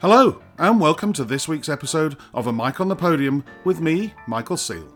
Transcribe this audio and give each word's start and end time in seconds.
Hello, 0.00 0.40
and 0.58 0.80
welcome 0.80 1.12
to 1.14 1.24
this 1.24 1.48
week's 1.48 1.68
episode 1.68 2.16
of 2.32 2.46
A 2.46 2.52
Mic 2.52 2.78
on 2.78 2.86
the 2.86 2.94
Podium 2.94 3.42
with 3.64 3.80
me, 3.80 4.14
Michael 4.28 4.56
Seal. 4.56 4.86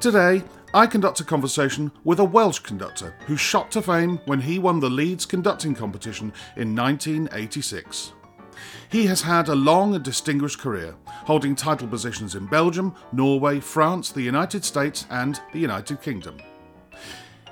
Today, 0.00 0.42
I 0.72 0.86
conduct 0.86 1.20
a 1.20 1.24
conversation 1.24 1.92
with 2.02 2.18
a 2.18 2.24
Welsh 2.24 2.60
conductor 2.60 3.14
who 3.26 3.36
shot 3.36 3.70
to 3.72 3.82
fame 3.82 4.18
when 4.24 4.40
he 4.40 4.58
won 4.58 4.80
the 4.80 4.88
Leeds 4.88 5.26
conducting 5.26 5.74
competition 5.74 6.32
in 6.56 6.74
1986. 6.74 8.14
He 8.88 9.04
has 9.04 9.20
had 9.20 9.48
a 9.48 9.54
long 9.54 9.94
and 9.94 10.02
distinguished 10.02 10.60
career, 10.60 10.96
holding 11.04 11.54
title 11.54 11.86
positions 11.86 12.34
in 12.34 12.46
Belgium, 12.46 12.94
Norway, 13.12 13.60
France, 13.60 14.12
the 14.12 14.22
United 14.22 14.64
States, 14.64 15.04
and 15.10 15.38
the 15.52 15.58
United 15.58 16.00
Kingdom. 16.00 16.38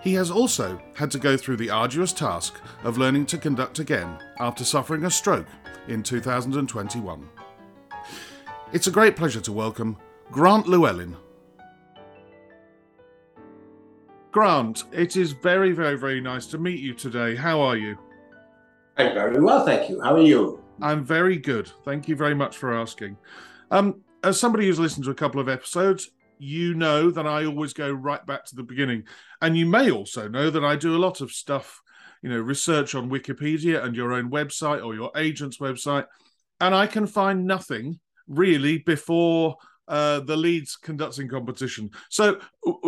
He 0.00 0.14
has 0.14 0.30
also 0.30 0.80
had 0.94 1.10
to 1.10 1.18
go 1.18 1.36
through 1.36 1.56
the 1.56 1.70
arduous 1.70 2.12
task 2.12 2.60
of 2.84 2.98
learning 2.98 3.26
to 3.26 3.38
conduct 3.38 3.78
again 3.78 4.18
after 4.38 4.64
suffering 4.64 5.04
a 5.04 5.10
stroke 5.10 5.48
in 5.88 6.02
2021. 6.02 7.28
It's 8.72 8.86
a 8.86 8.92
great 8.92 9.16
pleasure 9.16 9.40
to 9.40 9.52
welcome 9.52 9.96
Grant 10.30 10.68
Llewellyn. 10.68 11.16
Grant, 14.30 14.84
it 14.92 15.16
is 15.16 15.32
very, 15.32 15.72
very, 15.72 15.96
very 15.96 16.20
nice 16.20 16.46
to 16.46 16.58
meet 16.58 16.78
you 16.78 16.94
today. 16.94 17.34
How 17.34 17.60
are 17.60 17.76
you? 17.76 17.98
I'm 18.98 19.14
very 19.14 19.40
well, 19.40 19.64
thank 19.64 19.88
you. 19.88 20.00
How 20.00 20.14
are 20.14 20.20
you? 20.20 20.62
I'm 20.80 21.04
very 21.04 21.38
good. 21.38 21.72
Thank 21.84 22.08
you 22.08 22.14
very 22.14 22.34
much 22.34 22.56
for 22.56 22.74
asking. 22.74 23.16
Um, 23.70 24.02
as 24.22 24.38
somebody 24.38 24.66
who's 24.66 24.78
listened 24.78 25.04
to 25.06 25.10
a 25.10 25.14
couple 25.14 25.40
of 25.40 25.48
episodes, 25.48 26.10
you 26.38 26.74
know 26.74 27.10
that 27.10 27.26
I 27.26 27.44
always 27.44 27.72
go 27.72 27.90
right 27.90 28.24
back 28.26 28.44
to 28.46 28.56
the 28.56 28.62
beginning. 28.62 29.04
And 29.40 29.56
you 29.56 29.66
may 29.66 29.90
also 29.90 30.28
know 30.28 30.50
that 30.50 30.64
I 30.64 30.76
do 30.76 30.96
a 30.96 30.98
lot 30.98 31.20
of 31.20 31.32
stuff, 31.32 31.80
you 32.22 32.30
know, 32.30 32.38
research 32.38 32.94
on 32.94 33.10
Wikipedia 33.10 33.84
and 33.84 33.94
your 33.94 34.12
own 34.12 34.30
website 34.30 34.84
or 34.84 34.94
your 34.94 35.10
agent's 35.16 35.58
website. 35.58 36.06
And 36.60 36.74
I 36.74 36.86
can 36.86 37.06
find 37.06 37.46
nothing 37.46 38.00
really 38.26 38.78
before 38.78 39.56
uh, 39.88 40.20
the 40.20 40.36
Leeds 40.36 40.76
conducting 40.76 41.28
competition. 41.28 41.90
So, 42.10 42.40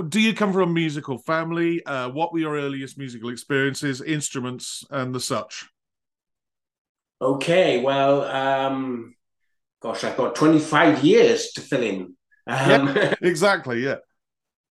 do 0.09 0.21
you 0.21 0.35
come 0.35 0.53
from 0.53 0.71
a 0.71 0.73
musical 0.73 1.19
family? 1.19 1.85
Uh, 1.87 2.11
what 2.11 2.33
were 2.33 2.41
your 2.41 2.57
earliest 2.57 2.99
musical 2.99 3.31
experiences, 3.31 4.03
instruments, 4.03 4.85
and 4.91 5.15
the 5.15 5.21
such? 5.21 5.67
Okay, 7.23 7.83
well, 7.83 8.25
um, 8.25 9.15
gosh, 9.81 10.05
I've 10.05 10.17
got 10.17 10.35
25 10.35 11.05
years 11.05 11.53
to 11.53 11.61
fill 11.61 11.83
in. 11.83 12.17
Um, 12.47 12.95
yeah, 12.97 13.15
exactly, 13.23 13.85
yeah. 13.85 13.97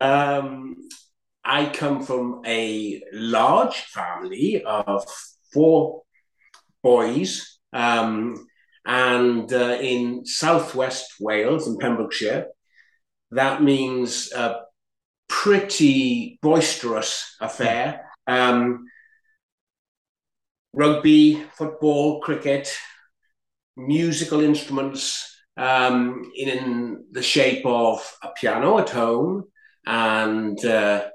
Um, 0.00 0.76
I 1.44 1.66
come 1.66 2.02
from 2.02 2.42
a 2.46 3.02
large 3.12 3.76
family 3.76 4.62
of 4.64 5.04
four 5.52 6.02
boys, 6.82 7.58
um, 7.72 8.46
and 8.84 9.52
uh, 9.52 9.78
in 9.80 10.26
southwest 10.26 11.14
Wales 11.20 11.66
in 11.66 11.78
Pembrokeshire, 11.78 12.46
that 13.30 13.62
means 13.62 14.32
a 14.32 14.60
pretty 15.28 16.38
boisterous 16.42 17.36
affair. 17.40 18.10
Um, 18.26 18.86
rugby, 20.72 21.42
football, 21.54 22.20
cricket, 22.20 22.76
musical 23.76 24.40
instruments 24.40 25.35
um, 25.56 26.30
in 26.34 27.04
the 27.12 27.22
shape 27.22 27.64
of 27.64 28.16
a 28.22 28.28
piano 28.28 28.78
at 28.78 28.90
home 28.90 29.44
and 29.86 30.62
uh, 30.64 31.06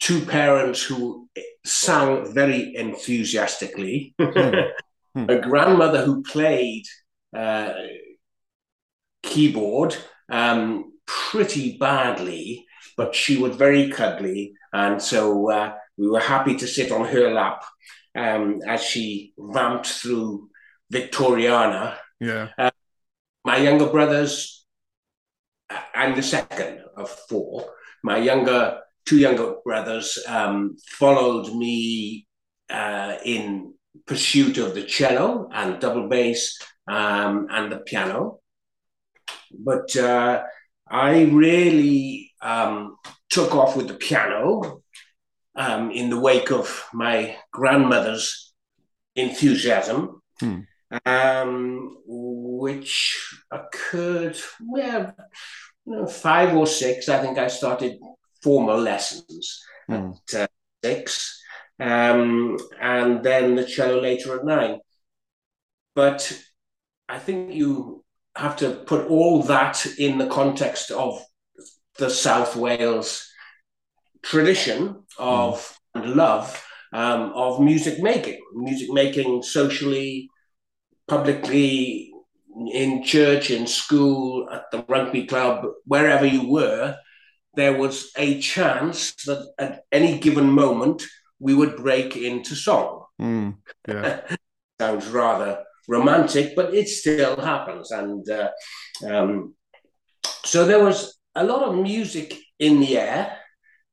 two 0.00 0.20
parents 0.26 0.82
who 0.82 1.28
sang 1.64 2.32
very 2.34 2.74
enthusiastically, 2.76 4.14
mm. 4.20 4.70
a 5.28 5.38
grandmother 5.38 6.04
who 6.04 6.22
played 6.22 6.84
uh, 7.34 7.72
keyboard 9.22 9.96
um, 10.30 10.92
pretty 11.06 11.76
badly, 11.78 12.66
but 12.96 13.14
she 13.14 13.36
was 13.36 13.56
very 13.56 13.90
cuddly. 13.90 14.54
And 14.72 15.00
so 15.00 15.50
uh, 15.50 15.74
we 15.96 16.08
were 16.08 16.20
happy 16.20 16.56
to 16.56 16.66
sit 16.66 16.92
on 16.92 17.06
her 17.06 17.32
lap 17.32 17.64
um, 18.14 18.60
as 18.66 18.82
she 18.82 19.32
ramped 19.36 19.86
through 19.86 20.50
Victoriana. 20.92 21.96
Yeah. 22.20 22.48
Uh, 22.58 22.70
my 23.56 23.62
younger 23.62 23.86
brothers, 23.86 24.66
I'm 25.94 26.14
the 26.14 26.22
second 26.22 26.82
of 26.94 27.08
four. 27.08 27.64
My 28.04 28.18
younger, 28.18 28.80
two 29.06 29.16
younger 29.16 29.54
brothers 29.64 30.18
um, 30.28 30.76
followed 30.98 31.54
me 31.54 32.26
uh, 32.68 33.16
in 33.24 33.72
pursuit 34.06 34.58
of 34.58 34.74
the 34.74 34.82
cello 34.82 35.48
and 35.54 35.80
double 35.80 36.06
bass 36.06 36.58
um, 36.86 37.46
and 37.50 37.72
the 37.72 37.78
piano. 37.78 38.40
But 39.50 39.96
uh, 39.96 40.42
I 40.86 41.22
really 41.22 42.32
um, 42.42 42.98
took 43.30 43.54
off 43.54 43.74
with 43.74 43.88
the 43.88 43.94
piano 43.94 44.82
um, 45.54 45.90
in 45.92 46.10
the 46.10 46.20
wake 46.20 46.50
of 46.52 46.84
my 46.92 47.36
grandmother's 47.52 48.52
enthusiasm, 49.14 50.20
hmm. 50.40 50.58
um, 51.06 51.96
which 52.04 53.35
well, 54.60 55.14
five 56.08 56.56
or 56.56 56.66
six. 56.66 57.08
I 57.08 57.18
think 57.18 57.38
I 57.38 57.48
started 57.48 57.98
formal 58.42 58.78
lessons 58.78 59.62
hmm. 59.88 60.12
at 60.34 60.42
uh, 60.42 60.46
six, 60.84 61.40
um, 61.80 62.58
and 62.80 63.22
then 63.22 63.54
the 63.54 63.64
cello 63.64 64.00
later 64.00 64.36
at 64.38 64.44
nine. 64.44 64.78
But 65.94 66.38
I 67.08 67.18
think 67.18 67.54
you 67.54 68.04
have 68.36 68.56
to 68.56 68.70
put 68.70 69.08
all 69.08 69.42
that 69.44 69.86
in 69.98 70.18
the 70.18 70.26
context 70.26 70.90
of 70.90 71.22
the 71.98 72.10
South 72.10 72.56
Wales 72.56 73.30
tradition 74.22 75.04
of 75.18 75.78
mm. 75.96 76.14
love 76.14 76.62
um, 76.92 77.32
of 77.34 77.60
music 77.60 78.02
making, 78.02 78.40
music 78.54 78.90
making 78.90 79.42
socially, 79.42 80.30
publicly, 81.08 82.12
in 82.72 83.02
church, 83.02 83.50
in 83.50 83.66
school, 83.66 84.48
at 84.50 84.70
the 84.70 84.84
rugby 84.88 85.26
club, 85.26 85.66
wherever 85.84 86.24
you 86.24 86.48
were, 86.48 86.96
there 87.54 87.76
was 87.76 88.10
a 88.16 88.40
chance 88.40 89.14
that 89.24 89.52
at 89.58 89.84
any 89.90 90.18
given 90.18 90.50
moment 90.50 91.02
we 91.38 91.54
would 91.54 91.76
break 91.76 92.16
into 92.16 92.54
song. 92.54 93.04
Mm, 93.20 93.56
yeah. 93.88 94.20
Sounds 94.80 95.06
rather 95.08 95.64
romantic, 95.88 96.54
but 96.54 96.74
it 96.74 96.88
still 96.88 97.36
happens. 97.36 97.90
And 97.90 98.28
uh, 98.28 98.50
um, 99.06 99.54
so 100.44 100.64
there 100.64 100.82
was 100.82 101.18
a 101.34 101.44
lot 101.44 101.62
of 101.62 101.76
music 101.76 102.36
in 102.58 102.80
the 102.80 102.98
air. 102.98 103.38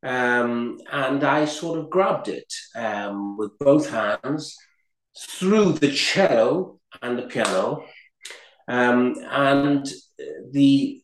Um, 0.03 0.79
and 0.91 1.23
I 1.23 1.45
sort 1.45 1.79
of 1.79 1.89
grabbed 1.89 2.27
it 2.27 2.51
um, 2.75 3.37
with 3.37 3.57
both 3.57 3.89
hands 3.89 4.57
through 5.17 5.73
the 5.73 5.91
cello 5.91 6.79
and 7.01 7.17
the 7.17 7.23
piano. 7.23 7.85
Um, 8.67 9.15
and 9.29 9.87
the 10.51 11.01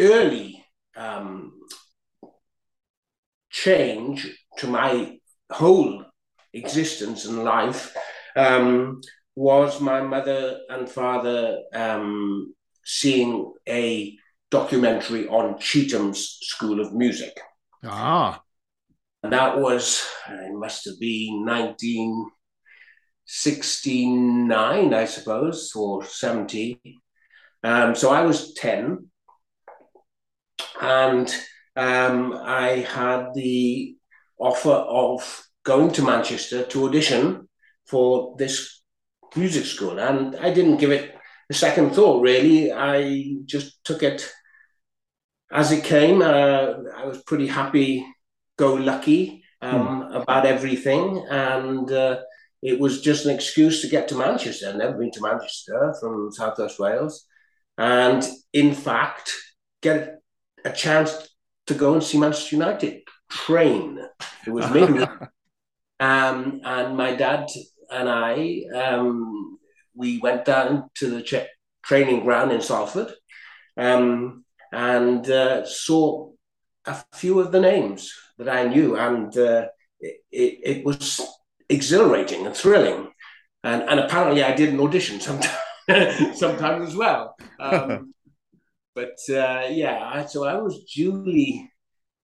early 0.00 0.64
um, 0.96 1.52
change 3.50 4.28
to 4.58 4.66
my 4.66 5.18
whole 5.50 6.04
existence 6.52 7.24
and 7.24 7.44
life 7.44 7.94
um, 8.36 9.00
was 9.34 9.80
my 9.80 10.00
mother 10.00 10.60
and 10.68 10.88
father 10.88 11.58
um, 11.74 12.54
seeing 12.84 13.52
a 13.68 14.16
documentary 14.50 15.26
on 15.28 15.58
Chetham's 15.58 16.38
School 16.42 16.80
of 16.80 16.92
Music. 16.92 17.38
Ah. 17.84 18.42
And 19.22 19.32
that 19.32 19.58
was, 19.58 20.06
it 20.28 20.52
must 20.52 20.84
have 20.84 20.98
been 20.98 21.44
1969, 23.26 24.94
I 24.94 25.04
suppose, 25.04 25.72
or 25.74 26.04
70. 26.04 26.80
Um, 27.62 27.94
so 27.94 28.10
I 28.10 28.22
was 28.22 28.54
10. 28.54 29.08
And 30.80 31.34
um, 31.76 32.34
I 32.34 32.86
had 32.88 33.34
the 33.34 33.96
offer 34.38 34.70
of 34.70 35.46
going 35.64 35.92
to 35.92 36.02
Manchester 36.02 36.64
to 36.64 36.86
audition 36.86 37.48
for 37.86 38.34
this 38.38 38.82
music 39.36 39.64
school. 39.64 39.98
And 39.98 40.36
I 40.36 40.52
didn't 40.52 40.78
give 40.78 40.90
it 40.90 41.14
a 41.48 41.54
second 41.54 41.94
thought, 41.94 42.22
really. 42.22 42.72
I 42.72 43.36
just 43.46 43.84
took 43.84 44.02
it 44.02 44.30
as 45.52 45.70
it 45.70 45.84
came, 45.84 46.22
uh, 46.22 46.72
I 46.96 47.04
was 47.04 47.22
pretty 47.24 47.46
happy, 47.46 48.06
go 48.56 48.74
lucky 48.74 49.44
um, 49.60 50.02
hmm. 50.02 50.16
about 50.16 50.46
everything, 50.46 51.24
and 51.30 51.92
uh, 51.92 52.20
it 52.62 52.78
was 52.78 53.00
just 53.00 53.24
an 53.26 53.34
excuse 53.34 53.82
to 53.82 53.88
get 53.88 54.08
to 54.08 54.14
Manchester. 54.14 54.68
I've 54.68 54.76
never 54.76 54.96
been 54.96 55.10
to 55.12 55.20
Manchester 55.20 55.94
from 56.00 56.30
South 56.30 56.56
Southwest 56.56 56.78
Wales, 56.78 57.26
and 57.76 58.24
in 58.52 58.74
fact, 58.74 59.32
get 59.82 60.20
a 60.64 60.70
chance 60.70 61.28
to 61.66 61.74
go 61.74 61.94
and 61.94 62.02
see 62.02 62.18
Manchester 62.18 62.56
United 62.56 63.02
train. 63.30 63.98
It 64.46 64.50
was 64.50 64.70
me, 64.70 64.82
um, 66.00 66.60
and 66.64 66.96
my 66.96 67.14
dad 67.14 67.48
and 67.90 68.08
I 68.08 68.62
um, 68.74 69.58
we 69.94 70.18
went 70.18 70.44
down 70.44 70.88
to 70.96 71.10
the 71.10 71.22
ch- 71.22 71.48
training 71.84 72.24
ground 72.24 72.52
in 72.52 72.60
Salford 72.60 73.12
um, 73.76 74.44
and 74.72 75.28
uh, 75.28 75.64
saw 75.66 76.30
a 76.86 76.96
few 77.14 77.40
of 77.40 77.52
the 77.52 77.60
names 77.60 78.12
that 78.38 78.48
I 78.48 78.66
knew, 78.66 78.96
and 78.96 79.36
uh, 79.36 79.66
it, 80.00 80.16
it, 80.30 80.58
it, 80.64 80.84
was 80.84 81.20
exhilarating 81.72 82.46
and 82.46 82.54
thrilling. 82.54 83.08
And, 83.64 83.82
and 83.82 84.00
apparently, 84.00 84.42
I 84.42 84.54
did 84.54 84.72
an 84.72 84.80
audition 84.80 85.20
sometime, 85.20 85.56
sometime 86.34 86.82
as 86.82 86.94
well. 86.94 87.36
Um, 87.60 88.14
but 88.94 89.18
uh, 89.28 89.66
yeah, 89.70 90.10
I, 90.12 90.26
so 90.26 90.44
I 90.44 90.56
was 90.56 90.84
duly 90.94 91.70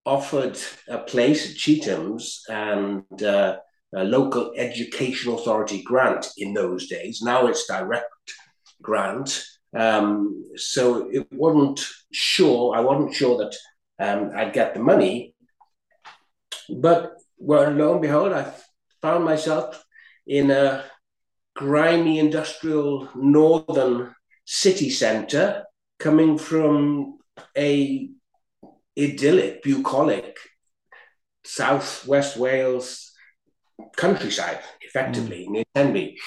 offered 0.05 0.59
a 0.89 0.99
place 0.99 1.51
at 1.51 1.57
Chetham's 1.57 2.43
and 2.49 3.23
uh, 3.23 3.59
a 3.95 4.05
local 4.05 4.53
education 4.57 5.33
authority 5.33 5.83
grant 5.83 6.27
in 6.37 6.55
those 6.55 6.89
days. 6.89 7.23
Now 7.23 7.47
it's 7.47 7.67
direct 7.67 8.07
grant. 8.83 9.45
Um, 9.77 10.45
so 10.57 11.09
it 11.11 11.27
wasn't 11.31 11.87
sure, 12.11 12.75
I 12.75 12.81
wasn't 12.81 13.15
sure 13.15 13.39
that 13.39 13.57
um, 13.99 14.33
I'd 14.35 14.53
get 14.53 14.75
the 14.75 14.81
money. 14.81 15.35
But 16.71 17.13
well, 17.39 17.71
lo 17.71 17.93
and 17.93 18.03
behold, 18.03 18.33
I 18.33 18.53
found 19.03 19.25
myself 19.25 19.85
in 20.27 20.51
a 20.51 20.85
grimy 21.55 22.19
industrial 22.19 23.09
northern 23.15 24.15
city 24.45 24.91
centre 24.91 25.65
coming 25.99 26.39
from 26.39 27.19
a 27.57 28.09
idyllic, 28.99 29.63
bucolic 29.63 30.39
southwest 31.45 32.37
Wales 32.37 33.13
countryside, 33.97 34.61
effectively, 34.81 35.47
mm. 35.47 35.51
near 35.51 35.65
Tenby. 35.75 36.19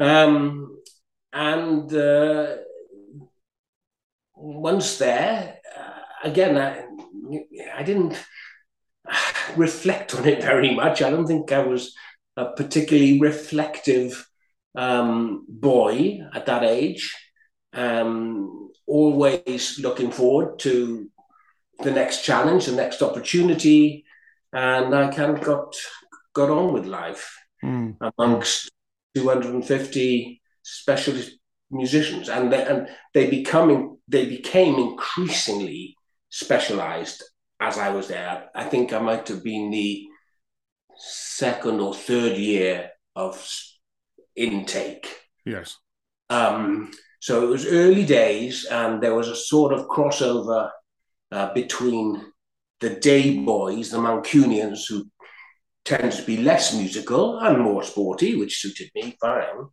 Um, 0.00 0.78
and 1.32 1.92
uh, 1.94 2.56
once 4.34 4.98
there, 4.98 5.58
uh, 5.76 6.28
again, 6.28 6.56
I, 6.56 6.84
I 7.76 7.82
didn't 7.82 8.16
reflect 9.56 10.14
on 10.14 10.26
it 10.26 10.42
very 10.42 10.74
much. 10.74 11.02
I 11.02 11.10
don't 11.10 11.26
think 11.26 11.52
I 11.52 11.60
was 11.60 11.94
a 12.36 12.46
particularly 12.52 13.20
reflective 13.20 14.28
um, 14.74 15.44
boy 15.48 16.20
at 16.34 16.46
that 16.46 16.62
age. 16.62 17.14
Um, 17.72 18.70
always 18.86 19.78
looking 19.78 20.10
forward 20.10 20.58
to 20.60 21.10
the 21.80 21.90
next 21.90 22.24
challenge, 22.24 22.66
the 22.66 22.72
next 22.72 23.02
opportunity, 23.02 24.04
and 24.52 24.94
I 24.94 25.08
kind 25.14 25.36
of 25.36 25.44
got 25.44 25.76
got 26.32 26.50
on 26.50 26.72
with 26.72 26.86
life 26.86 27.36
mm. 27.62 27.96
amongst 28.00 28.70
250 29.14 30.40
specialist 30.62 31.32
musicians, 31.70 32.28
and 32.28 32.52
they, 32.52 32.64
and 32.64 32.88
they 33.14 33.28
becoming 33.28 33.98
they 34.08 34.26
became 34.26 34.76
increasingly 34.76 35.96
specialized 36.30 37.22
as 37.60 37.78
I 37.78 37.90
was 37.90 38.08
there. 38.08 38.50
I 38.54 38.64
think 38.64 38.92
I 38.92 38.98
might 38.98 39.26
have 39.28 39.42
been 39.42 39.70
the 39.70 40.06
second 40.96 41.80
or 41.80 41.94
third 41.94 42.36
year 42.36 42.90
of 43.14 43.44
intake. 44.36 45.08
Yes. 45.44 45.76
Um, 46.30 46.92
so 47.20 47.42
it 47.42 47.48
was 47.48 47.66
early 47.66 48.04
days, 48.04 48.64
and 48.66 49.02
there 49.02 49.14
was 49.14 49.28
a 49.28 49.36
sort 49.36 49.72
of 49.72 49.88
crossover 49.88 50.70
uh, 51.32 51.52
between 51.52 52.32
the 52.80 52.90
day 52.90 53.38
boys, 53.38 53.90
the 53.90 53.98
Mancunians, 53.98 54.88
who 54.88 55.10
tend 55.84 56.12
to 56.12 56.22
be 56.22 56.36
less 56.36 56.74
musical 56.74 57.38
and 57.38 57.58
more 57.58 57.82
sporty, 57.82 58.36
which 58.36 58.60
suited 58.60 58.90
me 58.94 59.16
fine, 59.20 59.66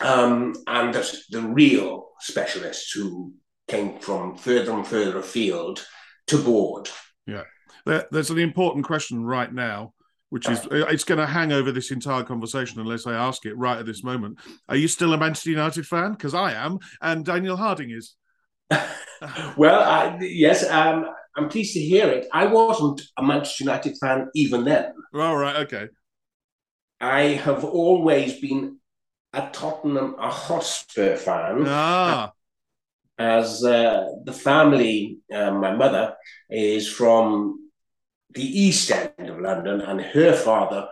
um, 0.00 0.54
and 0.66 0.94
the, 0.94 1.18
the 1.30 1.42
real 1.42 2.10
specialists 2.20 2.92
who 2.92 3.34
came 3.68 3.98
from 3.98 4.36
further 4.36 4.72
and 4.72 4.86
further 4.86 5.18
afield 5.18 5.84
to 6.30 6.38
board. 6.38 6.88
Yeah, 7.26 7.44
there, 7.84 8.06
there's 8.10 8.30
an 8.30 8.38
important 8.38 8.84
question 8.84 9.24
right 9.24 9.52
now, 9.52 9.94
which 10.30 10.48
is 10.48 10.60
uh, 10.66 10.86
it's 10.88 11.04
going 11.04 11.18
to 11.18 11.26
hang 11.26 11.52
over 11.52 11.72
this 11.72 11.90
entire 11.90 12.22
conversation 12.22 12.80
unless 12.80 13.06
I 13.06 13.14
ask 13.14 13.44
it 13.46 13.56
right 13.56 13.78
at 13.78 13.86
this 13.86 14.02
moment. 14.02 14.38
Are 14.68 14.76
you 14.76 14.88
still 14.88 15.12
a 15.12 15.18
Manchester 15.18 15.50
United 15.50 15.86
fan? 15.86 16.12
Because 16.12 16.34
I 16.34 16.52
am, 16.52 16.78
and 17.02 17.24
Daniel 17.24 17.56
Harding 17.56 17.90
is. 17.90 18.14
well, 19.56 19.80
I, 19.80 20.18
yes, 20.20 20.68
um, 20.70 21.06
I'm 21.36 21.48
pleased 21.48 21.74
to 21.74 21.80
hear 21.80 22.08
it. 22.08 22.28
I 22.32 22.46
wasn't 22.46 23.02
a 23.16 23.22
Manchester 23.22 23.64
United 23.64 23.96
fan 23.98 24.28
even 24.34 24.64
then. 24.64 24.92
All 25.14 25.36
right, 25.36 25.56
okay. 25.56 25.88
I 27.00 27.22
have 27.22 27.64
always 27.64 28.40
been 28.40 28.78
a 29.32 29.48
Tottenham, 29.52 30.16
a 30.18 30.30
Hotspur 30.30 31.16
fan. 31.16 31.64
Ah. 31.66 32.32
As 33.20 33.62
uh, 33.62 34.06
the 34.24 34.32
family, 34.32 35.18
uh, 35.30 35.50
my 35.50 35.76
mother 35.76 36.14
is 36.48 36.88
from 36.88 37.70
the 38.30 38.42
East 38.42 38.90
End 38.90 39.28
of 39.28 39.38
London, 39.38 39.82
and 39.82 40.00
her 40.00 40.32
father 40.32 40.88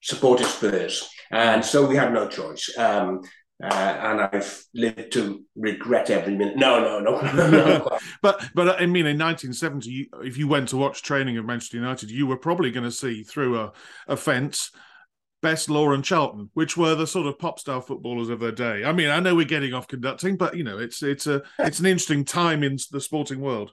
supported 0.00 0.46
Spurs, 0.46 1.10
and 1.32 1.64
so 1.64 1.84
we 1.84 1.96
had 1.96 2.12
no 2.12 2.28
choice. 2.28 2.72
Um, 2.78 3.22
uh, 3.60 3.66
and 3.66 4.20
I've 4.20 4.64
lived 4.74 5.12
to 5.14 5.44
regret 5.56 6.08
every 6.10 6.36
minute. 6.36 6.56
No, 6.56 6.80
no, 6.80 7.00
no, 7.00 7.20
no. 7.50 7.98
but 8.22 8.44
but 8.54 8.80
I 8.80 8.86
mean, 8.86 9.06
in 9.06 9.18
1970, 9.18 10.10
if 10.22 10.38
you 10.38 10.46
went 10.46 10.68
to 10.68 10.76
watch 10.76 11.02
training 11.02 11.36
of 11.36 11.44
Manchester 11.44 11.78
United, 11.78 12.12
you 12.12 12.28
were 12.28 12.36
probably 12.36 12.70
going 12.70 12.84
to 12.84 12.92
see 12.92 13.24
through 13.24 13.58
a, 13.58 13.72
a 14.06 14.16
fence 14.16 14.70
Best 15.42 15.68
Law 15.68 15.92
and 15.92 16.04
Charlton, 16.04 16.50
which 16.54 16.76
were 16.76 16.94
the 16.94 17.06
sort 17.06 17.26
of 17.26 17.38
pop 17.38 17.58
star 17.58 17.82
footballers 17.82 18.28
of 18.28 18.40
their 18.40 18.52
day. 18.52 18.84
I 18.84 18.92
mean, 18.92 19.10
I 19.10 19.20
know 19.20 19.34
we're 19.34 19.44
getting 19.44 19.74
off 19.74 19.88
conducting, 19.88 20.36
but 20.36 20.56
you 20.56 20.64
know, 20.64 20.78
it's 20.78 21.02
it's 21.02 21.26
a 21.26 21.42
it's 21.58 21.80
an 21.80 21.86
interesting 21.86 22.24
time 22.24 22.62
in 22.62 22.78
the 22.90 23.00
sporting 23.00 23.40
world. 23.40 23.72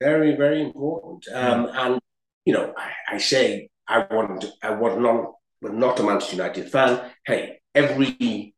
Very, 0.00 0.36
very 0.36 0.62
important. 0.62 1.26
Um, 1.34 1.68
and 1.74 2.00
you 2.44 2.54
know, 2.54 2.72
I, 2.76 3.16
I, 3.16 3.18
say 3.18 3.68
I 3.86 4.06
wasn't 4.10 4.46
I 4.62 4.70
was 4.70 4.98
not 4.98 5.34
not 5.62 6.00
a 6.00 6.02
Manchester 6.02 6.36
United 6.36 6.70
fan. 6.70 7.10
Hey, 7.26 7.60
every 7.74 8.54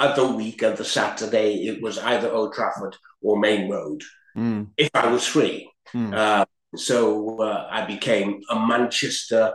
other 0.00 0.34
week 0.34 0.62
of 0.62 0.78
the 0.78 0.84
Saturday, 0.84 1.66
it 1.66 1.82
was 1.82 1.98
either 1.98 2.32
Old 2.32 2.54
Trafford 2.54 2.96
or 3.22 3.38
Maine 3.38 3.70
Road 3.70 4.02
mm. 4.36 4.66
if 4.76 4.90
I 4.94 5.12
was 5.12 5.26
free. 5.26 5.70
Mm. 5.94 6.14
Uh, 6.14 6.44
so 6.76 7.42
uh, 7.42 7.68
I 7.70 7.84
became 7.84 8.40
a 8.48 8.66
Manchester 8.66 9.54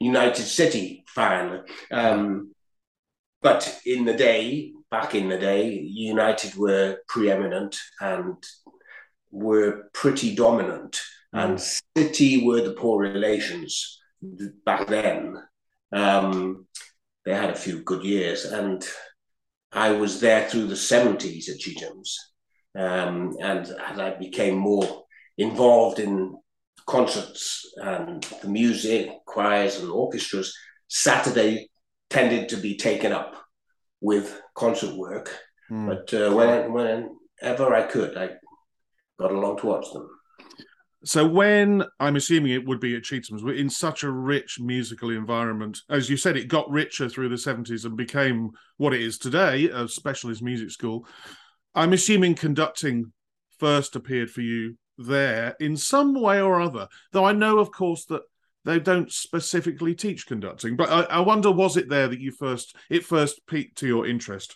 United 0.00 0.44
City 0.44 1.04
fan. 1.18 1.64
Um, 1.90 2.54
but 3.42 3.80
in 3.84 4.04
the 4.04 4.14
day, 4.14 4.72
back 4.90 5.14
in 5.14 5.28
the 5.28 5.38
day, 5.38 5.70
United 5.70 6.56
were 6.56 6.98
preeminent 7.08 7.76
and 8.00 8.36
were 9.30 9.90
pretty 9.92 10.34
dominant, 10.34 11.00
mm. 11.34 11.44
and 11.44 11.60
City 11.96 12.46
were 12.46 12.62
the 12.62 12.72
poor 12.72 13.00
relations 13.00 14.00
back 14.64 14.86
then. 14.88 15.36
Um, 15.92 16.66
they 17.24 17.34
had 17.34 17.50
a 17.50 17.62
few 17.64 17.82
good 17.82 18.04
years, 18.04 18.44
and 18.44 18.84
I 19.72 19.92
was 19.92 20.20
there 20.20 20.48
through 20.48 20.66
the 20.66 20.74
70s 20.74 21.48
at 21.48 21.58
Chetham's. 21.58 22.16
Um, 22.76 23.36
and 23.40 23.66
as 23.66 23.98
I 23.98 24.14
became 24.14 24.56
more 24.56 25.04
involved 25.36 25.98
in 25.98 26.36
concerts 26.86 27.64
and 27.76 28.22
the 28.42 28.48
music, 28.48 29.10
choirs 29.26 29.80
and 29.80 29.90
orchestras, 29.90 30.54
Saturday 30.88 31.70
tended 32.10 32.48
to 32.48 32.56
be 32.56 32.76
taken 32.76 33.12
up 33.12 33.36
with 34.00 34.40
concert 34.54 34.94
work. 34.94 35.30
Mm. 35.70 35.86
But 35.86 36.14
uh, 36.14 36.34
when, 36.34 36.72
whenever 36.72 37.74
I 37.74 37.82
could, 37.82 38.16
I 38.16 38.30
got 39.18 39.32
along 39.32 39.58
to 39.58 39.66
watch 39.66 39.92
them. 39.92 40.08
So 41.04 41.26
when 41.26 41.84
I'm 42.00 42.16
assuming 42.16 42.52
it 42.52 42.66
would 42.66 42.80
be 42.80 42.96
at 42.96 43.04
Chetham's, 43.04 43.44
we're 43.44 43.54
in 43.54 43.70
such 43.70 44.02
a 44.02 44.10
rich 44.10 44.58
musical 44.58 45.10
environment. 45.10 45.78
As 45.88 46.10
you 46.10 46.16
said, 46.16 46.36
it 46.36 46.48
got 46.48 46.68
richer 46.70 47.08
through 47.08 47.28
the 47.28 47.36
70s 47.36 47.84
and 47.84 47.96
became 47.96 48.50
what 48.78 48.92
it 48.92 49.00
is 49.00 49.16
today, 49.16 49.68
a 49.68 49.86
specialist 49.86 50.42
music 50.42 50.70
school. 50.70 51.06
I'm 51.74 51.92
assuming 51.92 52.34
conducting 52.34 53.12
first 53.58 53.94
appeared 53.94 54.30
for 54.30 54.40
you 54.40 54.76
there 54.96 55.54
in 55.60 55.76
some 55.76 56.20
way 56.20 56.40
or 56.40 56.60
other. 56.60 56.88
Though 57.12 57.24
I 57.24 57.32
know, 57.32 57.60
of 57.60 57.70
course, 57.70 58.04
that 58.06 58.22
they 58.68 58.78
don't 58.78 59.10
specifically 59.12 59.94
teach 59.94 60.26
conducting. 60.26 60.76
But 60.76 60.90
I, 60.90 61.02
I 61.02 61.20
wonder, 61.20 61.50
was 61.50 61.76
it 61.76 61.88
there 61.88 62.08
that 62.08 62.20
you 62.20 62.30
first 62.32 62.76
it 62.90 63.04
first 63.04 63.40
piqued 63.46 63.78
to 63.78 63.86
your 63.86 64.06
interest? 64.06 64.54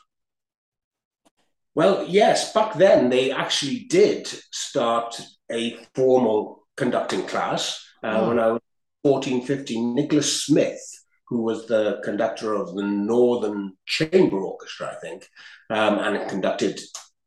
Well, 1.75 2.05
yes. 2.07 2.53
Back 2.53 2.75
then, 2.75 3.09
they 3.09 3.31
actually 3.33 3.87
did 3.89 4.27
start 4.27 5.21
a 5.51 5.79
formal 5.95 6.67
conducting 6.77 7.27
class 7.27 7.83
uh, 8.03 8.19
oh. 8.19 8.29
when 8.29 8.39
I 8.39 8.53
was 8.53 8.61
14, 9.05 9.47
15. 9.47 9.95
Nicholas 9.95 10.45
Smith, 10.45 10.81
who 11.29 11.43
was 11.43 11.67
the 11.67 12.01
conductor 12.05 12.53
of 12.53 12.75
the 12.75 12.83
Northern 12.83 13.73
Chamber 13.87 14.41
Orchestra, 14.41 14.95
I 14.95 15.01
think, 15.01 15.27
um, 15.71 15.99
and 15.99 16.29
conducted 16.29 16.79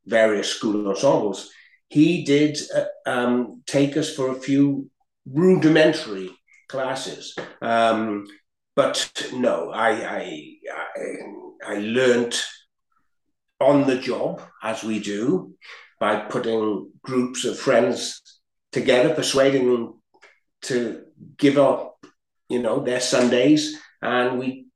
various 0.06 0.50
school 0.50 0.88
ensembles 0.88 1.50
he 1.90 2.24
did 2.24 2.58
uh, 2.76 2.86
um, 3.06 3.64
take 3.66 3.96
us 3.98 4.14
for 4.14 4.32
a 4.32 4.36
few 4.40 4.90
rudimentary 5.26 6.30
classes. 6.76 7.36
Um, 7.62 8.28
but 8.76 9.30
no, 9.34 9.72
I, 9.72 9.92
I, 10.20 10.56
I 11.66 11.76
learnt 11.80 12.46
on 13.60 13.88
the 13.88 13.98
job, 13.98 14.42
as 14.62 14.84
we 14.84 15.00
do, 15.00 15.54
by 16.00 16.20
putting 16.20 16.92
groups 17.02 17.46
of 17.46 17.58
friends 17.58 18.22
together, 18.72 19.16
persuading 19.16 19.66
them 19.72 20.02
to 20.64 21.06
give 21.38 21.58
up, 21.58 22.06
you 22.50 22.62
know, 22.62 22.84
their 22.84 23.00
Sundays, 23.00 23.80
and 24.02 24.38
we 24.38 24.68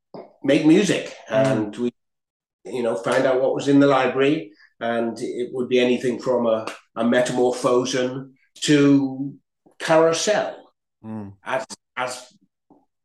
make 0.43 0.65
music, 0.65 1.13
mm. 1.29 1.45
and 1.45 1.75
we, 1.75 1.91
you 2.63 2.83
know, 2.83 2.95
find 2.95 3.25
out 3.25 3.41
what 3.41 3.53
was 3.53 3.67
in 3.67 3.81
the 3.81 3.87
library, 3.87 4.53
and 4.79 5.17
it 5.19 5.49
would 5.53 5.67
be 5.67 5.79
anything 5.79 6.19
from 6.19 6.47
a, 6.47 6.65
a 6.95 7.03
metamorphosen 7.03 8.31
to 8.61 9.35
carousel, 9.77 10.71
mm. 11.03 11.33
as 11.43 11.65
as 11.99 12.33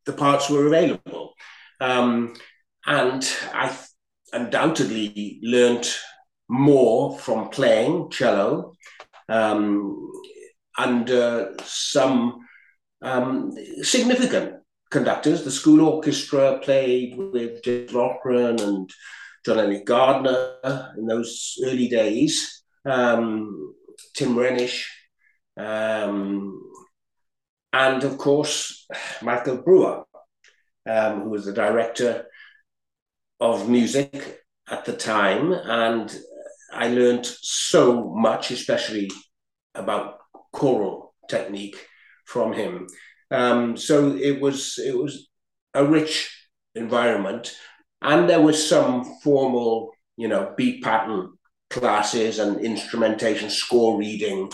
the 0.05 0.13
parts 0.13 0.49
were 0.49 0.67
available, 0.67 1.33
um, 1.81 2.33
and 2.85 3.21
I 3.53 3.75
undoubtedly 4.31 5.39
learnt 5.43 5.97
more 6.47 7.17
from 7.19 7.49
playing 7.49 8.09
cello 8.11 8.73
um, 9.29 10.11
under 10.77 11.55
some 11.63 12.45
um, 13.01 13.51
significant 13.81 14.61
conductors. 14.91 15.43
The 15.43 15.51
school 15.51 15.81
orchestra 15.81 16.59
played 16.59 17.17
with 17.17 17.63
James 17.63 17.93
Loughran 17.93 18.59
and 18.59 18.89
John 19.45 19.59
Eliot 19.59 19.85
Gardiner 19.85 20.93
in 20.97 21.05
those 21.05 21.57
early 21.65 21.87
days. 21.87 22.63
Um, 22.85 23.73
Tim 24.13 24.35
Reynish, 24.35 24.85
um, 25.57 26.61
and 27.75 28.03
of 28.05 28.17
course 28.17 28.87
Michael 29.21 29.57
Brewer, 29.57 30.05
um, 30.89 31.23
who 31.23 31.29
was 31.29 31.45
the 31.45 31.53
director 31.53 32.27
of 33.39 33.69
music 33.69 34.41
at 34.69 34.85
the 34.85 34.93
time, 34.93 35.51
and 35.51 36.15
I 36.71 36.87
learned 36.87 37.25
so 37.25 38.13
much, 38.15 38.51
especially 38.51 39.11
about 39.75 40.19
choral 40.53 41.13
technique 41.29 41.75
from 42.25 42.53
him. 42.53 42.87
Um, 43.29 43.75
so 43.75 44.15
it 44.15 44.39
was 44.39 44.79
it 44.79 44.97
was 44.97 45.27
a 45.73 45.83
rich 45.85 46.31
environment, 46.75 47.55
and 48.01 48.29
there 48.29 48.41
was 48.41 48.69
some 48.69 49.19
formal, 49.21 49.91
you 50.15 50.29
know, 50.29 50.53
beat 50.55 50.81
pattern 50.81 51.33
classes 51.69 52.39
and 52.39 52.61
instrumentation, 52.61 53.49
score 53.49 53.99
reading. 53.99 54.49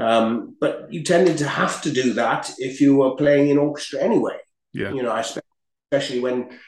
Um, 0.00 0.56
but 0.60 0.92
you 0.92 1.02
tended 1.02 1.38
to 1.38 1.48
have 1.48 1.82
to 1.82 1.92
do 1.92 2.14
that 2.14 2.50
if 2.58 2.80
you 2.80 2.96
were 2.96 3.16
playing 3.16 3.50
in 3.50 3.58
orchestra 3.58 4.00
anyway. 4.00 4.38
Yeah. 4.72 4.92
You 4.92 5.02
know, 5.02 5.14
especially 5.92 6.20
when 6.20 6.58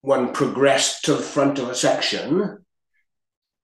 one 0.00 0.32
progressed 0.32 1.04
to 1.04 1.14
the 1.14 1.22
front 1.22 1.58
of 1.58 1.68
a 1.68 1.74
section, 1.74 2.58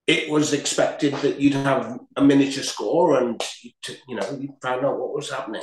it 0.07 0.31
was 0.31 0.53
expected 0.53 1.15
that 1.17 1.41
you'd 1.41 1.55
have 1.55 1.99
a 2.17 2.23
miniature 2.23 2.63
score 2.63 3.19
and 3.19 3.43
you 4.09 4.17
know 4.17 4.39
you 4.39 4.55
find 4.63 4.85
out 4.85 4.99
what 4.99 5.15
was 5.15 5.31
happening. 5.31 5.63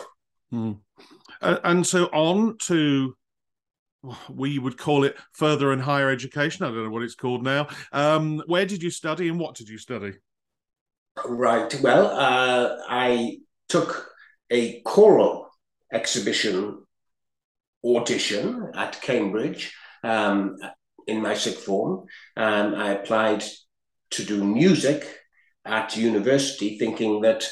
Mm. 0.53 0.79
Uh, 1.41 1.57
and 1.63 1.86
so 1.86 2.05
on 2.05 2.57
to 2.67 3.15
we 4.29 4.60
would 4.60 4.77
call 4.77 5.03
it 5.03 5.17
further 5.34 5.72
and 5.72 5.81
higher 5.81 6.10
education. 6.10 6.65
I 6.65 6.69
don't 6.69 6.84
know 6.84 6.89
what 6.89 7.03
it's 7.03 7.15
called 7.15 7.43
now. 7.43 7.67
Um, 7.91 8.43
where 8.45 8.65
did 8.65 8.84
you 8.84 8.91
study 8.91 9.29
and 9.29 9.39
what 9.39 9.55
did 9.55 9.67
you 9.67 9.77
study? 9.77 10.13
Right. 11.24 11.74
Well, 11.81 12.07
uh, 12.07 12.77
I 12.89 13.38
took 13.69 14.12
a 14.51 14.81
choral 14.81 15.50
exhibition 15.91 16.84
audition 17.86 18.72
at 18.75 19.01
Cambridge 19.01 19.74
um, 20.03 20.57
in 21.07 21.22
my 21.22 21.36
sixth 21.36 21.63
form, 21.63 22.05
and 22.36 22.75
I 22.75 22.91
applied 22.91 23.43
to 24.12 24.24
do 24.24 24.43
music 24.43 25.07
at 25.63 25.95
university, 25.95 26.77
thinking 26.77 27.22
that 27.22 27.48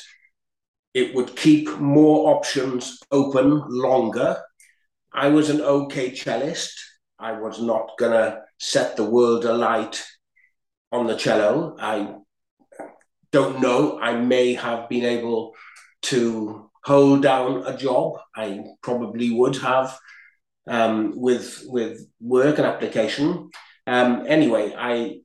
it 0.94 1.16
would 1.16 1.36
keep 1.36 1.70
more 1.80 2.36
options 2.36 3.00
open 3.12 3.64
longer. 3.70 4.42
I 5.14 5.30
was 5.30 5.50
an 5.50 5.62
okay 5.62 6.14
cellist. 6.14 6.74
I 7.18 7.34
was 7.34 7.62
not 7.62 7.92
going 7.98 8.12
to 8.12 8.42
set 8.60 8.98
the 8.98 9.10
world 9.10 9.46
alight 9.46 10.04
on 10.92 11.08
the 11.08 11.16
cello. 11.16 11.76
I 11.80 12.16
don't 13.34 13.60
know. 13.60 14.00
I 14.00 14.14
may 14.14 14.54
have 14.54 14.88
been 14.88 15.04
able 15.04 15.56
to 16.04 16.70
hold 16.86 17.24
down 17.24 17.64
a 17.66 17.76
job. 17.76 18.20
I 18.36 18.64
probably 18.82 19.32
would 19.32 19.58
have 19.58 19.98
um, 20.68 21.14
with 21.16 21.64
with 21.66 22.08
work 22.22 22.58
and 22.60 22.68
application. 22.68 23.50
Um, 23.88 24.26
anyway, 24.28 24.74
I 24.78 25.20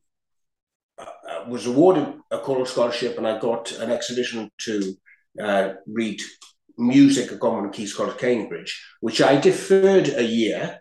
uh, 0.98 1.44
was 1.48 1.66
awarded 1.66 2.14
a 2.30 2.38
choral 2.38 2.66
scholarship 2.66 3.18
and 3.18 3.26
I 3.26 3.38
got 3.38 3.72
an 3.72 3.90
exhibition 3.90 4.50
to 4.62 4.94
uh, 5.40 5.74
read 5.86 6.20
music 6.76 7.30
at 7.30 7.38
Gonville 7.38 7.64
and 7.64 7.74
Caius 7.74 7.94
College, 7.94 8.18
Cambridge, 8.18 8.82
which 9.00 9.20
I 9.20 9.38
deferred 9.38 10.08
a 10.08 10.24
year, 10.24 10.80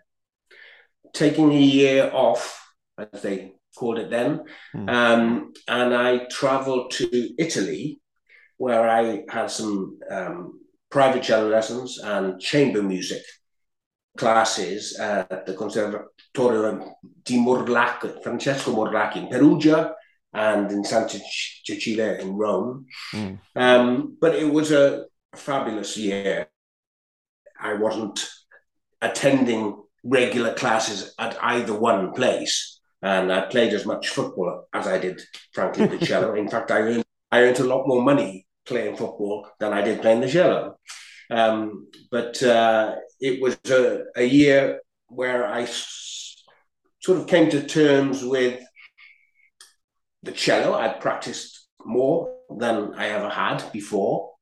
taking 1.12 1.52
a 1.52 1.60
year 1.60 2.10
off, 2.12 2.42
as 2.96 3.22
they 3.22 3.57
called 3.78 3.98
it 3.98 4.10
then. 4.10 4.44
Mm. 4.74 4.88
Um, 4.90 5.52
and 5.66 5.94
I 5.94 6.26
traveled 6.30 6.90
to 6.98 7.06
Italy, 7.38 8.00
where 8.56 8.88
I 8.88 9.22
had 9.28 9.50
some 9.50 9.98
um, 10.10 10.60
private 10.90 11.22
cello 11.22 11.48
lessons 11.48 11.98
and 11.98 12.40
chamber 12.40 12.82
music 12.82 13.22
classes 14.16 14.98
at 14.98 15.46
the 15.46 15.54
Conservatorio 15.54 16.96
di 17.22 17.38
Morlacchi, 17.38 18.20
Francesco 18.22 18.72
Morlacchi 18.72 19.16
in 19.16 19.28
Perugia 19.28 19.94
and 20.32 20.70
in 20.70 20.84
Santa 20.84 21.18
Cecilia 21.64 22.18
in 22.18 22.32
Rome. 22.32 22.86
Mm. 23.12 23.38
Um, 23.54 24.16
but 24.20 24.34
it 24.34 24.50
was 24.52 24.72
a 24.72 25.06
fabulous 25.34 25.96
year. 25.96 26.48
I 27.60 27.74
wasn't 27.74 28.18
attending 29.00 29.82
regular 30.04 30.54
classes 30.54 31.14
at 31.18 31.36
either 31.42 31.78
one 31.78 32.12
place, 32.12 32.77
and 33.02 33.32
I 33.32 33.42
played 33.42 33.72
as 33.74 33.86
much 33.86 34.08
football 34.08 34.66
as 34.72 34.86
I 34.86 34.98
did, 34.98 35.20
frankly, 35.52 35.86
the 35.86 35.98
cello. 36.04 36.34
In 36.34 36.48
fact, 36.48 36.70
I 36.70 36.80
earned 36.80 37.04
I 37.30 37.42
earned 37.42 37.60
a 37.60 37.64
lot 37.64 37.86
more 37.86 38.02
money 38.02 38.46
playing 38.66 38.96
football 38.96 39.46
than 39.60 39.72
I 39.72 39.82
did 39.82 40.00
playing 40.00 40.20
the 40.20 40.28
cello. 40.28 40.78
Um, 41.30 41.88
but 42.10 42.42
uh, 42.42 42.96
it 43.20 43.40
was 43.42 43.58
a, 43.70 44.04
a 44.16 44.24
year 44.24 44.80
where 45.08 45.46
I 45.46 45.62
s- 45.62 46.42
sort 47.00 47.18
of 47.18 47.26
came 47.26 47.50
to 47.50 47.62
terms 47.66 48.24
with 48.24 48.60
the 50.22 50.32
cello. 50.32 50.74
I 50.74 50.88
practiced 50.88 51.68
more 51.84 52.34
than 52.50 52.94
I 52.94 53.08
ever 53.08 53.28
had 53.28 53.62
before, 53.72 54.32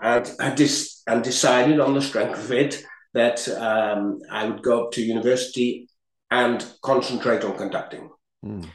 and 0.00 0.30
I 0.40 0.54
dis- 0.54 1.02
and 1.06 1.22
decided 1.22 1.80
on 1.80 1.94
the 1.94 2.02
strength 2.02 2.38
of 2.38 2.52
it 2.52 2.84
that 3.14 3.46
um, 3.48 4.20
I 4.30 4.46
would 4.48 4.62
go 4.62 4.84
up 4.84 4.92
to 4.92 5.02
university 5.02 5.88
and 6.32 6.64
concentrate 6.80 7.44
on 7.44 7.58
conducting. 7.58 8.08
Mm. 8.44 8.66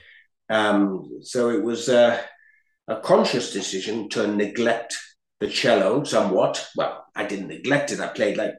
Um, 0.48 1.20
so 1.24 1.50
it 1.50 1.64
was 1.64 1.90
a, 1.90 2.24
a 2.88 3.00
conscious 3.02 3.52
decision 3.52 4.10
to 4.10 4.28
neglect 4.28 4.96
the 5.40 5.48
cello 5.48 6.04
somewhat. 6.04 6.70
Well, 6.76 7.04
I 7.16 7.26
didn't 7.26 7.48
neglect 7.48 7.92
it. 7.92 8.00
I 8.00 8.10
played 8.10 8.38
like 8.38 8.54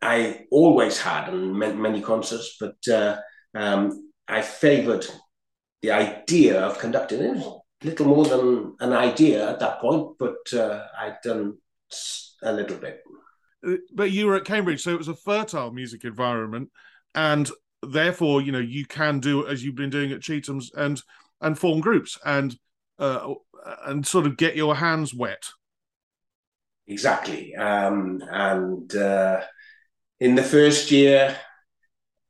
I 0.00 0.46
always 0.50 1.00
had 1.00 1.28
in 1.28 1.58
many 1.58 2.00
concerts, 2.00 2.56
but 2.60 2.76
uh, 2.88 3.16
um, 3.54 4.12
I 4.28 4.42
favoured 4.42 5.06
the 5.82 5.90
idea 5.90 6.60
of 6.60 6.78
conducting 6.78 7.20
it. 7.20 7.36
was 7.36 7.62
Little 7.82 8.06
more 8.06 8.24
than 8.26 8.76
an 8.80 8.92
idea 8.92 9.50
at 9.50 9.60
that 9.60 9.80
point, 9.80 10.16
but 10.18 10.52
uh, 10.52 10.86
I'd 10.98 11.16
done 11.24 11.58
a 12.42 12.52
little 12.52 12.76
bit. 12.76 13.02
Uh, 13.66 13.76
but 13.92 14.10
you 14.10 14.26
were 14.26 14.36
at 14.36 14.44
Cambridge, 14.44 14.82
so 14.82 14.90
it 14.90 14.98
was 14.98 15.08
a 15.08 15.14
fertile 15.14 15.72
music 15.72 16.04
environment, 16.04 16.70
and 17.14 17.50
therefore, 17.82 18.42
you 18.42 18.52
know, 18.52 18.58
you 18.58 18.86
can 18.86 19.20
do 19.20 19.46
as 19.46 19.64
you've 19.64 19.74
been 19.74 19.90
doing 19.90 20.12
at 20.12 20.20
Chetham's 20.20 20.70
and 20.74 21.00
and 21.40 21.58
form 21.58 21.80
groups 21.80 22.18
and 22.24 22.56
uh, 22.98 23.34
and 23.86 24.06
sort 24.06 24.26
of 24.26 24.36
get 24.36 24.56
your 24.56 24.76
hands 24.76 25.14
wet. 25.14 25.44
Exactly, 26.86 27.54
um, 27.54 28.22
and 28.30 28.94
uh, 28.94 29.40
in 30.20 30.34
the 30.34 30.42
first 30.42 30.90
year, 30.90 31.36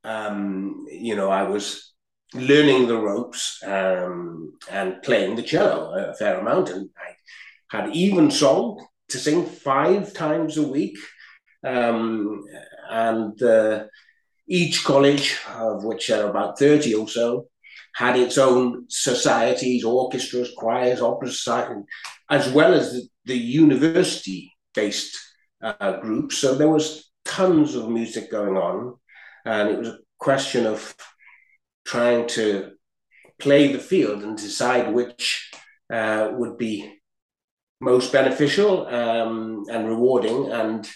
um, 0.05 0.85
you 0.91 1.17
know, 1.17 1.31
I 1.31 1.43
was 1.45 1.93
learning 2.35 2.89
the 2.89 2.99
ropes 2.99 3.63
um, 3.65 4.53
and 4.71 5.03
playing 5.03 5.37
the 5.37 5.43
cello 5.43 5.93
a 5.95 6.15
fair 6.15 6.39
amount. 6.39 6.71
And 6.71 6.91
I 6.99 7.77
had 7.77 7.95
Evensong 7.95 8.85
to 9.09 9.19
sing 9.19 9.47
five 9.47 10.13
times 10.13 10.57
a 10.57 10.67
week. 10.67 10.97
Um, 11.65 12.45
and 12.91 13.43
uh, 13.43 13.85
each 14.47 14.85
college, 14.85 15.39
of 15.57 15.85
which 15.85 16.09
there 16.09 16.27
are 16.27 16.31
about 16.31 16.59
30 16.59 16.95
or 16.95 17.09
so, 17.09 17.49
had 17.95 18.17
its 18.17 18.39
own 18.39 18.87
societies, 18.89 19.85
orchestras, 19.85 20.53
choirs, 20.57 21.01
opera 21.01 21.29
society, 21.29 21.81
as 22.29 22.51
well 22.51 22.75
as 22.75 22.93
the, 22.93 23.09
the 23.27 23.39
university 23.39 24.53
based 24.75 25.17
uh, 25.63 26.01
groups. 26.01 26.39
So 26.39 26.55
there 26.55 26.69
was 26.69 27.11
tons 27.25 27.75
of 27.75 27.89
music 27.89 28.31
going 28.31 28.57
on. 28.57 28.97
And 29.45 29.71
it 29.71 29.79
was 29.79 29.89
a 29.89 29.99
question 30.19 30.67
of 30.67 30.95
trying 31.85 32.27
to 32.29 32.73
play 33.39 33.73
the 33.73 33.79
field 33.79 34.23
and 34.23 34.37
decide 34.37 34.93
which 34.93 35.51
uh, 35.93 36.31
would 36.33 36.57
be 36.57 37.01
most 37.81 38.13
beneficial 38.13 38.87
um, 38.87 39.65
and 39.71 39.89
rewarding. 39.89 40.51
And 40.51 40.89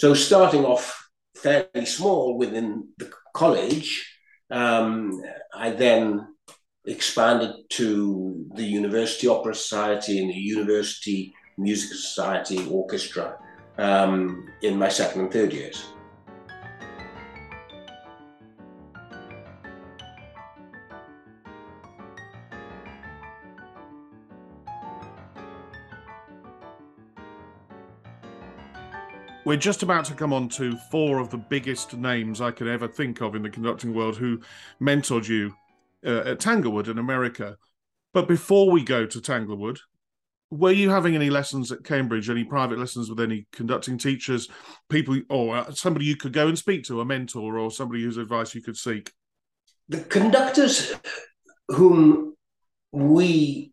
so, 0.00 0.14
starting 0.14 0.64
off 0.64 1.10
fairly 1.36 1.84
small 1.84 2.38
within 2.38 2.88
the 2.96 3.12
college, 3.34 4.16
um, 4.50 5.20
I 5.54 5.72
then 5.72 6.26
expanded 6.86 7.54
to 7.72 8.46
the 8.54 8.64
University 8.64 9.28
Opera 9.28 9.54
Society 9.54 10.18
and 10.18 10.30
the 10.30 10.34
University 10.34 11.34
Music 11.58 11.90
Society 11.90 12.66
Orchestra 12.70 13.36
um, 13.76 14.48
in 14.62 14.78
my 14.78 14.88
second 14.88 15.20
and 15.20 15.32
third 15.34 15.52
years. 15.52 15.84
We're 29.50 29.56
just 29.56 29.82
about 29.82 30.04
to 30.04 30.14
come 30.14 30.32
on 30.32 30.48
to 30.50 30.76
four 30.92 31.18
of 31.18 31.30
the 31.30 31.36
biggest 31.36 31.96
names 31.96 32.40
I 32.40 32.52
could 32.52 32.68
ever 32.68 32.86
think 32.86 33.20
of 33.20 33.34
in 33.34 33.42
the 33.42 33.50
conducting 33.50 33.92
world 33.92 34.16
who 34.16 34.40
mentored 34.80 35.26
you 35.26 35.56
uh, 36.06 36.20
at 36.20 36.38
Tanglewood 36.38 36.86
in 36.86 36.98
America. 36.98 37.56
But 38.14 38.28
before 38.28 38.70
we 38.70 38.84
go 38.84 39.06
to 39.06 39.20
Tanglewood, 39.20 39.80
were 40.52 40.70
you 40.70 40.90
having 40.90 41.16
any 41.16 41.30
lessons 41.30 41.72
at 41.72 41.82
Cambridge, 41.82 42.30
any 42.30 42.44
private 42.44 42.78
lessons 42.78 43.10
with 43.10 43.18
any 43.18 43.48
conducting 43.50 43.98
teachers, 43.98 44.48
people, 44.88 45.20
or 45.28 45.56
uh, 45.56 45.72
somebody 45.72 46.04
you 46.04 46.14
could 46.14 46.32
go 46.32 46.46
and 46.46 46.56
speak 46.56 46.84
to, 46.84 47.00
a 47.00 47.04
mentor, 47.04 47.58
or 47.58 47.72
somebody 47.72 48.04
whose 48.04 48.18
advice 48.18 48.54
you 48.54 48.62
could 48.62 48.76
seek? 48.76 49.10
The 49.88 50.02
conductors 50.02 50.94
whom 51.66 52.36
we 52.92 53.72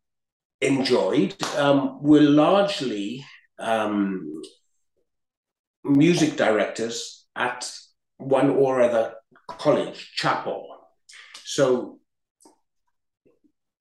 enjoyed 0.59 1.35
um, 1.55 2.01
were 2.01 2.21
largely 2.21 3.23
um, 3.59 4.41
music 5.89 6.37
directors 6.37 7.25
at 7.35 7.69
one 8.17 8.49
or 8.49 8.81
other 8.81 9.13
college, 9.47 10.11
chapel. 10.15 10.67
So 11.43 11.99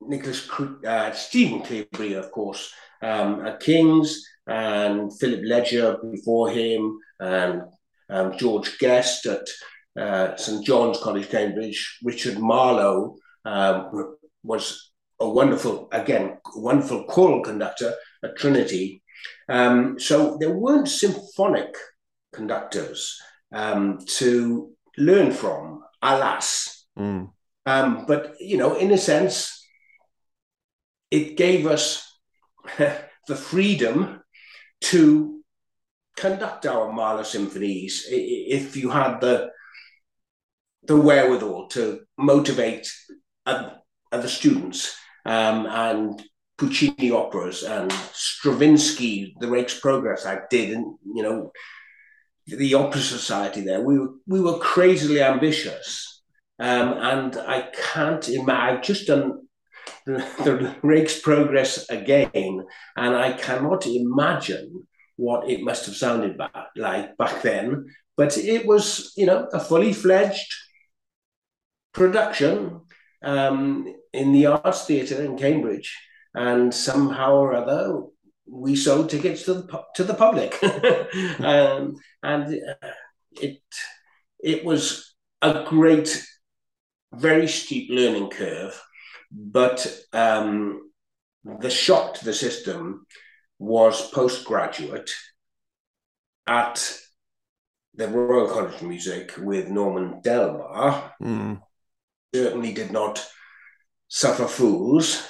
Nicholas 0.01 0.49
uh, 0.87 1.13
Stephen 1.13 1.63
Cleobury, 1.63 2.19
of 2.19 2.31
course, 2.31 2.73
um, 3.03 3.45
at 3.47 3.61
King's, 3.61 4.25
and 4.47 5.17
Philip 5.19 5.41
Ledger 5.45 5.99
before 6.11 6.51
him, 6.51 6.99
and 7.19 7.63
um, 8.11 8.37
George 8.39 8.79
Guest 8.79 9.27
at 9.27 9.49
uh, 10.01 10.37
St 10.37 10.65
John's 10.65 10.99
College, 10.99 11.29
Cambridge. 11.29 11.99
Richard 12.05 12.39
Marlowe 12.39 13.17
um, 13.45 14.17
was 14.43 14.93
a 15.21 15.29
wonderful, 15.29 15.89
again, 15.93 16.39
wonderful 16.55 17.05
choral 17.05 17.43
conductor 17.43 17.95
at 18.23 18.37
Trinity. 18.37 19.03
Um, 19.49 19.99
so 19.99 20.37
there 20.39 20.53
weren't 20.53 20.89
symphonic 20.89 21.75
conductors 22.33 23.21
um, 23.53 23.99
to 24.19 24.73
learn 24.99 25.33
from, 25.33 25.83
alas. 26.03 26.87
Mm. 26.99 27.31
Um, 27.65 28.05
but, 28.07 28.35
you 28.41 28.57
know, 28.57 28.77
in 28.77 28.93
a 28.93 28.99
sense, 28.99 29.65
it 31.11 31.37
gave 31.37 31.67
us 31.67 32.19
the 32.79 33.37
freedom 33.37 34.23
to 34.83 35.41
conduct 36.17 36.67
our 36.67 36.93
Mahler 36.93 37.25
symphonies 37.25 38.07
if 38.09 38.77
you 38.77 38.91
had 38.91 39.21
the 39.21 39.51
the 40.85 40.97
wherewithal 40.97 41.67
to 41.69 42.01
motivate 42.17 42.89
other 43.45 44.29
students 44.29 44.97
um, 45.25 45.67
and 45.67 46.23
Puccini 46.59 47.11
operas 47.11 47.65
and 47.65 47.93
Stravinsky, 48.13 49.35
the 49.41 49.49
Rake's 49.49 49.79
Progress 49.79 50.25
I 50.25 50.41
did, 50.49 50.71
and 50.71 50.97
you 51.05 51.23
know 51.23 51.53
the 52.47 52.75
Opera 52.75 53.01
Society 53.01 53.61
there. 53.63 53.81
We 53.81 53.99
were, 53.99 54.15
we 54.27 54.41
were 54.41 54.59
crazily 54.59 55.23
ambitious. 55.23 56.23
Um, 56.59 56.95
and 56.95 57.37
I 57.37 57.69
can't 57.93 58.29
imagine, 58.29 58.77
I've 58.77 58.83
just 58.83 59.07
done 59.07 59.47
the, 60.07 60.19
the 60.45 60.75
Rake's 60.83 61.21
Progress 61.21 61.89
again, 61.91 62.65
and 62.97 63.17
I 63.17 63.33
cannot 63.33 63.87
imagine 63.87 64.87
what 65.17 65.51
it 65.51 65.63
must 65.63 65.87
have 65.87 65.97
sounded 65.97 66.39
back, 66.39 66.53
like 66.77 67.17
back 67.17 67.43
then. 67.43 67.87
But 68.17 68.39
it 68.39 68.67
was, 68.67 69.13
you 69.17 69.27
know, 69.27 69.49
a 69.53 69.61
fully 69.61 69.93
fledged 69.93 70.51
production 71.93 72.81
um, 73.23 73.93
in 74.13 74.33
the 74.33 74.47
Arts 74.47 74.85
Theatre 74.87 75.23
in 75.23 75.37
Cambridge. 75.37 75.95
And 76.35 76.73
somehow 76.73 77.37
or 77.37 77.55
other, 77.55 78.03
we 78.49 78.77
sold 78.77 79.11
tickets 79.11 79.45
to 79.45 79.55
the 79.55 79.85
to 79.95 80.05
the 80.05 80.15
public, 80.15 80.63
um, 81.41 81.97
and 82.23 82.61
uh, 82.63 82.89
it 83.41 83.61
it 84.39 84.65
was 84.65 85.15
a 85.43 85.65
great, 85.69 86.25
very 87.13 87.49
steep 87.49 87.91
learning 87.91 88.31
curve, 88.31 88.81
but 89.31 89.87
um, 90.13 90.91
the 91.61 91.71
shock 91.71 92.15
to 92.15 92.25
the 92.25 92.35
system 92.35 93.07
was 93.59 94.11
postgraduate 94.11 95.11
at 96.47 96.99
the 97.95 98.09
Royal 98.09 98.49
College 98.49 98.75
of 98.75 98.83
Music 98.83 99.33
with 99.39 99.69
Norman 99.69 100.21
Del 100.21 100.59
Mar. 100.59 101.15
Mm. 101.21 101.63
Certainly 102.35 102.73
did 102.73 102.93
not 102.93 103.27
suffer 104.09 104.45
fools 104.45 105.27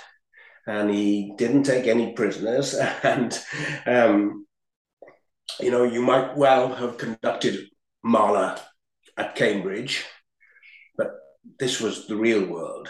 and 0.67 0.91
he 0.91 1.33
didn't 1.37 1.65
take 1.65 1.87
any 1.87 2.13
prisoners. 2.13 2.75
And, 3.03 3.39
um, 3.87 4.47
you 5.61 5.71
know, 5.71 5.85
you 5.85 6.03
might 6.03 6.37
well 6.37 6.75
have 6.75 6.99
conducted 6.99 7.69
Mahler 8.03 8.59
at 9.17 9.37
Cambridge, 9.37 10.05
but 10.97 11.13
this 11.59 11.81
was 11.81 12.07
the 12.07 12.17
real 12.17 12.45
world 12.47 12.89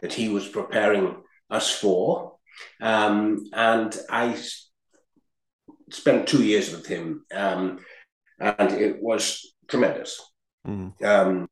that 0.00 0.12
he 0.12 0.28
was 0.28 0.48
preparing 0.48 1.22
us 1.50 1.70
for. 1.70 2.36
Um, 2.80 3.44
and 3.52 3.96
I 4.08 4.38
spent 5.90 6.28
two 6.28 6.42
years 6.42 6.72
with 6.72 6.86
him, 6.86 7.24
um, 7.34 7.80
and 8.38 8.72
it 8.72 9.02
was 9.02 9.54
tremendous. 9.68 10.20
Mm. 10.66 11.02
Um, 11.02 11.48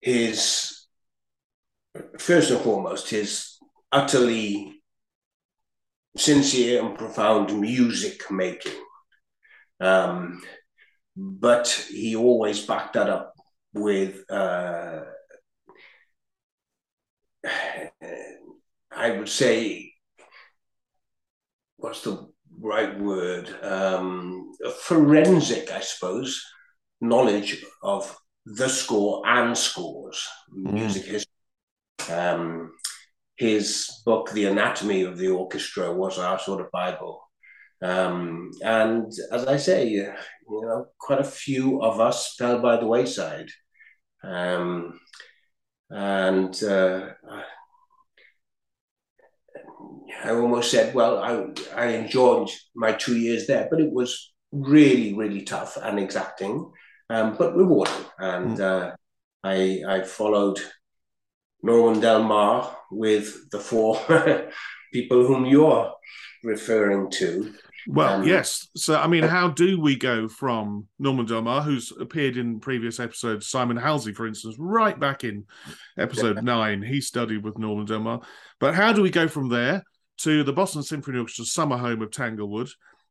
his 0.00 0.71
first 2.18 2.50
and 2.50 2.60
foremost, 2.60 3.10
his 3.10 3.58
utterly 3.90 4.82
sincere 6.16 6.84
and 6.84 6.96
profound 6.96 7.58
music 7.58 8.30
making. 8.30 8.72
Um, 9.80 10.42
but 11.16 11.68
he 11.90 12.16
always 12.16 12.64
backed 12.64 12.94
that 12.94 13.08
up 13.08 13.34
with, 13.74 14.30
uh, 14.30 15.00
I 18.90 19.10
would 19.10 19.28
say, 19.28 19.92
what's 21.76 22.02
the 22.02 22.28
right 22.60 22.98
word? 22.98 23.48
Um, 23.62 24.52
forensic, 24.82 25.70
I 25.70 25.80
suppose, 25.80 26.42
knowledge 27.00 27.64
of 27.82 28.16
the 28.46 28.68
score 28.68 29.22
and 29.26 29.56
scores, 29.56 30.26
mm. 30.54 30.72
music 30.72 31.04
history 31.04 31.31
um, 32.10 32.72
his 33.36 34.02
book, 34.04 34.30
The 34.30 34.46
Anatomy 34.46 35.02
of 35.02 35.18
the 35.18 35.28
Orchestra, 35.28 35.92
was 35.92 36.18
our 36.18 36.38
sort 36.38 36.60
of 36.60 36.70
Bible. 36.70 37.22
Um, 37.82 38.50
and 38.62 39.12
as 39.32 39.46
I 39.46 39.56
say, 39.56 39.88
you 39.88 40.12
know, 40.48 40.86
quite 40.98 41.20
a 41.20 41.24
few 41.24 41.82
of 41.82 42.00
us 42.00 42.36
fell 42.36 42.60
by 42.60 42.76
the 42.76 42.86
wayside. 42.86 43.48
Um, 44.22 45.00
and 45.90 46.62
uh, 46.62 47.08
I 50.24 50.30
almost 50.30 50.70
said, 50.70 50.94
well, 50.94 51.18
I, 51.18 51.46
I 51.74 51.86
enjoyed 51.88 52.48
my 52.74 52.92
two 52.92 53.18
years 53.18 53.46
there, 53.46 53.66
but 53.70 53.80
it 53.80 53.90
was 53.90 54.32
really, 54.52 55.14
really 55.14 55.42
tough 55.42 55.76
and 55.82 55.98
exacting, 55.98 56.70
um, 57.10 57.36
but 57.36 57.56
rewarding. 57.56 58.04
And 58.18 58.58
mm. 58.58 58.60
uh, 58.60 58.94
I, 59.42 59.82
I 59.88 60.02
followed 60.02 60.60
Norman 61.62 62.00
Del 62.00 62.22
Mar 62.22 62.76
with 62.90 63.50
the 63.50 63.60
four 63.60 64.00
people 64.92 65.26
whom 65.26 65.46
you're 65.46 65.92
referring 66.42 67.10
to. 67.10 67.54
Well, 67.86 68.20
um, 68.20 68.26
yes. 68.26 68.68
So, 68.76 68.96
I 68.96 69.08
mean, 69.08 69.24
how 69.24 69.48
do 69.48 69.80
we 69.80 69.96
go 69.96 70.28
from 70.28 70.86
Norman 70.98 71.26
Del 71.26 71.42
Mar, 71.42 71.62
who's 71.62 71.92
appeared 71.98 72.36
in 72.36 72.60
previous 72.60 73.00
episodes, 73.00 73.48
Simon 73.48 73.76
Halsey, 73.76 74.12
for 74.12 74.26
instance, 74.26 74.56
right 74.58 74.98
back 74.98 75.24
in 75.24 75.44
episode 75.98 76.42
nine, 76.44 76.82
he 76.82 77.00
studied 77.00 77.42
with 77.42 77.58
Norman 77.58 77.86
Del 77.86 78.00
Mar. 78.00 78.20
But 78.60 78.74
how 78.74 78.92
do 78.92 79.02
we 79.02 79.10
go 79.10 79.26
from 79.26 79.48
there 79.48 79.82
to 80.18 80.44
the 80.44 80.52
Boston 80.52 80.82
Symphony 80.82 81.18
Orchestra's 81.18 81.52
summer 81.52 81.76
home 81.76 82.02
of 82.02 82.10
Tanglewood 82.10 82.70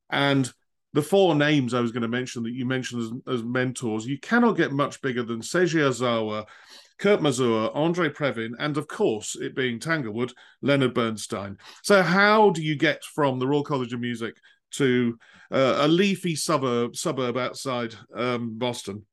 and 0.10 0.52
the 0.94 1.02
four 1.02 1.36
names 1.36 1.74
I 1.74 1.80
was 1.80 1.92
going 1.92 2.02
to 2.02 2.08
mention 2.08 2.44
that 2.44 2.52
you 2.52 2.66
mentioned 2.66 3.24
as, 3.28 3.36
as 3.36 3.44
mentors, 3.44 4.06
you 4.06 4.20
cannot 4.20 4.58
get 4.58 4.74
much 4.74 5.02
bigger 5.02 5.24
than 5.24 5.40
Seiji 5.40 5.80
Ozawa, 5.80 6.46
Kurt 7.02 7.20
Masur, 7.20 7.72
Andre 7.74 8.10
Previn, 8.10 8.52
and 8.60 8.78
of 8.78 8.88
course, 8.88 9.36
it 9.36 9.56
being 9.56 9.80
Tanglewood, 9.80 10.34
Leonard 10.62 10.94
Bernstein. 10.94 11.58
So, 11.82 12.04
how 12.04 12.52
do 12.52 12.62
you 12.62 12.76
get 12.76 13.04
from 13.04 13.40
the 13.40 13.48
Royal 13.48 13.64
College 13.64 13.92
of 13.92 14.00
Music 14.00 14.36
to 14.74 15.18
uh, 15.52 15.78
a 15.80 15.88
leafy 15.88 16.36
suburb 16.36 16.96
suburb 16.96 17.38
outside 17.38 17.96
um, 18.16 18.60
Boston? 18.60 19.08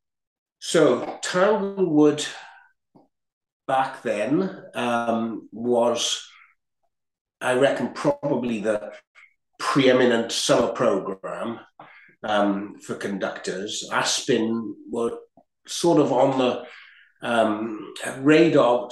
So, 0.59 1.19
Tanglewood 1.23 2.27
back 3.67 4.03
then 4.03 4.65
um, 4.75 5.49
was, 5.51 6.29
I 7.41 7.55
reckon, 7.55 7.95
probably 7.95 8.61
the 8.61 8.93
preeminent 9.59 10.31
summer 10.31 10.73
program 10.73 11.61
um, 12.23 12.77
for 12.81 12.97
conductors. 12.97 13.89
Aspen 13.91 14.77
were 14.91 15.17
sort 15.67 15.99
of 16.01 16.13
on 16.13 16.37
the 16.39 16.67
um, 17.23 17.93
radar, 18.21 18.91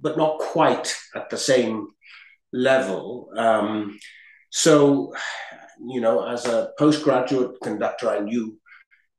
but 0.00 0.16
not 0.16 0.38
quite 0.38 0.94
at 1.14 1.30
the 1.30 1.36
same 1.36 1.88
level. 2.52 3.30
Um, 3.36 3.98
so, 4.50 5.14
you 5.86 6.00
know, 6.00 6.26
as 6.26 6.46
a 6.46 6.70
postgraduate 6.78 7.60
conductor, 7.62 8.08
I 8.08 8.20
knew 8.20 8.58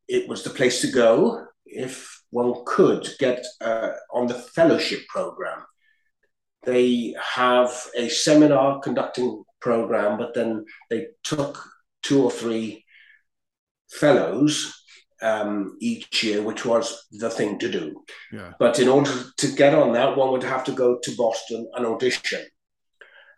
it 0.07 0.27
was 0.27 0.43
the 0.43 0.49
place 0.49 0.81
to 0.81 0.91
go 0.91 1.45
if 1.65 2.21
one 2.31 2.53
could 2.65 3.07
get 3.19 3.45
uh, 3.62 3.91
on 4.13 4.27
the 4.27 4.33
fellowship 4.33 5.07
program. 5.07 5.63
They 6.63 7.15
have 7.35 7.71
a 7.95 8.09
seminar 8.09 8.79
conducting 8.79 9.43
program, 9.62 10.17
but 10.17 10.33
then 10.33 10.65
they 10.89 11.07
took 11.23 11.63
two 12.01 12.23
or 12.23 12.31
three 12.31 12.85
fellows 13.89 14.78
um, 15.21 15.77
each 15.79 16.23
year, 16.23 16.41
which 16.41 16.65
was 16.65 17.08
the 17.12 17.29
thing 17.29 17.60
to 17.60 17.69
do. 17.69 18.03
Yeah. 18.32 18.53
But 18.60 18.79
in 18.79 18.88
order 18.88 19.12
to 19.38 19.47
get 19.55 19.73
on 19.73 19.93
that, 19.93 20.15
one 20.15 20.32
would 20.32 20.43
have 20.43 20.63
to 20.65 20.71
go 20.71 20.99
to 21.01 21.15
Boston 21.15 21.69
and 21.75 21.86
audition, 21.86 22.45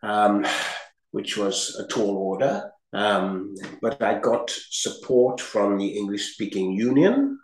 um, 0.03 0.45
which 1.11 1.37
was 1.37 1.75
a 1.79 1.87
tall 1.87 2.15
order. 2.17 2.71
Um, 2.93 3.55
but 3.81 4.01
I 4.01 4.19
got 4.19 4.49
support 4.49 5.39
from 5.39 5.77
the 5.77 5.87
English 5.87 6.33
speaking 6.33 6.73
union, 6.73 7.39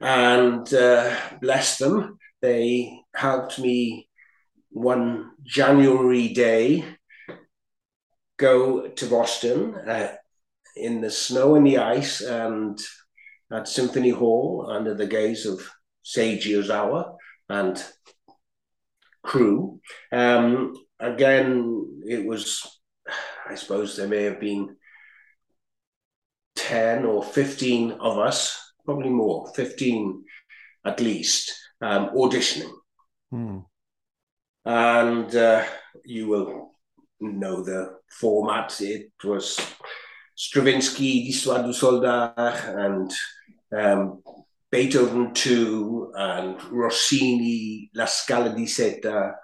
and 0.00 0.72
uh, 0.74 1.14
bless 1.40 1.78
them, 1.78 2.18
they 2.40 3.00
helped 3.14 3.58
me 3.58 4.08
one 4.70 5.30
January 5.44 6.28
day 6.28 6.84
go 8.36 8.88
to 8.88 9.06
Boston 9.06 9.74
uh, 9.74 10.14
in 10.76 11.00
the 11.00 11.10
snow 11.10 11.56
and 11.56 11.66
the 11.66 11.78
ice 11.78 12.20
and 12.20 12.78
at 13.52 13.68
Symphony 13.68 14.10
Hall 14.10 14.66
under 14.68 14.94
the 14.94 15.06
gaze 15.06 15.46
of 15.46 15.68
Seiji 16.04 16.62
Ozawa 16.62 17.16
and 17.48 17.82
crew. 19.22 19.80
Um, 20.12 20.74
again, 21.00 22.02
it 22.06 22.24
was, 22.24 22.80
I 23.48 23.54
suppose 23.54 23.96
there 23.96 24.08
may 24.08 24.24
have 24.24 24.40
been 24.40 24.76
10 26.56 27.04
or 27.04 27.22
15 27.22 27.92
of 27.92 28.18
us, 28.18 28.72
probably 28.84 29.10
more, 29.10 29.52
15 29.54 30.24
at 30.84 31.00
least, 31.00 31.54
um, 31.80 32.10
auditioning. 32.10 32.72
Hmm. 33.30 33.58
And 34.64 35.34
uh, 35.34 35.64
you 36.04 36.26
will 36.26 36.74
know 37.20 37.62
the 37.62 37.98
format. 38.10 38.80
It 38.80 39.10
was 39.24 39.58
Stravinsky, 40.38 41.24
L'Histoire 41.24 41.64
du 41.64 41.72
Soldat, 41.72 42.64
and 42.76 43.12
um, 43.76 44.22
Beethoven 44.70 45.34
2, 45.34 46.12
and 46.14 46.62
Rossini, 46.70 47.90
La 47.92 48.04
Scala 48.04 48.54
di 48.54 48.64
Seta, 48.64 49.34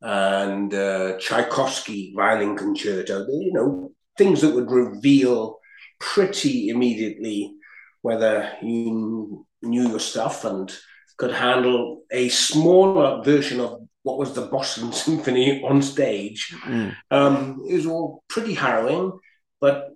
and 0.00 0.72
uh, 0.72 1.18
Tchaikovsky 1.18 2.12
violin 2.16 2.56
concerto. 2.56 3.26
You 3.26 3.52
know, 3.52 3.92
things 4.16 4.40
that 4.42 4.54
would 4.54 4.70
reveal 4.70 5.58
pretty 5.98 6.68
immediately 6.68 7.54
whether 8.02 8.52
you 8.62 9.44
knew 9.62 9.88
your 9.88 9.98
stuff 9.98 10.44
and 10.44 10.72
could 11.16 11.32
handle 11.32 12.02
a 12.12 12.28
smaller 12.28 13.24
version 13.24 13.58
of 13.58 13.80
what 14.04 14.18
was 14.18 14.34
the 14.34 14.46
Boston 14.46 14.92
Symphony 15.02 15.64
on 15.64 15.82
stage. 15.82 16.54
Mm. 16.64 16.94
Um, 17.10 17.64
it 17.68 17.74
was 17.74 17.86
all 17.86 18.22
pretty 18.28 18.54
harrowing, 18.54 19.18
but 19.60 19.88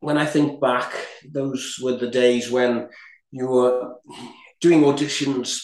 when 0.00 0.16
I 0.16 0.26
think 0.26 0.60
back, 0.60 0.92
those 1.28 1.78
were 1.82 1.96
the 1.96 2.10
days 2.10 2.50
when 2.50 2.88
you 3.30 3.46
were 3.46 3.94
doing 4.60 4.82
auditions 4.82 5.62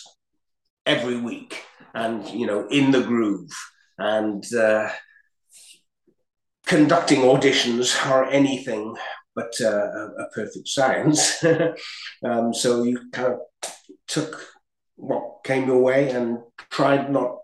every 0.87 1.19
week 1.19 1.63
and 1.95 2.29
you 2.29 2.47
know 2.47 2.67
in 2.69 2.91
the 2.91 3.01
groove 3.01 3.51
and 3.99 4.45
uh, 4.55 4.91
conducting 6.67 7.21
auditions 7.21 7.95
are 8.07 8.27
anything 8.31 8.95
but 9.35 9.53
uh, 9.61 10.11
a, 10.19 10.29
perfect 10.33 10.69
science. 10.69 11.45
um, 12.25 12.55
so 12.55 12.85
you 12.85 13.11
kind 13.13 13.35
of 13.35 13.41
took 14.07 14.47
what 14.97 15.43
came 15.45 15.67
your 15.67 15.81
way 15.81 16.11
and 16.11 16.39
tried 16.71 17.11
not 17.11 17.39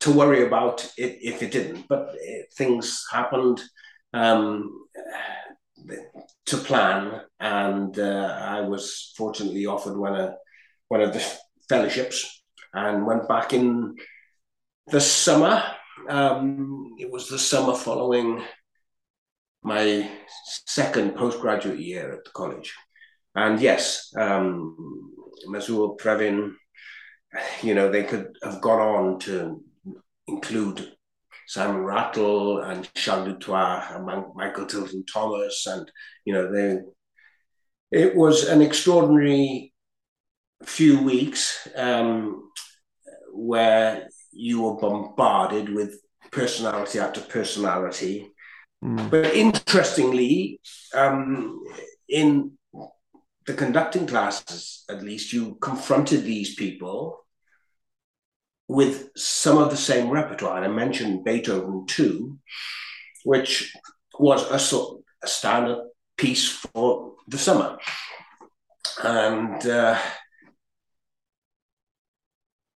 to 0.00 0.12
worry 0.12 0.46
about 0.46 0.90
it 0.96 1.18
if 1.20 1.42
it 1.42 1.50
didn't. 1.50 1.86
But 1.88 2.14
it, 2.14 2.46
uh, 2.46 2.54
things 2.56 3.04
happened 3.12 3.60
um, 4.14 4.87
to 6.46 6.56
plan, 6.56 7.20
and 7.40 7.98
uh, 7.98 8.38
I 8.40 8.60
was 8.60 9.12
fortunately 9.16 9.66
offered 9.66 9.96
one 9.96 10.16
of 10.16 10.34
one 10.88 11.02
of 11.02 11.12
the 11.12 11.24
fellowships 11.68 12.42
and 12.72 13.06
went 13.06 13.28
back 13.28 13.52
in 13.52 13.96
the 14.86 15.00
summer. 15.00 15.62
Um, 16.08 16.94
it 16.98 17.10
was 17.10 17.28
the 17.28 17.38
summer 17.38 17.74
following 17.74 18.42
my 19.62 20.08
second 20.66 21.14
postgraduate 21.16 21.80
year 21.80 22.12
at 22.12 22.24
the 22.24 22.30
college. 22.30 22.72
And 23.34 23.60
yes, 23.60 24.12
um, 24.16 25.12
Masur 25.48 25.98
Previn, 25.98 26.54
you 27.62 27.74
know, 27.74 27.90
they 27.90 28.04
could 28.04 28.36
have 28.42 28.60
gone 28.60 28.80
on 28.80 29.18
to 29.20 29.62
include 30.26 30.92
Simon 31.48 31.82
Rattle 31.82 32.60
and 32.60 32.92
Charles 32.92 33.26
Dutoit 33.26 33.96
and 33.96 34.34
Michael 34.34 34.66
Tilson 34.66 35.02
Thomas. 35.06 35.66
And, 35.66 35.90
you 36.26 36.34
know, 36.34 36.52
they, 36.52 36.78
it 37.90 38.14
was 38.14 38.44
an 38.44 38.60
extraordinary 38.60 39.72
few 40.62 41.02
weeks 41.02 41.66
um, 41.74 42.50
where 43.32 44.08
you 44.30 44.60
were 44.60 44.76
bombarded 44.76 45.70
with 45.70 45.98
personality 46.30 46.98
after 46.98 47.22
personality. 47.22 48.30
Mm. 48.84 49.08
But 49.08 49.34
interestingly, 49.34 50.60
um, 50.92 51.64
in 52.10 52.58
the 53.46 53.54
conducting 53.54 54.06
classes, 54.06 54.84
at 54.90 55.02
least, 55.02 55.32
you 55.32 55.56
confronted 55.62 56.24
these 56.24 56.54
people 56.56 57.24
with 58.68 59.10
some 59.16 59.58
of 59.58 59.70
the 59.70 59.76
same 59.76 60.10
repertoire. 60.10 60.56
And 60.56 60.66
I 60.66 60.68
mentioned 60.68 61.24
Beethoven 61.24 61.86
too, 61.86 62.38
which 63.24 63.74
was 64.18 64.48
a 64.50 64.58
sort 64.58 65.02
a 65.22 65.26
standard 65.26 65.78
piece 66.16 66.48
for 66.48 67.14
the 67.26 67.38
summer. 67.38 67.78
And 69.02 69.66
uh, 69.66 69.98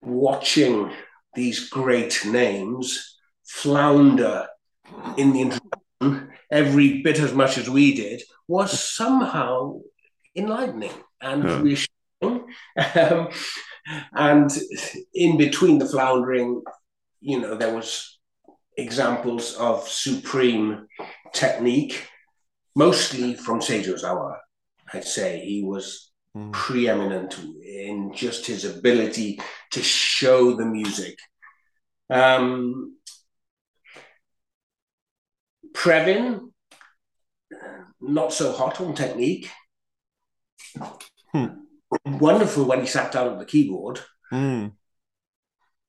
watching 0.02 0.92
these 1.34 1.68
great 1.68 2.24
names 2.24 3.18
flounder 3.44 4.46
in 5.16 5.32
the 5.32 5.42
introduction 5.42 6.30
every 6.50 7.02
bit 7.02 7.18
as 7.18 7.32
much 7.32 7.58
as 7.58 7.68
we 7.68 7.94
did 7.94 8.22
was 8.48 8.82
somehow 8.82 9.80
enlightening 10.36 10.92
and 11.20 11.44
yeah. 11.44 11.60
reassuring. 11.60 11.86
Um, 12.94 13.28
and 14.12 14.50
in 15.14 15.36
between 15.36 15.78
the 15.78 15.86
floundering, 15.86 16.62
you 17.20 17.40
know, 17.40 17.54
there 17.54 17.74
was 17.74 18.18
examples 18.76 19.54
of 19.56 19.86
supreme 19.88 20.86
technique, 21.32 22.06
mostly 22.74 23.34
from 23.34 23.60
Seiji 23.60 23.94
Ozawa. 23.94 24.36
I'd 24.92 25.04
say 25.04 25.40
he 25.40 25.62
was 25.62 26.12
mm. 26.36 26.52
preeminent 26.52 27.38
in 27.62 28.12
just 28.14 28.46
his 28.46 28.64
ability 28.64 29.40
to 29.72 29.82
show 29.82 30.54
the 30.56 30.66
music. 30.66 31.18
Um, 32.08 32.96
Previn, 35.72 36.50
not 38.00 38.32
so 38.32 38.52
hot 38.52 38.80
on 38.80 38.94
technique. 38.94 39.50
Hmm 41.32 41.59
wonderful 42.04 42.64
when 42.64 42.80
he 42.80 42.86
sat 42.86 43.12
down 43.12 43.32
at 43.32 43.38
the 43.38 43.44
keyboard. 43.44 44.00
Mm. 44.32 44.72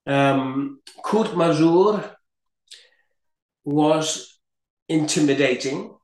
Um, 0.07 0.81
Kurt 1.03 1.27
Masur 1.27 2.15
was 3.63 4.39
intimidating. 4.89 5.95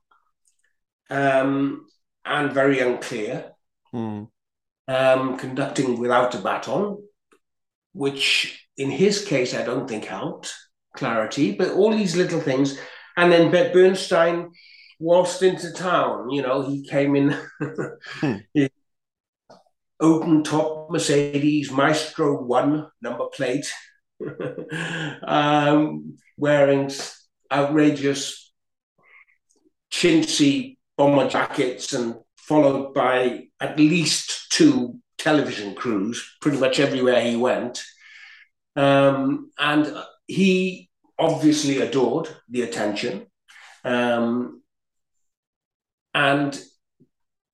Um, 1.10 1.86
and 2.28 2.52
very 2.52 2.80
unclear. 2.80 3.52
Mm. 3.94 4.28
Um, 4.86 5.36
conducting 5.36 5.98
without 5.98 6.34
a 6.34 6.38
baton, 6.38 7.02
which 7.92 8.66
in 8.76 8.90
his 8.90 9.24
case 9.24 9.54
I 9.54 9.62
don't 9.62 9.88
think 9.88 10.04
helped 10.04 10.54
clarity, 10.96 11.52
but 11.52 11.72
all 11.72 11.90
these 11.90 12.16
little 12.16 12.40
things. 12.40 12.78
And 13.16 13.30
then 13.30 13.50
Bernstein 13.50 14.50
waltzed 14.98 15.42
into 15.42 15.72
town. 15.72 16.30
You 16.30 16.42
know, 16.42 16.62
he 16.62 16.86
came 16.86 17.16
in 17.16 17.36
hmm. 17.60 18.36
Open 20.00 20.42
top 20.44 20.90
Mercedes 20.90 21.70
Maestro 21.70 22.42
One 22.42 22.88
number 23.02 23.26
plate, 23.26 23.72
um, 25.22 26.16
wearing 26.36 26.90
outrageous 27.50 28.52
chintzy 29.90 30.76
bomber 30.96 31.28
jackets 31.28 31.92
and 31.92 32.16
followed 32.36 32.94
by 32.94 33.44
at 33.60 33.78
least 33.78 34.50
two 34.52 34.98
television 35.16 35.74
crews 35.74 36.36
pretty 36.40 36.58
much 36.58 36.80
everywhere 36.80 37.20
he 37.20 37.36
went. 37.36 37.82
Um, 38.76 39.50
and 39.58 39.92
he 40.26 40.88
obviously 41.18 41.80
adored 41.80 42.28
the 42.48 42.62
attention 42.62 43.26
um, 43.84 44.62
and 46.14 46.60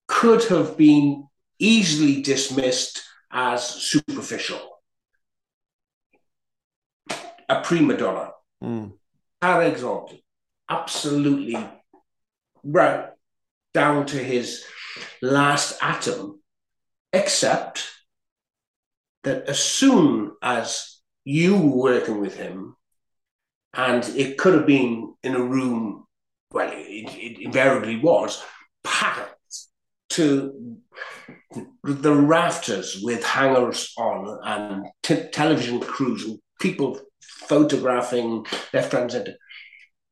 could 0.07 0.43
have 0.45 0.77
been 0.77 1.27
easily 1.59 2.21
dismissed 2.21 3.03
as 3.31 3.67
superficial. 3.67 4.59
A 7.47 7.61
prima 7.61 7.95
donna. 7.97 8.31
Mm. 8.63 8.93
Par 9.41 9.63
exemple, 9.63 10.17
absolutely 10.69 11.57
right 12.63 13.09
down 13.73 14.05
to 14.07 14.17
his 14.17 14.63
last 15.21 15.77
atom, 15.81 16.41
except 17.13 17.87
that 19.23 19.47
as 19.49 19.59
soon 19.59 20.31
as 20.41 20.99
you 21.23 21.57
were 21.57 21.91
working 21.91 22.21
with 22.21 22.35
him, 22.35 22.75
and 23.73 24.07
it 24.15 24.37
could 24.37 24.53
have 24.53 24.65
been 24.65 25.13
in 25.23 25.35
a 25.35 25.43
room, 25.43 26.05
well, 26.51 26.71
it, 26.71 27.09
it 27.15 27.41
invariably 27.41 27.97
was, 27.99 28.41
packed 28.83 29.35
to 30.09 30.77
the 31.85 32.13
rafters 32.13 32.99
with 33.03 33.23
hangers 33.23 33.93
on 33.97 34.39
and 34.43 34.85
t- 35.03 35.29
television 35.31 35.79
crews 35.79 36.25
and 36.25 36.39
people 36.59 36.99
photographing 37.21 38.45
left, 38.73 38.93
right, 38.93 39.03
and 39.03 39.11
center. 39.11 39.35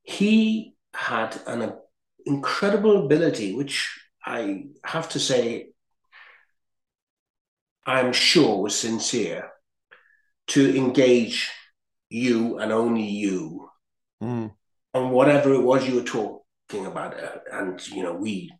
He 0.03 0.75
had 0.93 1.39
an 1.47 1.73
incredible 2.25 3.05
ability, 3.05 3.55
which 3.55 3.99
I 4.23 4.65
have 4.85 5.09
to 5.09 5.19
say, 5.19 5.69
I'm 7.85 8.13
sure 8.13 8.61
was 8.61 8.77
sincere, 8.77 9.51
to 10.47 10.77
engage 10.77 11.49
you 12.09 12.59
and 12.59 12.71
only 12.71 13.03
you 13.03 13.69
mm. 14.21 14.51
on 14.93 15.09
whatever 15.09 15.53
it 15.53 15.61
was 15.61 15.87
you 15.87 15.95
were 15.95 16.03
talking 16.03 16.85
about. 16.85 17.15
And, 17.51 17.85
you 17.89 18.03
know, 18.03 18.13
we, 18.13 18.53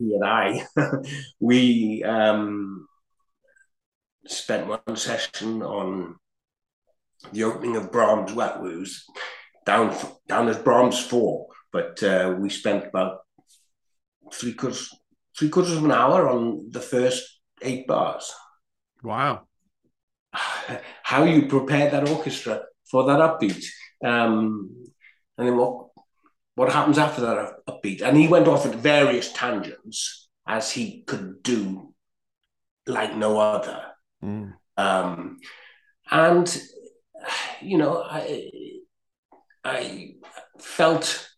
he 0.00 0.14
and 0.14 0.24
I, 0.24 0.66
we 1.40 2.02
um, 2.02 2.88
spent 4.26 4.66
one 4.66 4.96
session 4.96 5.62
on 5.62 6.16
the 7.32 7.44
opening 7.44 7.76
of 7.76 7.92
Brahms. 7.92 8.32
Well, 8.32 8.64
it 8.64 8.78
was 8.78 9.04
down 9.66 9.94
down 10.26 10.48
as 10.48 10.56
Brahms 10.56 10.98
four, 10.98 11.48
but 11.70 12.02
uh, 12.02 12.34
we 12.38 12.48
spent 12.48 12.86
about 12.86 13.18
three 14.32 14.54
quarters 14.54 14.90
three 15.38 15.50
quarters 15.50 15.76
of 15.76 15.84
an 15.84 15.92
hour 15.92 16.28
on 16.28 16.70
the 16.70 16.80
first 16.80 17.40
eight 17.62 17.86
bars. 17.86 18.32
Wow! 19.02 19.42
How 21.02 21.24
you 21.24 21.46
prepare 21.46 21.90
that 21.90 22.08
orchestra 22.08 22.62
for 22.90 23.04
that 23.04 23.20
upbeat, 23.20 23.64
um, 24.02 24.70
and 25.36 25.46
then 25.46 25.56
what 25.58 25.89
what 26.60 26.70
happens 26.70 26.98
after 26.98 27.22
that 27.22 27.64
upbeat? 27.66 28.02
And 28.02 28.14
he 28.18 28.28
went 28.28 28.46
off 28.46 28.66
at 28.66 28.74
various 28.74 29.32
tangents 29.32 30.28
as 30.46 30.70
he 30.70 31.04
could 31.06 31.42
do, 31.42 31.94
like 32.86 33.16
no 33.16 33.40
other. 33.40 33.82
Mm. 34.22 34.52
Um, 34.76 35.38
and 36.10 36.62
you 37.62 37.78
know, 37.78 38.04
I 38.06 38.50
I 39.64 40.16
felt 40.58 41.30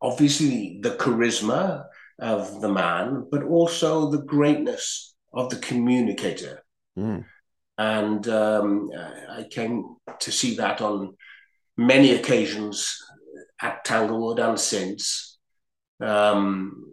obviously 0.00 0.78
the 0.80 0.90
charisma 0.90 1.86
of 2.20 2.60
the 2.60 2.72
man, 2.72 3.26
but 3.28 3.42
also 3.42 4.12
the 4.12 4.22
greatness 4.22 5.16
of 5.32 5.50
the 5.50 5.56
communicator. 5.56 6.62
Mm. 6.96 7.24
And 7.78 8.28
um, 8.28 8.92
I 9.28 9.42
came 9.50 9.96
to 10.20 10.30
see 10.30 10.54
that 10.54 10.80
on 10.80 11.16
many 11.76 12.12
occasions 12.12 13.02
at 13.60 13.84
Tanglewood 13.84 14.38
and 14.38 14.58
since. 14.58 15.38
Um, 16.00 16.92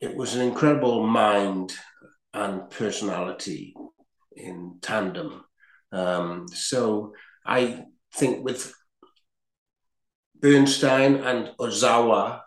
it 0.00 0.16
was 0.16 0.34
an 0.34 0.42
incredible 0.42 1.06
mind 1.06 1.74
and 2.32 2.68
personality 2.70 3.74
in 4.36 4.78
tandem. 4.80 5.44
Um, 5.92 6.48
so 6.48 7.14
I 7.46 7.84
think 8.14 8.44
with 8.44 8.74
Bernstein 10.40 11.16
and 11.16 11.52
Ozawa, 11.58 12.40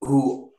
who, 0.00 0.52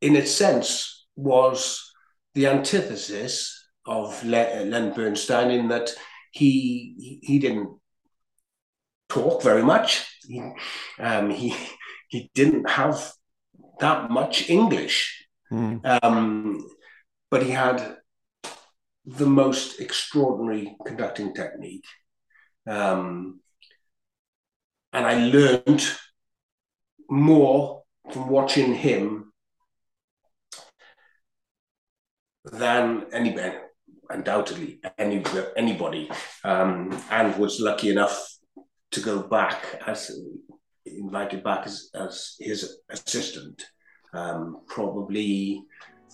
in 0.00 0.16
a 0.16 0.26
sense, 0.26 1.06
was 1.16 1.92
the 2.34 2.48
antithesis 2.48 3.64
of 3.86 4.24
Len 4.24 4.92
Bernstein 4.92 5.50
in 5.50 5.68
that 5.68 5.90
he 6.32 7.20
he 7.22 7.38
didn't 7.38 7.78
talk 9.08 9.42
very 9.42 9.62
much. 9.62 10.06
He, 10.26 10.42
um, 10.98 11.30
he 11.30 11.54
he 12.08 12.30
didn't 12.34 12.68
have 12.70 13.12
that 13.80 14.10
much 14.10 14.48
English, 14.48 15.26
mm. 15.52 15.80
um, 16.02 16.66
but 17.30 17.42
he 17.42 17.50
had 17.50 17.96
the 19.04 19.26
most 19.26 19.80
extraordinary 19.80 20.76
conducting 20.86 21.34
technique. 21.34 21.84
Um, 22.66 23.40
and 24.92 25.04
I 25.04 25.26
learned 25.26 25.84
more 27.10 27.82
from 28.12 28.28
watching 28.28 28.74
him 28.74 29.32
than 32.44 33.06
anybody, 33.12 33.56
undoubtedly 34.08 34.80
any, 34.96 35.22
anybody, 35.56 36.10
um, 36.44 36.96
and 37.10 37.36
was 37.36 37.60
lucky 37.60 37.90
enough 37.90 38.33
to 38.94 39.00
go 39.00 39.18
back 39.20 39.82
as 39.86 40.16
invited 40.86 41.42
back 41.42 41.66
as, 41.66 41.90
as 41.94 42.36
his 42.38 42.78
assistant, 42.88 43.66
um, 44.12 44.60
probably 44.68 45.62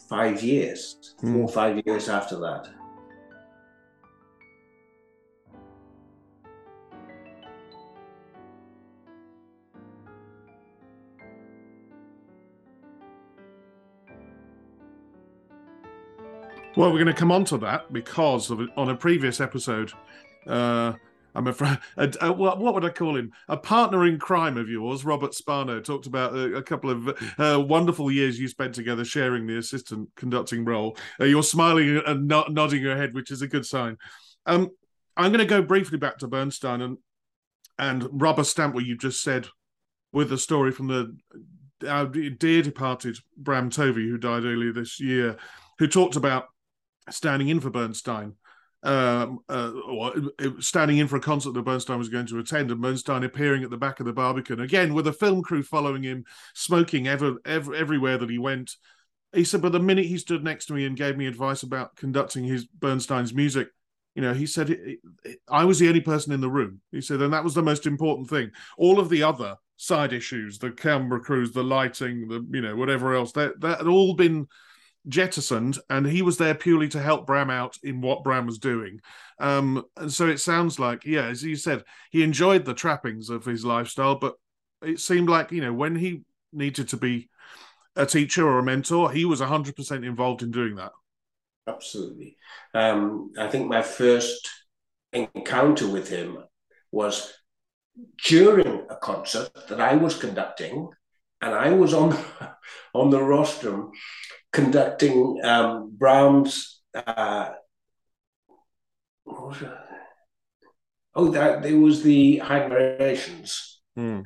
five 0.09 0.43
years, 0.43 0.97
mm. 1.23 1.35
four 1.35 1.43
or 1.43 1.49
five 1.49 1.83
years 1.85 2.09
after 2.09 2.37
that. 2.37 2.69
Well, 16.77 16.93
we're 16.93 17.03
going 17.03 17.07
to 17.09 17.13
come 17.13 17.33
on 17.33 17.45
to 17.47 17.59
that 17.59 17.93
because 17.93 18.51
of 18.51 18.61
on 18.77 18.89
a 18.89 18.97
previous 18.97 19.41
episode, 19.41 19.93
uh, 20.47 20.95
I'm 21.35 21.47
afraid, 21.47 21.79
a, 21.97 22.13
a, 22.21 22.33
what, 22.33 22.59
what 22.59 22.75
would 22.75 22.85
I 22.85 22.91
call 22.91 23.17
him? 23.17 23.33
A 23.49 23.57
partner 23.57 24.07
in 24.07 24.19
crime 24.19 24.57
of 24.57 24.69
yours, 24.69 25.05
Robert 25.05 25.35
Spano, 25.35 25.81
talked 25.81 26.07
about 26.07 26.35
a, 26.35 26.57
a 26.57 26.63
couple 26.63 26.91
of 26.91 27.09
uh, 27.39 27.61
wonderful 27.61 28.11
years 28.11 28.39
you 28.39 28.49
spent 28.49 28.75
together 28.75 29.05
sharing 29.05 29.47
the 29.47 29.59
assistant 29.59 30.09
conducting 30.17 30.65
role. 30.65 30.97
Uh, 31.21 31.25
you're 31.25 31.43
smiling 31.43 32.01
and 32.07 32.27
nodding 32.27 32.83
your 32.83 32.97
head, 32.97 33.15
which 33.15 33.31
is 33.31 33.43
a 33.43 33.49
good 33.49 33.67
sign. 33.67 33.97
Um, 34.47 34.71
I'm 35.17 35.33
going 35.33 35.39
to 35.41 35.47
go 35.47 35.63
briefly 35.63 35.99
back 35.99 36.19
to 36.19 36.29
Bernstein 36.29 36.81
and 36.81 36.99
and 37.79 38.07
rubber 38.13 38.45
stamp 38.45 38.75
what 38.75 38.85
you 38.85 38.97
just 38.97 39.23
said 39.23 39.49
with 40.13 40.29
the 40.29 40.37
story 40.37 40.71
from 40.71 40.89
the 40.89 41.17
our 41.89 42.07
dear 42.07 42.63
departed 42.63 43.17
Bram 43.37 43.71
Tovey, 43.71 44.09
who 44.09 44.19
died 44.19 44.45
earlier 44.45 44.73
this 44.73 45.01
year, 45.01 45.39
who 45.79 45.87
talked 45.87 46.17
about 46.17 46.47
standing 47.09 47.49
in 47.49 47.61
for 47.61 47.71
Bernstein, 47.71 48.35
um, 48.83 49.41
uh, 49.49 49.73
standing 50.59 50.99
in 50.99 51.09
for 51.09 51.17
a 51.17 51.21
concert 51.21 51.53
that 51.53 51.63
Bernstein 51.63 51.99
was 51.99 52.09
going 52.09 52.27
to 52.27 52.39
attend, 52.39 52.71
and 52.71 52.81
Bernstein 52.81 53.25
appearing 53.25 53.63
at 53.63 53.71
the 53.71 53.77
back 53.77 54.01
of 54.01 54.07
the 54.07 54.13
Barbican 54.13 54.61
again 54.61 54.95
with 54.95 55.07
a 55.07 55.13
film 55.13 55.43
crew 55.43 55.63
following 55.63 56.03
him, 56.03 56.25
smoking 56.55 57.07
ever, 57.07 57.37
ever 57.45 57.75
everywhere 57.75 58.19
that 58.19 58.31
he 58.31 58.39
went. 58.39 58.77
He 59.33 59.45
said, 59.45 59.63
but 59.63 59.73
the 59.73 59.81
minute 59.81 60.07
he 60.07 60.19
stood 60.19 60.43
next 60.43 60.67
to 60.67 60.73
me 60.73 60.87
and 60.87 60.97
gave 60.97 61.17
me 61.17 61.27
advice 61.27 61.63
about 61.63 61.95
conducting 61.95 62.43
his 62.43 62.67
Bernstein's 62.67 63.33
music, 63.33 63.69
you 64.15 64.23
know, 64.23 64.35
he 64.35 64.47
said 64.47 64.77
I 65.49 65.65
was 65.65 65.79
the 65.79 65.89
only 65.89 66.01
person 66.01 66.33
in 66.33 66.41
the 66.41 66.51
room. 66.51 66.81
He 66.91 67.01
said, 67.01 67.23
and 67.23 67.33
that 67.33 67.45
was 67.45 67.55
the 67.55 67.63
most 67.63 67.87
important 67.87 68.29
thing. 68.29 68.51
All 68.77 68.99
of 68.99 69.09
the 69.09 69.23
other 69.23 69.57
side 69.77 70.13
issues, 70.13 70.59
the 70.59 70.71
camera 70.71 71.21
crews, 71.21 71.53
the 71.53 71.63
lighting, 71.63 72.29
the 72.29 72.47
you 72.51 72.61
know 72.61 72.77
whatever 72.77 73.15
else 73.15 73.33
that 73.33 73.61
that 73.61 73.79
had 73.79 73.87
all 73.87 74.15
been 74.15 74.47
jettisoned, 75.09 75.79
and 75.89 76.07
he 76.07 76.23
was 76.23 76.37
there 76.37 76.55
purely 76.55 76.89
to 76.89 77.01
help 77.01 77.27
Bram 77.27 77.51
out 77.51 77.77
in 77.83 78.01
what 78.01 78.23
Bram 78.23 78.47
was 78.47 78.59
doing. 78.59 79.01
Um, 79.39 79.85
and 79.97 80.13
so 80.13 80.29
it 80.29 80.39
sounds 80.39 80.79
like, 80.79 81.05
yeah, 81.05 81.27
as 81.27 81.43
you 81.43 81.57
said, 81.57 81.85
he 82.11 82.23
enjoyed 82.23 82.65
the 82.65 82.75
trappings 82.75 83.31
of 83.31 83.45
his 83.45 83.65
lifestyle, 83.65 84.17
but 84.17 84.35
it 84.83 85.01
seemed 85.01 85.29
like 85.29 85.53
you 85.53 85.61
know 85.61 85.73
when 85.73 85.97
he 85.97 86.23
needed 86.53 86.89
to 86.89 86.97
be 86.97 87.29
a 87.97 88.07
teacher 88.07 88.47
or 88.47 88.59
a 88.59 88.63
mentor, 88.63 89.11
he 89.11 89.25
was 89.25 89.41
hundred 89.41 89.77
percent 89.77 90.05
involved 90.05 90.43
in 90.43 90.51
doing 90.51 90.77
that. 90.77 90.93
Absolutely. 91.67 92.37
Um, 92.75 93.33
I 93.39 93.49
think 93.49 93.69
my 93.69 93.83
first 93.83 94.49
encounter 95.13 95.89
with 95.89 96.09
him 96.09 96.39
was 96.93 97.33
during 98.25 98.87
a 98.89 98.97
concert 98.97 99.51
that 99.69 99.81
I 99.81 99.97
was 99.97 100.19
conducting, 100.19 100.89
and 101.41 101.55
I 101.55 101.71
was 101.71 101.95
on 101.95 102.17
on 102.95 103.11
the 103.11 103.23
rostrum 103.23 103.93
conducting 104.53 105.41
um, 105.45 105.93
Brahms. 105.97 106.81
Uh, 106.95 107.51
oh, 109.27 109.55
that 111.31 111.63
there 111.63 111.79
was 111.79 112.03
the 112.03 112.41
Variations, 112.41 113.81
mm. 113.99 114.25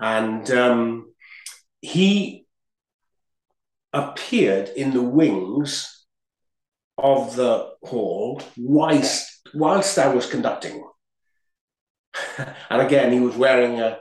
and 0.00 0.50
um, 0.50 1.12
he 1.80 2.46
appeared 3.92 4.68
in 4.68 4.92
the 4.92 5.02
wings 5.02 6.06
of 6.96 7.36
the 7.36 7.70
hall 7.82 8.42
whilst 8.56 9.40
whilst 9.54 9.98
I 9.98 10.08
was 10.08 10.28
conducting. 10.28 10.84
and 12.38 12.82
again, 12.82 13.12
he 13.12 13.20
was 13.20 13.36
wearing 13.36 13.80
a 13.80 13.98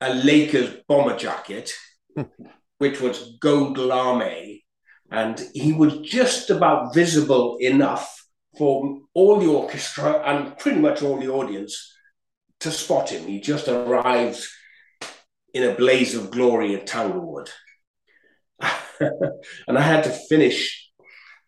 a 0.00 0.12
Lakers 0.12 0.76
bomber 0.86 1.16
jacket, 1.16 1.72
which 2.78 3.00
was 3.00 3.38
Goldlame, 3.40 4.62
and 5.10 5.42
he 5.54 5.72
was 5.72 5.98
just 5.98 6.50
about 6.50 6.94
visible 6.94 7.56
enough 7.60 8.12
for 8.58 9.00
all 9.14 9.38
the 9.38 9.48
orchestra 9.48 10.22
and 10.24 10.56
pretty 10.58 10.80
much 10.80 11.02
all 11.02 11.18
the 11.18 11.28
audience 11.28 11.92
to 12.60 12.70
spot 12.70 13.10
him. 13.10 13.26
He 13.26 13.40
just 13.40 13.68
arrived 13.68 14.44
in 15.52 15.62
a 15.62 15.74
blaze 15.74 16.14
of 16.14 16.30
glory 16.30 16.74
at 16.74 16.86
Tanglewood. 16.86 17.50
and 19.00 19.78
I 19.78 19.80
had 19.80 20.04
to 20.04 20.10
finish 20.10 20.90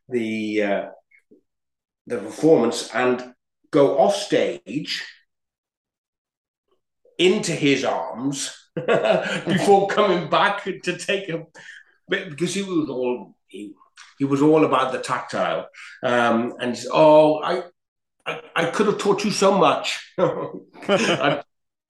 the 0.09 0.63
uh, 0.63 0.87
the 2.07 2.19
performance 2.19 2.95
and 2.95 3.35
go 3.71 3.99
off 3.99 4.17
stage 4.17 5.05
into 7.19 7.53
his 7.53 7.85
arms 7.85 8.68
before 9.47 9.89
coming 9.89 10.29
back 10.29 10.65
to 10.65 10.97
take 10.97 11.27
him. 11.27 11.47
Because 12.09 12.55
he 12.55 12.63
was 12.63 12.89
all 12.89 13.35
he, 13.49 13.75
he 14.19 14.25
was 14.25 14.43
all 14.43 14.65
about 14.65 14.93
the 14.93 14.99
tactile. 14.99 15.69
Um, 16.03 16.55
and 16.61 16.75
he 16.75 16.83
said, 16.83 16.91
oh 16.93 17.43
I, 17.43 17.63
I, 18.27 18.41
I 18.57 18.71
could 18.71 18.87
have 18.87 18.99
taught 18.99 19.25
you 19.25 19.31
so 19.31 19.57
much. 19.57 20.13
I, 20.19 21.43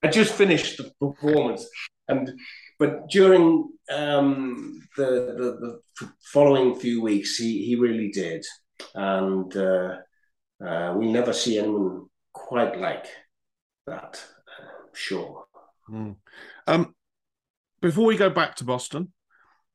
I 0.03 0.09
just 0.09 0.35
finished 0.35 0.79
the 0.79 0.93
performance. 1.01 1.69
And 2.09 2.33
but 2.79 3.09
during 3.11 3.71
um, 3.91 4.81
the, 4.97 5.05
the, 5.05 5.81
the 6.01 6.13
following 6.33 6.79
few 6.79 7.03
weeks 7.03 7.37
he 7.37 7.65
he 7.65 7.77
really 7.77 8.11
did. 8.11 8.45
And 8.95 9.55
uh, 9.57 9.97
uh, 10.65 10.95
we'll 10.97 11.13
never 11.13 11.33
see 11.33 11.59
anyone 11.59 12.07
quite 12.33 12.79
like 12.79 13.07
that 13.87 14.23
sure. 14.99 15.45
Mm. 15.91 16.17
Um, 16.67 16.95
before 17.81 18.05
we 18.07 18.17
go 18.17 18.31
back 18.31 18.57
to 18.57 18.65
Boston, 18.65 19.13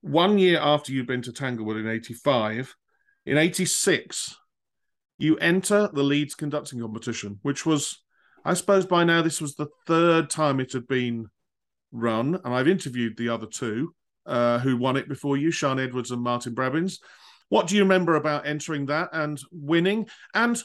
one 0.01 0.37
year 0.37 0.59
after 0.61 0.91
you'd 0.91 1.07
been 1.07 1.21
to 1.23 1.31
Tanglewood 1.31 1.77
in 1.77 1.87
85, 1.87 2.75
in 3.25 3.37
86, 3.37 4.35
you 5.17 5.37
enter 5.37 5.89
the 5.93 6.03
Leeds 6.03 6.35
conducting 6.35 6.81
competition, 6.81 7.39
which 7.41 7.65
was, 7.65 8.03
I 8.43 8.53
suppose 8.53 8.85
by 8.85 9.05
now, 9.05 9.21
this 9.21 9.39
was 9.39 9.55
the 9.55 9.67
third 9.87 10.29
time 10.29 10.59
it 10.59 10.73
had 10.73 10.87
been 10.87 11.27
run. 11.91 12.39
And 12.43 12.53
I've 12.53 12.67
interviewed 12.67 13.17
the 13.17 13.29
other 13.29 13.47
two 13.47 13.95
uh, 14.25 14.59
who 14.59 14.77
won 14.77 14.97
it 14.97 15.07
before 15.07 15.37
you, 15.37 15.51
Sian 15.51 15.79
Edwards 15.79 16.11
and 16.11 16.21
Martyn 16.21 16.53
Brabbins. 16.53 16.99
What 17.49 17.67
do 17.67 17.75
you 17.75 17.83
remember 17.83 18.15
about 18.15 18.47
entering 18.47 18.87
that 18.87 19.09
and 19.13 19.39
winning 19.51 20.07
and 20.33 20.61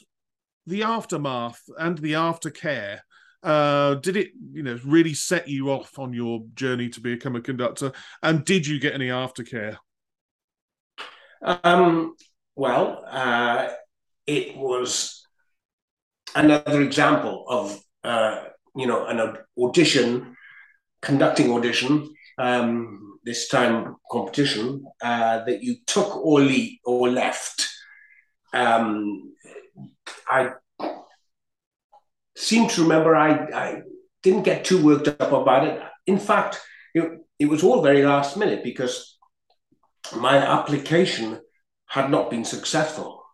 the 0.66 0.82
aftermath 0.82 1.60
and 1.78 1.98
the 1.98 2.14
aftercare 2.14 3.00
uh, 3.42 3.94
did 3.94 4.16
it, 4.16 4.30
you 4.52 4.62
know, 4.62 4.78
really 4.84 5.14
set 5.14 5.48
you 5.48 5.70
off 5.70 5.98
on 5.98 6.12
your 6.12 6.44
journey 6.54 6.88
to 6.90 7.00
become 7.00 7.36
a 7.36 7.40
conductor? 7.40 7.92
And 8.22 8.44
did 8.44 8.66
you 8.66 8.80
get 8.80 8.94
any 8.94 9.08
aftercare? 9.08 9.76
Um, 11.42 12.16
well, 12.56 13.04
uh, 13.08 13.68
it 14.26 14.56
was 14.56 15.24
another 16.34 16.82
example 16.82 17.44
of, 17.48 17.80
uh, 18.04 18.44
you 18.74 18.86
know, 18.86 19.06
an 19.06 19.36
audition, 19.58 20.36
conducting 21.00 21.52
audition, 21.52 22.12
um, 22.38 23.18
this 23.24 23.48
time 23.48 23.96
competition, 24.10 24.84
uh, 25.02 25.44
that 25.44 25.62
you 25.62 25.76
took 25.86 26.16
or, 26.16 26.40
le- 26.40 26.76
or 26.84 27.08
left. 27.08 27.68
Um, 28.52 29.34
I 30.28 30.52
seem 32.38 32.68
to 32.68 32.82
remember 32.82 33.16
I, 33.16 33.32
I 33.52 33.82
didn't 34.22 34.44
get 34.44 34.64
too 34.64 34.82
worked 34.82 35.08
up 35.08 35.32
about 35.32 35.66
it. 35.66 35.82
In 36.06 36.18
fact, 36.18 36.60
it, 36.94 37.20
it 37.38 37.46
was 37.46 37.64
all 37.64 37.82
very 37.82 38.04
last 38.04 38.36
minute 38.36 38.62
because 38.62 39.18
my 40.16 40.36
application 40.36 41.40
had 41.86 42.10
not 42.10 42.30
been 42.30 42.44
successful. 42.44 43.24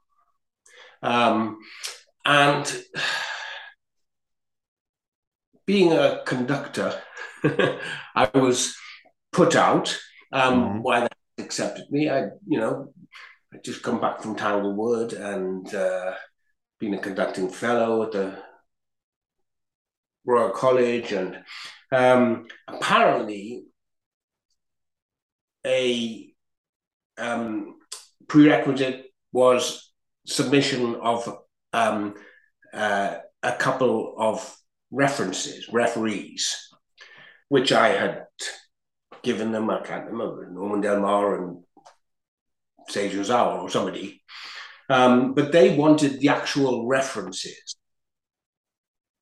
Um, 1.03 1.59
and 2.25 2.83
being 5.67 5.93
a 5.93 6.23
conductor, 6.25 6.99
I 7.45 8.31
was 8.33 8.75
put 9.33 9.55
out 9.55 9.99
um, 10.33 10.55
mm-hmm. 10.55 10.79
why 10.79 11.01
they 11.01 11.45
accepted 11.45 11.85
me. 11.91 12.09
I, 12.09 12.29
you 12.47 12.59
know, 12.59 12.95
I 13.53 13.59
just 13.63 13.83
come 13.83 14.01
back 14.01 14.23
from 14.23 14.35
Tanglewood 14.35 15.13
and 15.13 15.73
uh, 15.75 16.15
been 16.81 16.95
a 16.95 16.99
conducting 16.99 17.51
fellow 17.51 18.03
at 18.05 18.13
the 18.13 18.39
Royal 20.25 20.51
College, 20.51 21.13
and 21.13 21.43
um, 21.93 22.47
apparently 22.69 23.65
a 25.67 26.33
um, 27.19 27.77
prerequisite 28.29 29.07
was 29.33 29.93
submission 30.27 30.97
of 30.97 31.39
um, 31.73 32.15
uh, 32.73 33.17
a 33.43 33.53
couple 33.53 34.15
of 34.19 34.57
references, 34.91 35.69
referees, 35.71 36.69
which 37.49 37.73
I 37.73 37.89
had 37.89 38.27
given 39.23 39.53
them. 39.53 39.71
I 39.71 39.81
can't 39.83 40.07
remember 40.07 40.49
Norman 40.51 40.81
Del 40.81 41.01
Mar 41.01 41.37
and 41.37 41.63
Seiji 42.91 43.15
Ozawa 43.15 43.63
or 43.63 43.71
somebody, 43.71 44.23
um, 44.89 45.35
but 45.35 45.53
they 45.53 45.77
wanted 45.77 46.21
the 46.21 46.29
actual 46.29 46.87
references 46.87 47.74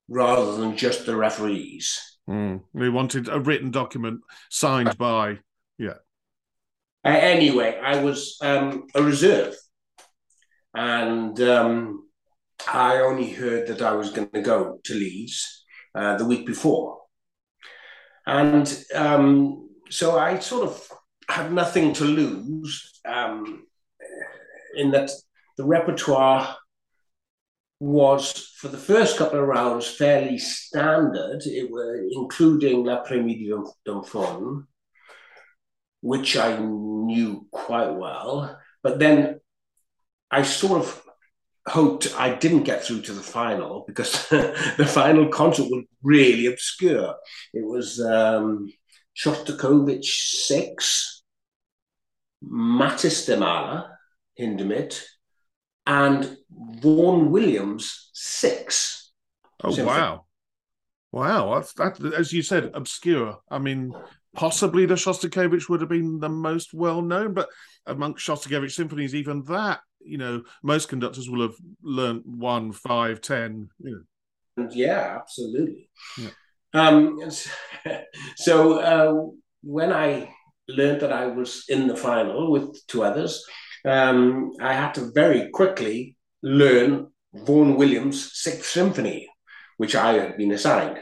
rather 0.07 0.57
than 0.57 0.77
just 0.77 1.05
the 1.05 1.15
referees. 1.15 1.99
Mm. 2.29 2.61
They 2.73 2.89
wanted 2.89 3.27
a 3.27 3.39
written 3.39 3.71
document 3.71 4.21
signed 4.49 4.97
by, 4.97 5.39
yeah. 5.77 5.97
Uh, 7.05 7.09
anyway, 7.09 7.79
I 7.83 8.01
was 8.01 8.37
um, 8.41 8.87
a 8.95 9.03
reserve, 9.03 9.55
and 10.73 11.39
um, 11.41 12.07
I 12.71 12.97
only 12.99 13.29
heard 13.29 13.67
that 13.67 13.81
I 13.81 13.91
was 13.93 14.11
going 14.11 14.29
to 14.29 14.41
go 14.41 14.79
to 14.83 14.93
Leeds 14.93 15.65
uh, 15.95 16.15
the 16.17 16.25
week 16.25 16.45
before, 16.45 17.01
and 18.25 18.85
um, 18.95 19.69
so 19.89 20.17
I 20.17 20.39
sort 20.39 20.69
of 20.69 20.89
had 21.27 21.51
nothing 21.51 21.93
to 21.93 22.05
lose 22.05 23.01
um, 23.05 23.65
in 24.75 24.91
that 24.91 25.11
the 25.57 25.65
repertoire 25.65 26.55
was 27.83 28.31
for 28.55 28.69
the 28.69 28.77
first 28.77 29.17
couple 29.17 29.39
of 29.39 29.45
rounds 29.45 29.85
fairly 29.85 30.37
standard. 30.37 31.41
It 31.45 31.69
were 31.69 32.01
including 32.11 32.85
L'Après-midi 32.85 33.51
d'un 33.85 34.03
Faune, 34.03 34.67
which 35.99 36.37
I 36.37 36.57
knew 36.57 37.45
quite 37.51 37.91
well. 37.91 38.57
But 38.83 38.99
then 38.99 39.41
I 40.31 40.43
sort 40.43 40.79
of 40.79 41.03
hoped 41.67 42.15
I 42.17 42.33
didn't 42.33 42.63
get 42.63 42.85
through 42.85 43.01
to 43.01 43.13
the 43.13 43.21
final 43.21 43.83
because 43.85 44.29
the 44.77 44.87
final 44.87 45.27
concert 45.27 45.63
was 45.63 45.83
really 46.01 46.45
obscure. 46.45 47.15
It 47.53 47.65
was 47.65 47.99
um, 47.99 48.71
Shostakovich 49.13 50.45
6, 50.45 51.23
Mathis 52.43 53.25
der 53.25 53.37
Maler, 53.37 53.97
Hindemith, 54.39 55.03
and 55.85 56.37
Vaughan 56.49 57.31
Williams 57.31 58.09
six. 58.13 59.11
Oh 59.63 59.83
wow! 59.83 60.25
Wow, 61.11 61.55
that's 61.55 61.73
that. 61.73 62.13
As 62.13 62.33
you 62.33 62.41
said, 62.41 62.71
obscure. 62.73 63.37
I 63.49 63.59
mean, 63.59 63.93
possibly 64.35 64.85
the 64.85 64.95
Shostakovich 64.95 65.69
would 65.69 65.81
have 65.81 65.89
been 65.89 66.19
the 66.19 66.29
most 66.29 66.73
well 66.73 67.01
known, 67.01 67.33
but 67.33 67.49
amongst 67.85 68.25
Shostakovich 68.25 68.71
symphonies, 68.71 69.15
even 69.15 69.43
that, 69.43 69.81
you 70.03 70.17
know, 70.17 70.43
most 70.63 70.89
conductors 70.89 71.29
will 71.29 71.41
have 71.41 71.55
learned 71.81 72.23
one, 72.25 72.71
five, 72.71 73.21
ten. 73.21 73.69
You 73.79 74.05
know. 74.57 74.69
Yeah, 74.71 75.17
absolutely. 75.19 75.89
Yeah. 76.17 76.29
Um, 76.73 77.19
so 78.35 78.79
uh, 78.79 79.31
when 79.61 79.93
I 79.93 80.33
learned 80.67 81.01
that 81.01 81.13
I 81.13 81.27
was 81.27 81.65
in 81.69 81.87
the 81.87 81.95
final 81.95 82.51
with 82.51 82.85
two 82.87 83.03
others, 83.03 83.45
um, 83.85 84.53
I 84.61 84.73
had 84.73 84.93
to 84.95 85.11
very 85.11 85.49
quickly 85.49 86.17
learn 86.41 87.07
Vaughan 87.33 87.75
Williams' 87.75 88.31
Sixth 88.33 88.65
Symphony, 88.65 89.27
which 89.77 89.95
I 89.95 90.13
had 90.13 90.37
been 90.37 90.51
assigned. 90.51 90.99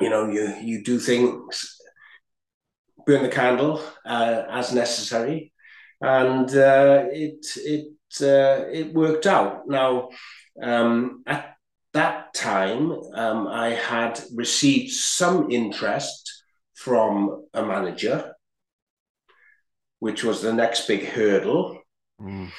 You 0.00 0.10
know, 0.10 0.28
you 0.28 0.54
you 0.60 0.82
do 0.82 0.98
things, 0.98 1.78
burn 3.06 3.22
the 3.22 3.28
candle 3.28 3.80
uh, 4.04 4.42
as 4.50 4.74
necessary, 4.74 5.52
and 6.00 6.50
uh, 6.50 7.04
it 7.12 7.46
it 7.56 7.86
uh, 8.20 8.66
it 8.72 8.92
worked 8.92 9.26
out. 9.26 9.68
Now, 9.68 10.08
um, 10.60 11.22
at 11.26 11.56
that 11.92 12.34
time, 12.34 12.90
um, 13.14 13.46
I 13.46 13.70
had 13.70 14.20
received 14.34 14.92
some 14.92 15.50
interest 15.50 16.42
from 16.74 17.46
a 17.54 17.64
manager, 17.64 18.33
which 20.04 20.22
was 20.22 20.42
the 20.42 20.52
next 20.52 20.86
big 20.86 21.02
hurdle. 21.02 21.80
Mm. 22.20 22.50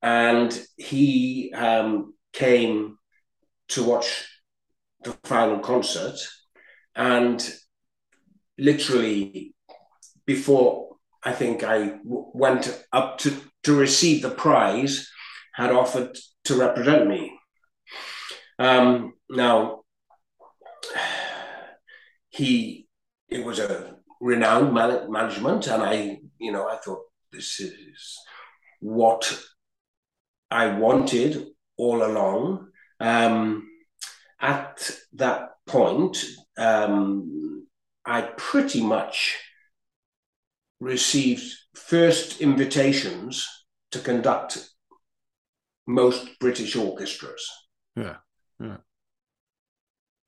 And 0.00 0.66
he 0.78 1.52
um, 1.52 2.14
came 2.32 2.96
to 3.68 3.84
watch 3.84 4.26
the 5.04 5.12
final 5.24 5.58
concert. 5.58 6.16
And 6.94 7.38
literally, 8.56 9.54
before 10.24 10.96
I 11.22 11.32
think 11.32 11.62
I 11.62 11.78
w- 11.88 12.30
went 12.32 12.82
up 12.94 13.18
to, 13.18 13.36
to 13.64 13.74
receive 13.76 14.22
the 14.22 14.30
prize, 14.30 15.06
had 15.52 15.72
offered 15.72 16.16
to 16.44 16.54
represent 16.54 17.06
me. 17.06 17.38
Um, 18.58 19.12
now, 19.28 19.82
he 22.30 22.88
it 23.28 23.44
was 23.44 23.58
a 23.58 23.96
renowned 24.18 24.72
man- 24.72 25.12
management, 25.12 25.66
and 25.66 25.82
I, 25.82 26.20
you 26.38 26.52
know, 26.52 26.68
I 26.68 26.76
thought 26.76 27.02
this 27.32 27.60
is 27.60 28.18
what 28.80 29.40
I 30.50 30.68
wanted 30.68 31.46
all 31.76 32.04
along. 32.04 32.68
Um, 33.00 33.68
at 34.40 34.90
that 35.14 35.50
point, 35.66 36.24
um, 36.56 37.66
I 38.04 38.22
pretty 38.36 38.82
much 38.82 39.36
received 40.80 41.44
first 41.74 42.40
invitations 42.40 43.46
to 43.90 43.98
conduct 43.98 44.68
most 45.86 46.38
British 46.38 46.76
orchestras. 46.76 47.50
Yeah. 47.96 48.16
Yeah. 48.60 48.76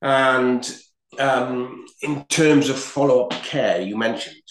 And 0.01 0.79
um, 1.19 1.87
in 2.03 2.25
terms 2.27 2.69
of 2.69 2.79
follow 2.79 3.25
up 3.25 3.33
care, 3.43 3.81
you 3.81 3.97
mentioned, 3.97 4.43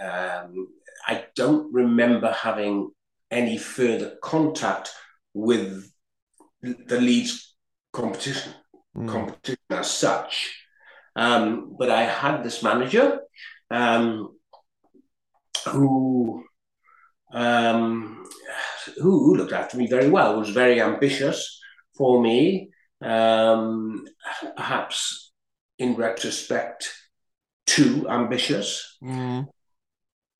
um, 0.00 0.68
I 1.06 1.26
don't 1.34 1.72
remember 1.72 2.32
having 2.32 2.90
any 3.30 3.58
further 3.58 4.16
contact 4.22 4.90
with 5.34 5.90
the 6.62 7.00
Leeds 7.00 7.54
competition, 7.92 8.52
mm. 8.96 9.08
competition 9.08 9.58
as 9.70 9.90
such. 9.90 10.62
Um, 11.14 11.76
but 11.78 11.90
I 11.90 12.02
had 12.02 12.42
this 12.42 12.62
manager 12.62 13.20
um, 13.70 14.36
who 15.68 16.44
um, 17.32 18.24
who 19.00 19.36
looked 19.36 19.52
after 19.52 19.76
me 19.76 19.86
very 19.86 20.08
well, 20.08 20.38
was 20.38 20.50
very 20.50 20.80
ambitious 20.80 21.60
for 21.96 22.20
me, 22.20 22.70
um, 23.02 24.04
perhaps 24.56 25.32
in 25.78 25.96
retrospect, 25.96 26.92
too 27.66 28.08
ambitious. 28.08 28.96
Mm. 29.02 29.48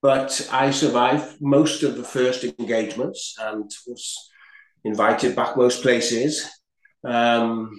But 0.03 0.49
I 0.53 0.71
survived 0.71 1.41
most 1.41 1.83
of 1.83 1.97
the 1.97 2.05
first 2.05 2.45
engagements 2.45 3.35
and 3.41 3.71
was 3.87 4.31
invited 4.85 5.35
back 5.35 5.57
most 5.57 5.83
places 5.83 6.49
um, 7.05 7.71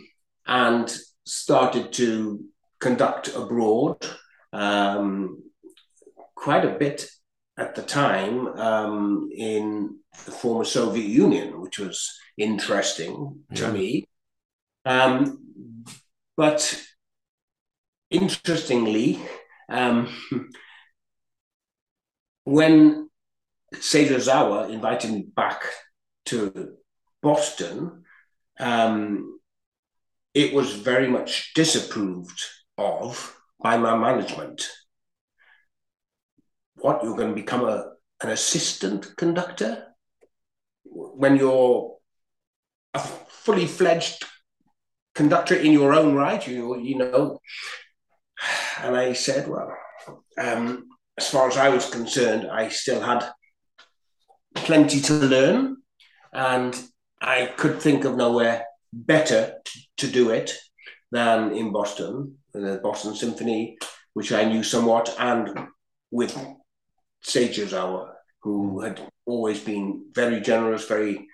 and 0.46 0.94
started 1.26 1.94
to 1.94 2.44
conduct 2.80 3.30
abroad 3.36 4.06
um, 4.54 5.44
quite 6.36 6.66
a 6.66 6.78
bit 6.78 7.08
at 7.58 7.76
the 7.76 7.82
time 7.82 8.48
um, 8.48 9.30
in 9.36 9.98
the 10.26 10.32
former 10.32 10.64
Soviet 10.64 11.08
Union, 11.08 11.60
which 11.62 11.80
was 11.80 12.18
interesting 12.38 13.40
to 13.56 13.64
yeah. 13.64 13.72
me. 13.72 14.08
Um, 14.86 15.84
but 16.36 16.84
interestingly, 18.10 19.20
um, 19.70 20.08
when 22.48 23.10
Seiji 23.76 24.16
Ozawa 24.16 24.70
invited 24.70 25.12
me 25.12 25.28
back 25.36 25.64
to 26.28 26.78
Boston, 27.22 28.06
um, 28.58 29.42
it 30.34 30.54
was 30.54 30.72
very 30.72 31.10
much 31.10 31.54
disapproved 31.56 32.42
of 32.78 33.36
by 33.62 33.76
my 33.76 33.98
management. 33.98 34.66
What, 36.76 37.04
you're 37.04 37.18
going 37.18 37.36
to 37.36 37.42
become 37.42 37.66
a, 37.66 37.92
an 38.24 38.30
assistant 38.30 39.18
conductor? 39.18 39.84
When 40.86 41.36
you're 41.36 41.98
a 42.94 43.00
fully 43.00 43.68
fledged 43.68 44.24
conductor 45.14 45.56
in 45.56 45.74
your 45.74 45.94
own 45.94 46.16
right, 46.16 46.48
you 46.48 46.80
you 46.80 46.98
know. 46.98 47.42
And 48.82 48.96
I 48.96 49.12
said, 49.12 49.50
well, 49.50 49.76
um, 50.38 50.88
as 51.18 51.28
far 51.30 51.48
as 51.48 51.58
I 51.58 51.70
was 51.70 51.90
concerned, 51.90 52.48
I 52.50 52.70
still 52.70 53.02
had 53.02 53.28
plenty 54.56 55.02
to 55.02 55.14
learn, 55.14 55.78
and 56.34 56.80
I 57.22 57.48
could 57.58 57.82
think 57.82 58.06
of 58.06 58.16
nowhere 58.16 58.66
better 58.94 59.56
to 59.98 60.08
do 60.08 60.30
it 60.30 60.54
than 61.12 61.54
in 61.54 61.72
Boston, 61.72 62.38
the 62.54 62.80
Boston 62.84 63.16
Symphony, 63.16 63.78
which 64.14 64.32
I 64.32 64.46
knew 64.46 64.64
somewhat, 64.64 65.16
and 65.20 65.68
with 66.12 66.38
Ozawa, 67.26 68.12
who 68.42 68.82
had 68.82 69.02
always 69.26 69.60
been 69.60 70.06
very 70.14 70.40
generous, 70.40 70.88
very 70.88 71.28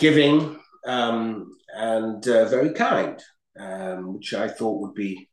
giving, 0.00 0.58
um, 0.86 1.56
and 1.74 2.26
uh, 2.28 2.44
very 2.46 2.72
kind, 2.72 3.22
um, 3.58 4.14
which 4.14 4.34
I 4.34 4.48
thought 4.48 4.80
would 4.80 4.94
be 4.94 5.28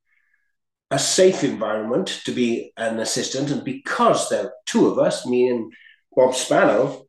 a 0.92 1.00
safe 1.00 1.44
environment 1.44 2.22
to 2.26 2.32
be 2.32 2.74
an 2.78 3.00
assistant. 3.00 3.50
And 3.50 3.64
because 3.64 4.30
there 4.30 4.44
were 4.44 4.54
two 4.66 4.88
of 4.88 5.00
us, 5.00 5.26
me 5.26 5.48
and 5.48 5.72
Bob 6.16 6.36
Spano, 6.36 7.06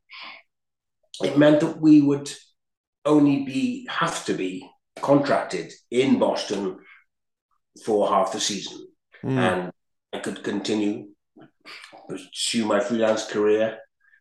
it 1.21 1.37
meant 1.37 1.59
that 1.59 1.79
we 1.79 2.01
would 2.01 2.31
only 3.05 3.43
be 3.43 3.85
have 3.89 4.25
to 4.25 4.33
be 4.33 4.67
contracted 5.01 5.71
in 5.91 6.17
Boston 6.17 6.77
for 7.85 8.07
half 8.07 8.31
the 8.31 8.39
season, 8.39 8.87
mm. 9.23 9.37
and 9.37 9.71
I 10.13 10.19
could 10.19 10.43
continue 10.43 11.09
pursue 12.07 12.65
my 12.65 12.79
freelance 12.79 13.25
career 13.25 13.79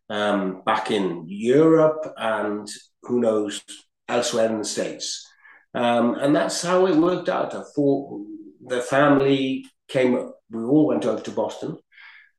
um, 0.09 0.63
back 0.65 0.91
in 0.91 1.25
Europe 1.27 2.13
and 2.17 2.69
who 3.03 3.21
knows 3.21 3.63
elsewhere 4.09 4.47
in 4.47 4.59
the 4.59 4.65
States. 4.65 5.27
Um, 5.75 6.15
and 6.15 6.35
that's 6.37 6.63
how 6.63 6.87
it 6.87 6.97
worked 6.97 7.29
out. 7.29 7.55
I 7.55 7.63
thought 7.75 8.27
the 8.73 8.81
family 8.81 9.67
came, 9.89 10.33
we 10.51 10.63
all 10.63 10.87
went 10.87 11.05
over 11.05 11.23
to 11.23 11.31
Boston 11.31 11.79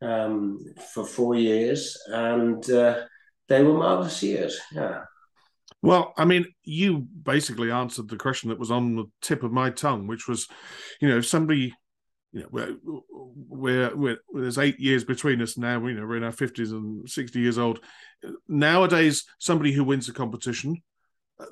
um, 0.02 0.60
for 0.94 1.06
four 1.06 1.36
years, 1.36 1.98
and 2.08 2.70
uh, 2.70 3.04
they 3.48 3.64
were 3.64 3.78
marvelous 3.78 4.22
years. 4.24 4.60
Yeah. 4.72 5.04
Well, 5.82 6.14
I 6.18 6.26
mean, 6.26 6.46
you 6.64 7.00
basically 7.00 7.72
answered 7.72 8.10
the 8.10 8.18
question 8.18 8.50
that 8.50 8.60
was 8.60 8.72
on 8.72 8.96
the 8.96 9.06
tip 9.22 9.44
of 9.44 9.52
my 9.52 9.70
tongue, 9.70 10.08
which 10.08 10.28
was, 10.28 10.48
you 11.02 11.10
know, 11.10 11.18
if 11.18 11.28
somebody, 11.28 11.74
you 12.32 12.42
know, 12.42 12.48
we're, 12.52 12.76
we're, 13.50 13.96
we're, 13.96 14.18
there's 14.34 14.58
eight 14.58 14.80
years 14.80 15.04
between 15.04 15.42
us 15.42 15.58
now, 15.58 15.86
you 15.86 15.94
know, 15.94 16.06
we're 16.06 16.18
in 16.18 16.24
our 16.24 16.32
50s 16.32 16.72
and 16.72 17.08
60 17.10 17.40
years 17.40 17.58
old. 17.58 17.82
Nowadays, 18.48 19.26
somebody 19.40 19.74
who 19.74 19.84
wins 19.84 20.08
a 20.08 20.14
competition 20.14 20.82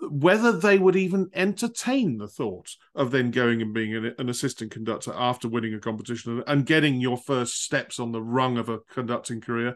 whether 0.09 0.51
they 0.51 0.77
would 0.77 0.95
even 0.95 1.29
entertain 1.33 2.17
the 2.17 2.27
thought 2.27 2.69
of 2.95 3.11
then 3.11 3.31
going 3.31 3.61
and 3.61 3.73
being 3.73 3.95
an, 3.95 4.13
an, 4.19 4.29
assistant 4.29 4.71
conductor 4.71 5.11
after 5.15 5.47
winning 5.47 5.73
a 5.73 5.79
competition 5.79 6.43
and 6.45 6.65
getting 6.67 7.01
your 7.01 7.17
first 7.17 7.63
steps 7.63 7.99
on 7.99 8.11
the 8.11 8.21
rung 8.21 8.57
of 8.57 8.69
a 8.69 8.79
conducting 8.91 9.41
career 9.41 9.75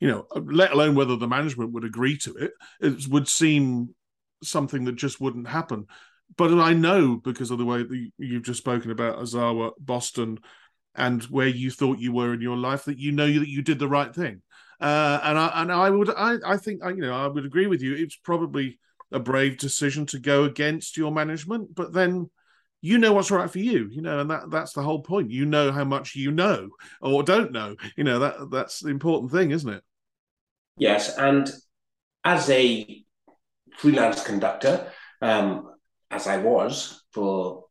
you 0.00 0.08
know 0.08 0.26
let 0.34 0.72
alone 0.72 0.94
whether 0.94 1.16
the 1.16 1.28
management 1.28 1.70
would 1.70 1.84
agree 1.84 2.16
to 2.16 2.34
it 2.36 2.52
it 2.80 3.06
would 3.08 3.28
seem 3.28 3.94
something 4.42 4.84
that 4.84 4.96
just 4.96 5.20
wouldn't 5.20 5.46
happen 5.46 5.86
but 6.36 6.52
I 6.58 6.72
know 6.72 7.16
because 7.16 7.50
of 7.50 7.58
the 7.58 7.64
way 7.64 7.82
that 7.82 8.10
you've 8.18 8.44
just 8.44 8.60
spoken 8.60 8.90
about 8.90 9.18
Ozawa, 9.18 9.72
Boston, 9.78 10.38
and 10.94 11.22
where 11.24 11.48
you 11.48 11.70
thought 11.70 11.98
you 11.98 12.12
were 12.12 12.34
in 12.34 12.40
your 12.40 12.56
life, 12.56 12.84
that 12.84 12.98
you 12.98 13.12
know 13.12 13.26
that 13.26 13.48
you 13.48 13.62
did 13.62 13.78
the 13.78 13.88
right 13.88 14.14
thing. 14.14 14.42
Uh, 14.80 15.20
and 15.22 15.38
I 15.38 15.50
and 15.56 15.72
I 15.72 15.90
would 15.90 16.10
I 16.10 16.36
I 16.44 16.56
think 16.56 16.82
you 16.84 17.02
know 17.02 17.12
I 17.12 17.26
would 17.26 17.44
agree 17.44 17.66
with 17.66 17.82
you. 17.82 17.94
It's 17.94 18.16
probably 18.16 18.78
a 19.12 19.18
brave 19.18 19.58
decision 19.58 20.06
to 20.06 20.18
go 20.18 20.44
against 20.44 20.96
your 20.96 21.10
management, 21.10 21.74
but 21.74 21.92
then 21.92 22.30
you 22.82 22.98
know 22.98 23.12
what's 23.12 23.30
right 23.30 23.50
for 23.50 23.58
you, 23.58 23.88
you 23.90 24.00
know, 24.00 24.20
and 24.20 24.30
that 24.30 24.50
that's 24.50 24.72
the 24.72 24.82
whole 24.82 25.02
point. 25.02 25.30
You 25.30 25.44
know 25.44 25.70
how 25.70 25.84
much 25.84 26.16
you 26.16 26.30
know 26.30 26.70
or 27.00 27.22
don't 27.22 27.52
know. 27.52 27.76
You 27.96 28.04
know 28.04 28.18
that 28.20 28.50
that's 28.50 28.80
the 28.80 28.88
important 28.88 29.32
thing, 29.32 29.50
isn't 29.50 29.68
it? 29.68 29.82
Yes, 30.78 31.16
and 31.18 31.50
as 32.24 32.48
a 32.48 33.04
freelance 33.76 34.24
conductor, 34.24 34.90
um, 35.20 35.70
as 36.10 36.26
I 36.26 36.38
was 36.38 37.02
for 37.12 37.64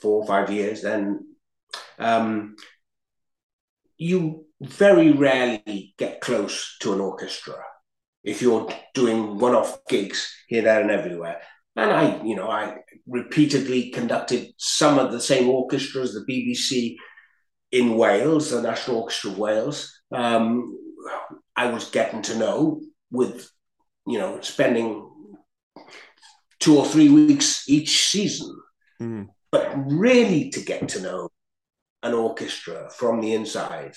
four 0.00 0.22
or 0.22 0.26
five 0.26 0.50
years, 0.50 0.82
then 0.82 1.26
um, 1.98 2.56
you 3.98 4.46
very 4.60 5.12
rarely 5.12 5.94
get 5.98 6.20
close 6.20 6.76
to 6.80 6.92
an 6.92 7.00
orchestra 7.00 7.56
if 8.24 8.40
you're 8.40 8.68
doing 8.94 9.38
one-off 9.38 9.78
gigs 9.88 10.32
here, 10.48 10.62
there, 10.62 10.80
and 10.80 10.90
everywhere. 10.90 11.40
And 11.74 11.90
I, 11.90 12.22
you 12.22 12.36
know, 12.36 12.50
I 12.50 12.78
repeatedly 13.06 13.90
conducted 13.90 14.52
some 14.58 14.98
of 14.98 15.10
the 15.10 15.20
same 15.20 15.48
orchestras, 15.48 16.12
the 16.12 16.24
BBC 16.30 16.96
in 17.72 17.96
Wales, 17.96 18.50
the 18.50 18.62
National 18.62 18.98
Orchestra 18.98 19.30
of 19.30 19.38
Wales. 19.38 20.00
Um, 20.14 20.78
I 21.56 21.70
was 21.70 21.90
getting 21.90 22.22
to 22.22 22.38
know 22.38 22.80
with, 23.10 23.50
you 24.06 24.18
know, 24.18 24.40
spending 24.42 25.08
two 26.60 26.78
or 26.78 26.86
three 26.86 27.08
weeks 27.08 27.68
each 27.68 28.08
season. 28.08 28.54
Mm. 29.00 29.28
But 29.50 29.72
really 29.86 30.50
to 30.50 30.60
get 30.60 30.88
to 30.90 31.00
know 31.00 31.28
an 32.02 32.14
orchestra 32.14 32.88
from 32.90 33.20
the 33.20 33.34
inside, 33.34 33.94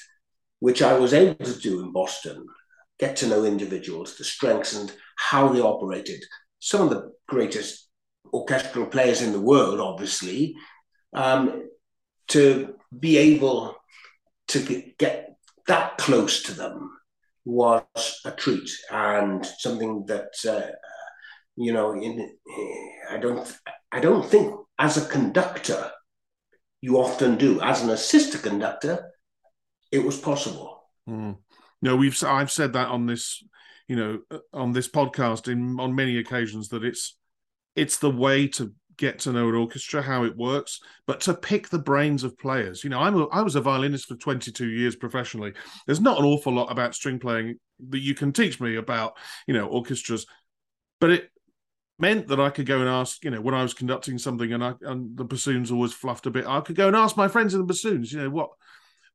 which 0.59 0.81
I 0.81 0.97
was 0.97 1.13
able 1.13 1.45
to 1.45 1.59
do 1.59 1.81
in 1.81 1.91
Boston, 1.91 2.45
get 2.99 3.15
to 3.17 3.27
know 3.27 3.43
individuals, 3.43 4.17
the 4.17 4.23
strengths 4.23 4.75
and 4.75 4.91
how 5.17 5.49
they 5.49 5.61
operated. 5.61 6.23
Some 6.59 6.81
of 6.81 6.89
the 6.89 7.11
greatest 7.27 7.87
orchestral 8.33 8.85
players 8.85 9.21
in 9.21 9.31
the 9.31 9.41
world, 9.41 9.79
obviously, 9.79 10.55
um, 11.13 11.69
to 12.29 12.75
be 12.97 13.17
able 13.17 13.75
to 14.47 14.83
get 14.97 15.35
that 15.67 15.97
close 15.97 16.43
to 16.43 16.53
them 16.53 16.91
was 17.43 17.83
a 18.25 18.31
treat 18.31 18.69
and 18.91 19.45
something 19.45 20.05
that 20.07 20.33
uh, 20.47 20.71
you 21.55 21.71
know 21.71 21.93
in, 21.93 22.35
I 23.09 23.17
don't 23.17 23.55
I 23.91 23.99
don't 23.99 24.25
think 24.25 24.55
as 24.79 24.97
a 24.97 25.09
conductor 25.09 25.91
you 26.85 26.99
often 26.99 27.35
do. 27.35 27.59
As 27.61 27.81
an 27.81 27.89
assistant 27.89 28.43
conductor, 28.43 29.11
it 29.91 30.03
was 30.05 30.19
possible. 30.19 30.83
Mm. 31.09 31.37
No, 31.81 31.95
we've 31.95 32.21
I've 32.23 32.51
said 32.51 32.73
that 32.73 32.89
on 32.89 33.05
this, 33.05 33.43
you 33.87 33.95
know, 33.95 34.19
uh, 34.31 34.39
on 34.53 34.71
this 34.71 34.87
podcast 34.87 35.51
in 35.51 35.79
on 35.79 35.95
many 35.95 36.17
occasions 36.17 36.69
that 36.69 36.83
it's 36.83 37.17
it's 37.75 37.97
the 37.97 38.11
way 38.11 38.47
to 38.47 38.73
get 38.97 39.19
to 39.19 39.31
know 39.31 39.49
an 39.49 39.55
orchestra, 39.55 40.01
how 40.01 40.23
it 40.23 40.37
works, 40.37 40.79
but 41.05 41.19
to 41.21 41.33
pick 41.33 41.69
the 41.69 41.79
brains 41.79 42.23
of 42.23 42.37
players. 42.37 42.83
You 42.83 42.89
know, 42.89 42.99
I'm 42.99 43.15
a, 43.15 43.25
I 43.27 43.41
was 43.41 43.55
a 43.55 43.61
violinist 43.61 44.07
for 44.07 44.15
22 44.15 44.67
years 44.67 44.95
professionally. 44.95 45.53
There's 45.85 46.01
not 46.01 46.19
an 46.19 46.25
awful 46.25 46.53
lot 46.53 46.71
about 46.71 46.95
string 46.95 47.19
playing 47.19 47.59
that 47.89 47.99
you 47.99 48.15
can 48.15 48.31
teach 48.31 48.61
me 48.61 48.75
about, 48.77 49.17
you 49.47 49.53
know, 49.53 49.67
orchestras, 49.67 50.25
but 50.99 51.11
it 51.11 51.29
meant 51.99 52.27
that 52.27 52.39
I 52.39 52.49
could 52.49 52.65
go 52.65 52.79
and 52.79 52.89
ask, 52.89 53.23
you 53.23 53.31
know, 53.31 53.41
when 53.41 53.55
I 53.55 53.63
was 53.63 53.73
conducting 53.73 54.17
something 54.17 54.51
and 54.51 54.63
I 54.63 54.73
and 54.81 55.17
the 55.17 55.23
bassoons 55.23 55.71
always 55.71 55.93
fluffed 55.93 56.25
a 56.25 56.31
bit, 56.31 56.45
I 56.45 56.61
could 56.61 56.75
go 56.75 56.87
and 56.87 56.95
ask 56.95 57.17
my 57.17 57.27
friends 57.27 57.53
in 57.53 57.59
the 57.59 57.65
bassoons, 57.65 58.11
you 58.11 58.19
know, 58.19 58.29
what, 58.29 58.49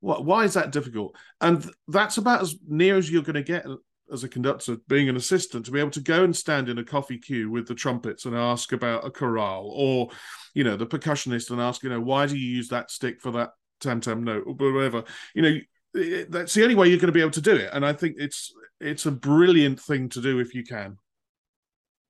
why 0.00 0.44
is 0.44 0.54
that 0.54 0.72
difficult? 0.72 1.16
And 1.40 1.70
that's 1.88 2.18
about 2.18 2.42
as 2.42 2.56
near 2.66 2.96
as 2.96 3.10
you're 3.10 3.22
going 3.22 3.34
to 3.34 3.42
get 3.42 3.66
as 4.12 4.24
a 4.24 4.28
conductor, 4.28 4.76
being 4.88 5.08
an 5.08 5.16
assistant, 5.16 5.66
to 5.66 5.70
be 5.70 5.80
able 5.80 5.90
to 5.90 6.00
go 6.00 6.24
and 6.24 6.36
stand 6.36 6.68
in 6.68 6.78
a 6.78 6.84
coffee 6.84 7.18
queue 7.18 7.50
with 7.50 7.68
the 7.68 7.74
trumpets 7.74 8.24
and 8.24 8.36
ask 8.36 8.72
about 8.72 9.06
a 9.06 9.10
chorale, 9.10 9.70
or, 9.72 10.08
you 10.54 10.64
know, 10.64 10.76
the 10.76 10.86
percussionist 10.86 11.50
and 11.50 11.60
ask, 11.60 11.82
you 11.82 11.90
know, 11.90 12.00
why 12.00 12.26
do 12.26 12.36
you 12.36 12.56
use 12.56 12.68
that 12.68 12.90
stick 12.90 13.20
for 13.20 13.30
that 13.30 13.50
tam 13.80 14.00
tam 14.00 14.24
note 14.24 14.44
or 14.46 14.72
whatever, 14.72 15.04
you 15.34 15.42
know. 15.42 15.56
That's 15.92 16.54
the 16.54 16.62
only 16.62 16.76
way 16.76 16.86
you're 16.86 16.98
going 16.98 17.08
to 17.08 17.12
be 17.12 17.20
able 17.20 17.32
to 17.32 17.40
do 17.40 17.56
it, 17.56 17.70
and 17.72 17.84
I 17.84 17.92
think 17.92 18.14
it's 18.16 18.52
it's 18.80 19.06
a 19.06 19.10
brilliant 19.10 19.80
thing 19.80 20.08
to 20.10 20.20
do 20.20 20.38
if 20.38 20.54
you 20.54 20.62
can. 20.62 20.98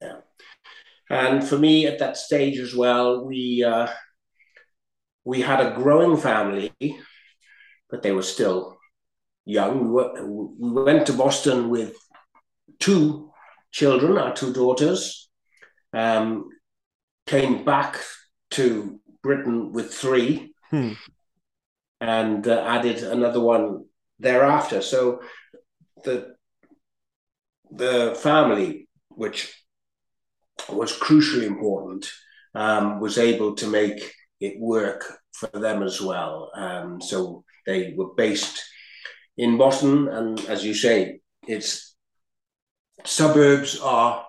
Yeah. 0.03 0.19
And 1.09 1.43
for 1.43 1.59
me 1.59 1.87
at 1.87 1.99
that 1.99 2.19
stage 2.19 2.59
as 2.59 2.75
well, 2.75 3.25
we 3.25 3.65
uh, 3.65 3.89
we 5.25 5.41
had 5.41 5.61
a 5.61 5.75
growing 5.75 6.19
family, 6.19 6.75
but 7.91 8.03
they 8.03 8.13
were 8.13 8.23
still 8.23 8.79
young. 9.45 9.85
We, 9.85 9.91
were, 9.91 10.27
we 10.27 10.83
went 10.83 11.07
to 11.07 11.13
Boston 11.13 11.71
with 11.71 11.95
two 12.79 13.31
children, 13.73 14.19
our 14.19 14.35
two 14.35 14.53
daughters. 14.53 15.29
Um, 15.93 16.51
came 17.27 17.65
back 17.65 18.01
to 18.51 19.01
Britain 19.23 19.73
with 19.73 19.93
three, 19.93 20.55
hmm. 20.71 20.93
and 22.01 22.47
uh, 22.47 22.65
added 22.67 23.03
another 23.03 23.41
one 23.41 23.85
thereafter. 24.19 24.83
So 24.83 25.21
the 26.05 26.35
the 27.71 28.19
family, 28.21 28.89
which 29.09 29.55
was 30.69 30.93
crucially 30.93 31.47
important, 31.47 32.11
um, 32.55 33.01
was 33.01 33.19
able 33.19 33.55
to 33.57 33.67
make 33.67 34.13
it 34.41 34.59
work 34.59 35.05
for 35.33 35.49
them 35.49 35.83
as 35.83 36.01
well. 36.01 36.51
Um, 36.55 37.01
so 37.01 37.45
they 37.67 37.95
were 37.97 38.15
based 38.17 38.63
in 39.37 39.59
Boston, 39.59 40.09
and 40.09 40.41
as 40.47 40.65
you 40.65 40.75
say, 40.75 41.21
its 41.47 41.95
suburbs 43.05 43.79
are 43.81 44.27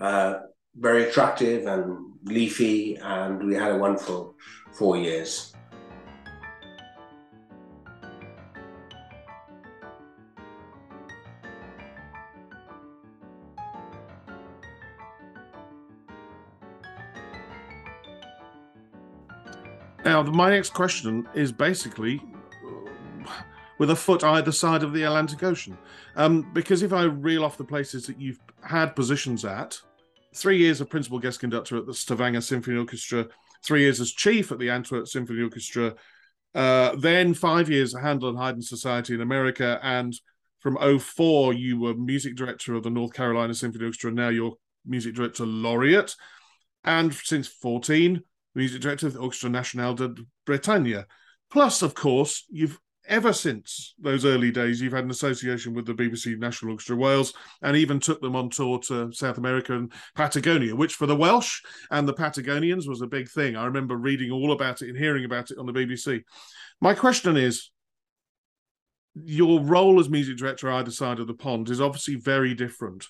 uh, 0.00 0.34
very 0.76 1.08
attractive 1.08 1.66
and 1.66 2.14
leafy, 2.24 2.96
and 2.96 3.46
we 3.46 3.54
had 3.54 3.72
a 3.72 3.78
wonderful 3.78 4.34
four 4.72 4.96
years. 4.96 5.53
Now, 20.14 20.22
my 20.22 20.48
next 20.48 20.74
question 20.74 21.28
is 21.34 21.50
basically 21.50 22.22
with 23.80 23.90
a 23.90 23.96
foot 23.96 24.22
either 24.22 24.52
side 24.52 24.84
of 24.84 24.92
the 24.92 25.02
Atlantic 25.02 25.42
Ocean. 25.42 25.76
Um, 26.14 26.48
because 26.52 26.84
if 26.84 26.92
I 26.92 27.02
reel 27.02 27.44
off 27.44 27.56
the 27.56 27.64
places 27.64 28.06
that 28.06 28.20
you've 28.20 28.38
had 28.62 28.94
positions 28.94 29.44
at, 29.44 29.76
three 30.32 30.56
years 30.56 30.80
of 30.80 30.88
principal 30.88 31.18
guest 31.18 31.40
conductor 31.40 31.76
at 31.78 31.86
the 31.86 31.92
Stavanger 31.92 32.42
Symphony 32.42 32.78
Orchestra, 32.78 33.26
three 33.64 33.80
years 33.80 34.00
as 34.00 34.12
chief 34.12 34.52
at 34.52 34.60
the 34.60 34.70
Antwerp 34.70 35.08
Symphony 35.08 35.42
Orchestra, 35.42 35.96
uh, 36.54 36.94
then 36.94 37.34
five 37.34 37.68
years 37.68 37.92
at 37.92 38.02
Handel 38.02 38.28
and 38.28 38.38
Haydn 38.38 38.62
Society 38.62 39.14
in 39.14 39.20
America, 39.20 39.80
and 39.82 40.14
from 40.60 40.78
04 41.00 41.54
you 41.54 41.80
were 41.80 41.94
music 41.94 42.36
director 42.36 42.74
of 42.74 42.84
the 42.84 42.88
North 42.88 43.14
Carolina 43.14 43.52
Symphony 43.52 43.86
Orchestra, 43.86 44.10
and 44.10 44.16
now 44.16 44.28
you're 44.28 44.54
music 44.86 45.16
director 45.16 45.44
laureate, 45.44 46.14
and 46.84 47.12
since 47.12 47.48
14 47.48 48.22
music 48.54 48.80
director 48.80 49.06
of 49.06 49.14
the 49.14 49.20
Orchestre 49.20 49.48
National 49.48 49.94
de 49.94 50.14
Bretagne. 50.46 51.04
Plus, 51.50 51.82
of 51.82 51.94
course, 51.94 52.44
you've 52.48 52.78
ever 53.06 53.32
since 53.32 53.94
those 53.98 54.24
early 54.24 54.50
days, 54.50 54.80
you've 54.80 54.92
had 54.92 55.04
an 55.04 55.10
association 55.10 55.74
with 55.74 55.86
the 55.86 55.94
BBC 55.94 56.38
National 56.38 56.72
Orchestra 56.72 56.96
Wales 56.96 57.34
and 57.62 57.76
even 57.76 58.00
took 58.00 58.20
them 58.20 58.34
on 58.34 58.48
tour 58.48 58.78
to 58.78 59.12
South 59.12 59.38
America 59.38 59.74
and 59.74 59.92
Patagonia, 60.14 60.74
which 60.74 60.94
for 60.94 61.06
the 61.06 61.16
Welsh 61.16 61.60
and 61.90 62.08
the 62.08 62.14
Patagonians 62.14 62.88
was 62.88 63.02
a 63.02 63.06
big 63.06 63.28
thing. 63.28 63.56
I 63.56 63.66
remember 63.66 63.96
reading 63.96 64.30
all 64.30 64.52
about 64.52 64.82
it 64.82 64.88
and 64.88 64.98
hearing 64.98 65.24
about 65.24 65.50
it 65.50 65.58
on 65.58 65.66
the 65.66 65.72
BBC. 65.72 66.22
My 66.80 66.94
question 66.94 67.36
is 67.36 67.70
your 69.14 69.60
role 69.60 70.00
as 70.00 70.08
music 70.08 70.36
director 70.36 70.70
either 70.70 70.90
side 70.90 71.20
of 71.20 71.26
the 71.26 71.34
pond 71.34 71.70
is 71.70 71.80
obviously 71.80 72.16
very 72.16 72.54
different. 72.54 73.06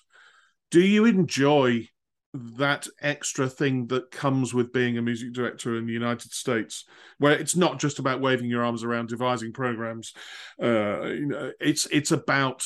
Do 0.71 0.81
you 0.81 1.05
enjoy 1.05 1.87
that 2.57 2.87
extra 3.01 3.47
thing 3.47 3.87
that 3.87 4.11
comes 4.11 4.53
with 4.53 4.73
being 4.73 4.97
a 4.97 5.01
music 5.01 5.33
director 5.33 5.77
in 5.77 5.85
the 5.85 5.93
United 5.93 6.31
States, 6.31 6.85
where 7.17 7.33
it's 7.33 7.55
not 7.55 7.79
just 7.79 7.99
about 7.99 8.21
waving 8.21 8.49
your 8.49 8.63
arms 8.63 8.83
around 8.83 9.09
devising 9.09 9.53
programs. 9.53 10.13
Uh, 10.61 11.05
you 11.05 11.25
know, 11.27 11.51
it's 11.59 11.85
it's 11.87 12.11
about 12.11 12.63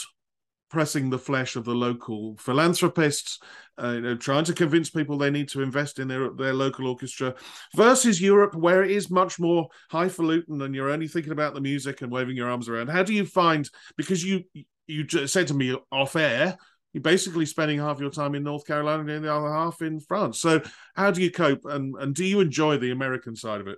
pressing 0.70 1.10
the 1.10 1.18
flesh 1.18 1.56
of 1.56 1.66
the 1.66 1.74
local 1.74 2.38
philanthropists, 2.38 3.40
uh, 3.82 3.94
you 3.94 4.02
know, 4.02 4.16
trying 4.16 4.44
to 4.44 4.54
convince 4.54 4.90
people 4.90 5.18
they 5.18 5.32
need 5.32 5.50
to 5.50 5.62
invest 5.62 6.00
in 6.00 6.08
their 6.08 6.30
their 6.32 6.54
local 6.54 6.88
orchestra, 6.88 7.34
versus 7.76 8.22
Europe, 8.22 8.56
where 8.56 8.84
it 8.84 8.92
is 8.92 9.10
much 9.10 9.40
more 9.40 9.68
highfalutin 9.90 10.62
and 10.62 10.76
you're 10.76 10.92
only 10.92 11.08
thinking 11.08 11.32
about 11.32 11.54
the 11.54 11.62
music 11.62 12.02
and 12.02 12.12
waving 12.12 12.36
your 12.36 12.50
arms 12.50 12.70
around. 12.70 12.88
How 12.88 13.04
do 13.04 13.14
you 13.14 13.26
find 13.26 13.70
because 13.98 14.24
you 14.24 14.44
you 14.88 15.08
said 15.28 15.48
to 15.48 15.54
me 15.54 15.76
off 15.92 16.16
air 16.16 16.58
you're 16.94 17.02
basically 17.02 17.46
spending 17.46 17.80
half 17.80 18.00
your 18.00 18.10
time 18.10 18.36
in 18.36 18.44
North 18.44 18.66
Carolina 18.66 19.14
and 19.14 19.24
the 19.24 19.34
other 19.34 19.52
half 19.52 19.82
in 19.82 20.00
France. 20.00 20.40
So, 20.40 20.62
how 20.96 21.12
do 21.12 21.22
you 21.22 21.32
cope, 21.32 21.66
and 21.66 21.96
and 22.00 22.16
do 22.16 22.26
you 22.26 22.40
enjoy 22.40 22.78
the 22.78 22.92
American 22.92 23.36
side 23.36 23.62
of 23.62 23.68
it? 23.68 23.78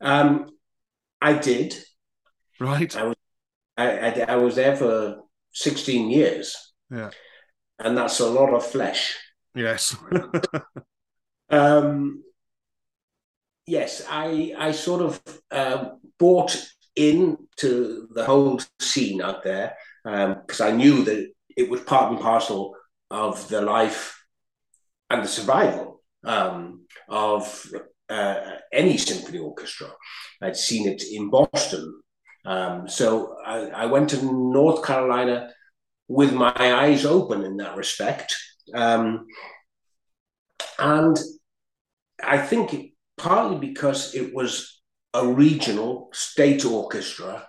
Um, 0.00 0.50
I 1.20 1.34
did. 1.34 1.76
Right. 2.60 2.94
I 2.96 3.04
was 3.04 3.16
I, 3.76 3.98
I, 3.98 4.20
I 4.28 4.36
was 4.36 4.56
there 4.56 4.76
for 4.76 5.22
16 5.52 6.10
years. 6.10 6.72
Yeah. 6.90 7.10
And 7.78 7.96
that's 7.96 8.20
a 8.20 8.28
lot 8.28 8.54
of 8.54 8.64
flesh. 8.64 9.16
Yes. 9.54 9.96
um, 11.50 12.22
yes, 13.66 14.04
I 14.08 14.54
I 14.58 14.72
sort 14.72 15.02
of 15.02 15.22
uh, 15.50 15.90
bought 16.18 16.56
into 16.94 18.08
the 18.14 18.24
whole 18.24 18.60
scene 18.80 19.20
out 19.20 19.44
there 19.44 19.74
because 20.04 20.60
um, 20.60 20.68
I 20.68 20.70
knew 20.70 21.04
that 21.04 21.32
it 21.56 21.70
was 21.70 21.80
part 21.82 22.12
and 22.12 22.20
parcel 22.20 22.76
of 23.10 23.48
the 23.48 23.62
life 23.62 24.22
and 25.10 25.22
the 25.22 25.28
survival 25.28 26.02
um, 26.24 26.86
of 27.08 27.66
uh, 28.08 28.40
any 28.72 28.96
symphony 28.96 29.38
orchestra. 29.38 29.88
I'd 30.42 30.56
seen 30.56 30.88
it 30.88 31.02
in 31.10 31.30
Boston. 31.30 32.00
Um, 32.44 32.88
so 32.88 33.36
I, 33.44 33.68
I, 33.70 33.86
went 33.86 34.10
to 34.10 34.22
North 34.22 34.84
Carolina 34.84 35.50
with 36.06 36.32
my 36.32 36.52
eyes 36.56 37.04
open 37.04 37.42
in 37.42 37.56
that 37.56 37.76
respect. 37.76 38.36
Um, 38.72 39.26
and 40.78 41.18
I 42.22 42.38
think 42.38 42.92
partly 43.16 43.58
because 43.58 44.14
it 44.14 44.32
was 44.32 44.80
a 45.12 45.26
regional 45.26 46.10
state 46.12 46.64
orchestra 46.64 47.46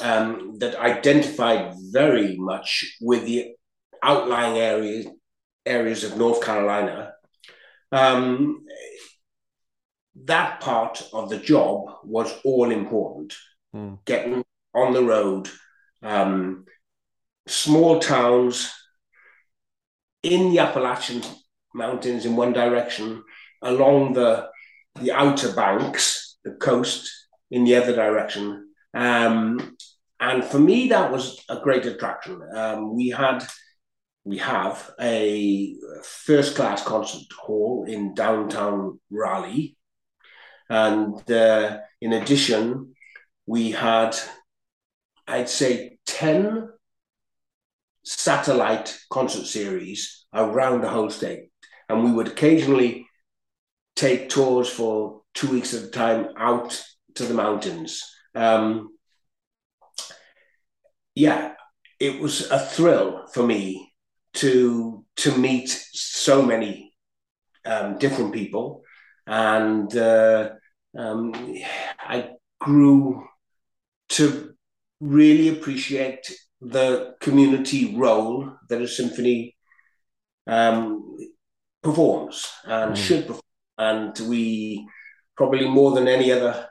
um, 0.00 0.58
that 0.58 0.76
identified 0.76 1.74
very 1.90 2.36
much 2.36 2.96
with 3.00 3.24
the 3.24 3.54
outlying 4.02 4.58
areas 4.58 5.06
areas 5.64 6.02
of 6.02 6.16
North 6.16 6.42
Carolina. 6.42 7.12
Um, 7.92 8.64
that 10.24 10.60
part 10.60 11.08
of 11.12 11.30
the 11.30 11.38
job 11.38 11.86
was 12.04 12.32
all 12.44 12.70
important. 12.70 13.34
Mm. 13.74 13.98
Getting 14.04 14.44
on 14.74 14.92
the 14.92 15.02
road, 15.02 15.48
um, 16.02 16.64
small 17.46 18.00
towns 18.00 18.72
in 20.22 20.50
the 20.50 20.58
Appalachian 20.58 21.22
Mountains 21.74 22.26
in 22.26 22.36
one 22.36 22.52
direction, 22.52 23.22
along 23.62 24.14
the 24.14 24.48
the 25.00 25.12
outer 25.12 25.52
banks, 25.52 26.36
the 26.44 26.52
coast 26.52 27.10
in 27.50 27.64
the 27.64 27.74
other 27.76 27.94
direction. 27.94 28.71
Um, 28.94 29.76
and 30.20 30.44
for 30.44 30.58
me, 30.58 30.88
that 30.88 31.10
was 31.10 31.42
a 31.48 31.60
great 31.60 31.84
attraction. 31.86 32.40
Um, 32.54 32.94
we 32.94 33.08
had, 33.08 33.44
we 34.24 34.38
have 34.38 34.90
a 35.00 35.74
first 36.04 36.54
class 36.54 36.84
concert 36.84 37.32
hall 37.32 37.84
in 37.88 38.14
downtown 38.14 39.00
Raleigh. 39.10 39.76
And 40.70 41.30
uh, 41.30 41.78
in 42.00 42.12
addition, 42.12 42.94
we 43.46 43.72
had, 43.72 44.16
I'd 45.26 45.48
say, 45.48 45.98
10 46.06 46.68
satellite 48.04 48.98
concert 49.10 49.46
series 49.46 50.24
around 50.34 50.80
the 50.82 50.88
whole 50.88 51.10
state. 51.10 51.50
And 51.88 52.04
we 52.04 52.12
would 52.12 52.28
occasionally 52.28 53.06
take 53.96 54.28
tours 54.28 54.68
for 54.68 55.22
two 55.34 55.48
weeks 55.48 55.74
at 55.74 55.84
a 55.84 55.90
time 55.90 56.28
out 56.36 56.82
to 57.14 57.24
the 57.24 57.34
mountains. 57.34 58.02
Um, 58.34 58.96
yeah, 61.14 61.54
it 62.00 62.20
was 62.20 62.50
a 62.50 62.58
thrill 62.58 63.26
for 63.32 63.42
me 63.42 63.92
to 64.34 65.04
to 65.16 65.36
meet 65.36 65.68
so 65.68 66.42
many 66.42 66.94
um, 67.64 67.98
different 67.98 68.32
people, 68.32 68.82
and 69.26 69.94
uh, 69.96 70.50
um, 70.96 71.34
I 71.98 72.30
grew 72.60 73.26
to 74.10 74.54
really 75.00 75.48
appreciate 75.48 76.32
the 76.60 77.14
community 77.20 77.96
role 77.96 78.52
that 78.68 78.80
a 78.80 78.88
symphony 78.88 79.56
um, 80.46 81.16
performs 81.82 82.48
and 82.64 82.94
mm. 82.94 82.96
should 82.96 83.26
perform 83.26 83.42
and 83.78 84.18
we 84.28 84.86
probably 85.36 85.68
more 85.68 85.92
than 85.92 86.08
any 86.08 86.30
other 86.30 86.68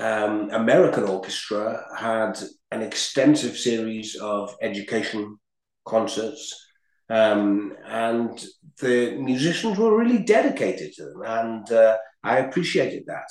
um, 0.00 0.50
American 0.50 1.04
orchestra 1.04 1.84
had 1.96 2.38
an 2.70 2.82
extensive 2.82 3.56
series 3.56 4.16
of 4.16 4.54
education 4.62 5.38
concerts, 5.84 6.54
um, 7.08 7.76
and 7.86 8.44
the 8.80 9.16
musicians 9.16 9.78
were 9.78 9.96
really 9.98 10.18
dedicated 10.18 10.92
to 10.94 11.04
them, 11.04 11.22
and 11.24 11.72
uh, 11.72 11.96
I 12.22 12.38
appreciated 12.38 13.04
that. 13.06 13.28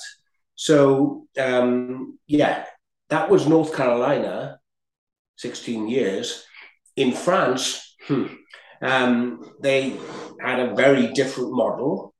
So 0.54 1.26
um, 1.38 2.18
yeah, 2.26 2.66
that 3.08 3.30
was 3.30 3.46
North 3.46 3.74
Carolina, 3.74 4.60
sixteen 5.36 5.88
years. 5.88 6.44
In 6.96 7.12
France, 7.12 7.96
hmm, 8.06 8.26
um, 8.82 9.52
they 9.60 9.96
had 10.40 10.60
a 10.60 10.74
very 10.74 11.12
different 11.12 11.52
model 11.52 12.14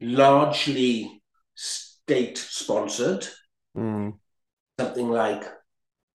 largely 0.00 1.21
state 2.06 2.38
sponsored. 2.38 3.26
Mm. 3.76 4.14
Something 4.78 5.08
like 5.10 5.44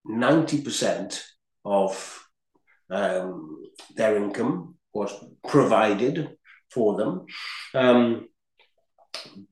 90% 0.08 1.22
of 1.66 2.24
um, 2.90 3.64
their 3.96 4.16
income 4.18 4.76
was 4.94 5.14
provided 5.48 6.38
for 6.72 6.98
them. 6.98 7.26
Um, 7.74 8.30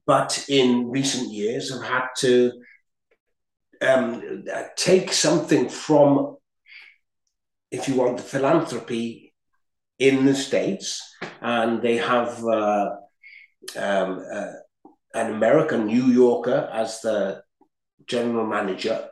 but 0.06 0.46
in 0.50 0.90
recent 0.90 1.32
years 1.32 1.72
have 1.72 1.84
had 1.84 2.08
to 2.20 2.52
um, 3.82 4.46
take 4.76 5.12
something 5.12 5.70
from, 5.70 6.38
if 7.72 7.88
you 7.88 7.96
want, 7.96 8.18
the 8.18 8.24
philanthropy 8.24 9.34
in 10.00 10.26
the 10.26 10.36
States, 10.36 11.02
and 11.42 11.82
they 11.82 11.98
have 11.98 12.44
uh, 12.44 12.90
um, 13.78 14.24
uh, 14.32 14.52
an 15.16 15.32
American 15.34 15.86
New 15.86 16.08
Yorker 16.08 16.70
as 16.72 17.02
the 17.02 17.42
general 18.06 18.46
manager. 18.46 19.08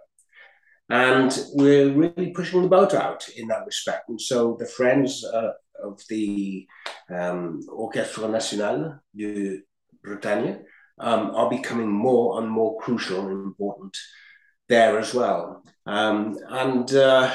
And 0.89 1.31
we're 1.53 1.91
really 1.93 2.31
pushing 2.31 2.61
the 2.61 2.67
boat 2.67 2.93
out 2.93 3.27
in 3.37 3.47
that 3.47 3.65
respect. 3.65 4.09
And 4.09 4.19
so 4.19 4.57
the 4.59 4.65
friends 4.65 5.23
uh, 5.23 5.53
of 5.81 6.01
the 6.09 6.67
um, 7.09 7.61
Orchestre 7.69 8.27
National 8.27 8.99
de 9.15 9.61
Bretagne 10.03 10.59
um, 10.99 11.31
are 11.33 11.49
becoming 11.49 11.89
more 11.89 12.39
and 12.39 12.49
more 12.49 12.77
crucial 12.79 13.21
and 13.21 13.31
important 13.31 13.97
there 14.67 14.99
as 14.99 15.13
well. 15.13 15.63
Um, 15.85 16.37
and 16.49 16.93
uh, 16.93 17.33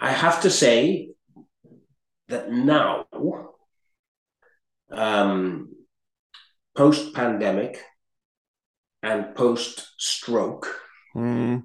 I 0.00 0.10
have 0.10 0.40
to 0.42 0.50
say 0.50 1.10
that 2.28 2.50
now, 2.50 3.06
um, 4.90 5.71
post 6.74 7.14
pandemic 7.14 7.82
and 9.02 9.34
post 9.34 9.92
stroke, 9.98 10.80
mm. 11.14 11.62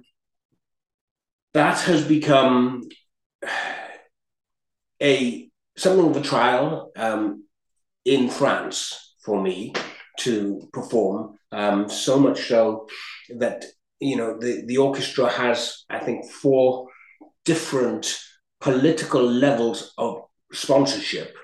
that 1.54 1.80
has 1.80 2.06
become 2.06 2.88
a 5.02 5.48
something 5.76 6.10
of 6.10 6.16
a 6.16 6.20
trial 6.20 6.90
um, 6.96 7.44
in 8.04 8.28
France 8.28 9.14
for 9.24 9.40
me 9.40 9.72
to 10.18 10.68
perform. 10.72 11.38
Um, 11.52 11.88
so 11.88 12.18
much 12.18 12.48
so 12.48 12.88
that 13.38 13.64
you 14.00 14.16
know 14.16 14.38
the, 14.38 14.64
the 14.66 14.78
orchestra 14.78 15.28
has, 15.30 15.84
I 15.88 16.00
think, 16.00 16.30
four 16.30 16.88
different 17.44 18.18
political 18.60 19.22
levels 19.22 19.92
of 19.96 20.22
sponsorship. 20.52 21.34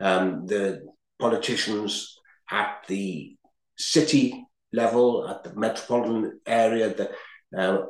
Um, 0.00 0.46
the 0.46 0.86
politicians 1.18 2.17
at 2.50 2.84
the 2.88 3.36
city 3.76 4.46
level, 4.72 5.28
at 5.28 5.44
the 5.44 5.54
metropolitan 5.54 6.40
area, 6.46 6.94
the 6.94 7.10
uh, 7.58 7.86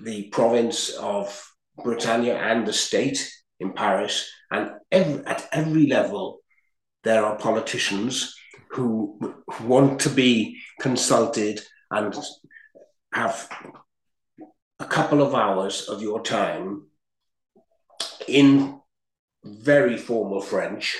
the 0.00 0.24
province 0.24 0.90
of 0.90 1.48
Britannia 1.82 2.36
and 2.36 2.66
the 2.66 2.72
state 2.72 3.30
in 3.60 3.72
Paris, 3.72 4.30
and 4.50 4.72
every, 4.92 5.24
at 5.26 5.48
every 5.52 5.86
level, 5.86 6.40
there 7.02 7.24
are 7.24 7.38
politicians 7.38 8.34
who 8.70 9.18
want 9.62 10.00
to 10.00 10.10
be 10.10 10.58
consulted 10.80 11.60
and 11.90 12.14
have 13.12 13.48
a 14.78 14.84
couple 14.84 15.22
of 15.22 15.34
hours 15.34 15.88
of 15.88 16.02
your 16.02 16.22
time 16.22 16.86
in 18.28 18.80
very 19.44 19.96
formal 19.96 20.40
French 20.40 20.98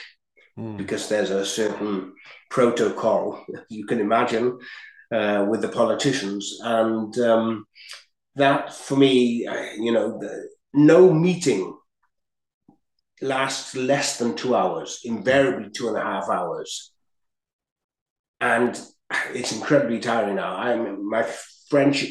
mm. 0.58 0.76
because 0.76 1.08
there's 1.08 1.30
a 1.30 1.44
certain 1.44 2.14
protocol, 2.50 3.44
you 3.68 3.86
can 3.86 4.00
imagine, 4.00 4.58
uh, 5.12 5.46
with 5.48 5.60
the 5.60 5.68
politicians. 5.68 6.58
And 6.62 7.16
um, 7.18 7.66
that, 8.34 8.74
for 8.74 8.96
me, 8.96 9.48
you 9.78 9.92
know, 9.92 10.18
the, 10.18 10.48
no 10.74 11.12
meeting 11.12 11.76
lasts 13.22 13.74
less 13.74 14.18
than 14.18 14.36
two 14.36 14.54
hours, 14.54 15.00
invariably 15.04 15.70
two 15.70 15.88
and 15.88 15.96
a 15.96 16.02
half 16.02 16.28
hours. 16.28 16.92
And 18.40 18.78
it's 19.32 19.52
incredibly 19.52 20.00
tiring 20.00 20.36
now. 20.36 20.56
I'm 20.56 21.08
my 21.08 21.26
French, 21.70 22.06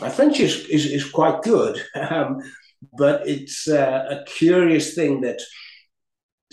my 0.00 0.10
French 0.10 0.40
is, 0.40 0.66
is, 0.66 0.86
is 0.86 1.10
quite 1.10 1.42
good, 1.42 1.82
um, 1.94 2.38
but 2.92 3.26
it's 3.26 3.66
uh, 3.68 4.04
a 4.10 4.24
curious 4.24 4.94
thing 4.94 5.22
that 5.22 5.40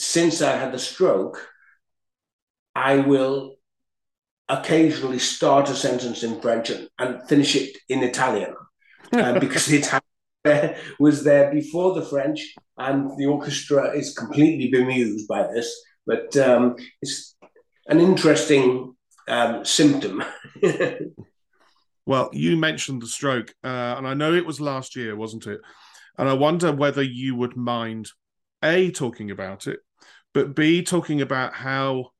since 0.01 0.41
I 0.41 0.57
had 0.57 0.71
the 0.71 0.79
stroke, 0.79 1.47
I 2.73 2.97
will 2.97 3.57
occasionally 4.49 5.19
start 5.19 5.69
a 5.69 5.75
sentence 5.75 6.23
in 6.23 6.41
French 6.41 6.71
and, 6.71 6.89
and 6.97 7.27
finish 7.29 7.55
it 7.55 7.77
in 7.87 8.01
Italian 8.01 8.55
uh, 9.13 9.39
because 9.39 9.67
the 9.67 9.77
Italian 9.77 10.75
was 10.99 11.23
there 11.23 11.51
before 11.51 11.93
the 11.93 12.01
French, 12.01 12.55
and 12.79 13.11
the 13.19 13.27
orchestra 13.27 13.91
is 13.91 14.15
completely 14.15 14.71
bemused 14.71 15.27
by 15.27 15.43
this. 15.43 15.71
But 16.07 16.35
um, 16.35 16.77
it's 17.03 17.35
an 17.87 17.99
interesting 17.99 18.95
um, 19.27 19.63
symptom. 19.63 20.23
well, 22.07 22.31
you 22.33 22.57
mentioned 22.57 23.03
the 23.03 23.07
stroke, 23.07 23.53
uh, 23.63 23.95
and 23.97 24.07
I 24.07 24.15
know 24.15 24.33
it 24.33 24.47
was 24.47 24.59
last 24.59 24.95
year, 24.95 25.15
wasn't 25.15 25.45
it? 25.45 25.61
And 26.17 26.27
I 26.27 26.33
wonder 26.33 26.71
whether 26.71 27.03
you 27.03 27.35
would 27.35 27.55
mind 27.55 28.09
a 28.63 28.89
talking 28.89 29.29
about 29.29 29.67
it, 29.67 29.79
but 30.33 30.55
b 30.55 30.81
talking 30.81 31.21
about 31.21 31.53
how 31.53 32.11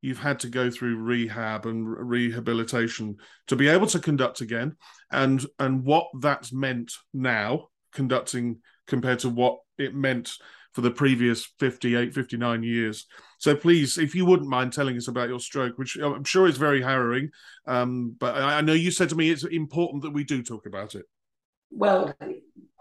you've 0.00 0.18
had 0.18 0.40
to 0.40 0.48
go 0.48 0.70
through 0.70 0.96
rehab 0.96 1.66
and 1.66 1.86
rehabilitation 1.86 3.16
to 3.46 3.56
be 3.56 3.68
able 3.68 3.86
to 3.86 3.98
conduct 3.98 4.40
again 4.40 4.76
and 5.10 5.44
and 5.58 5.84
what 5.84 6.06
that's 6.20 6.52
meant 6.52 6.92
now 7.12 7.66
conducting 7.92 8.58
compared 8.86 9.18
to 9.18 9.28
what 9.28 9.58
it 9.78 9.94
meant 9.94 10.32
for 10.72 10.82
the 10.82 10.90
previous 10.90 11.44
58 11.58 12.14
59 12.14 12.62
years. 12.62 13.06
So 13.38 13.56
please 13.56 13.98
if 13.98 14.14
you 14.14 14.24
wouldn't 14.24 14.48
mind 14.48 14.72
telling 14.72 14.96
us 14.96 15.08
about 15.08 15.28
your 15.28 15.40
stroke 15.40 15.78
which 15.78 15.96
i'm 15.96 16.24
sure 16.24 16.46
is 16.46 16.56
very 16.56 16.82
harrowing 16.82 17.30
um, 17.66 18.14
but 18.18 18.36
I, 18.36 18.58
I 18.58 18.60
know 18.60 18.74
you 18.74 18.90
said 18.90 19.08
to 19.08 19.16
me 19.16 19.30
it's 19.30 19.44
important 19.44 20.02
that 20.02 20.12
we 20.12 20.24
do 20.24 20.42
talk 20.42 20.66
about 20.66 20.94
it. 20.94 21.06
Well 21.70 22.14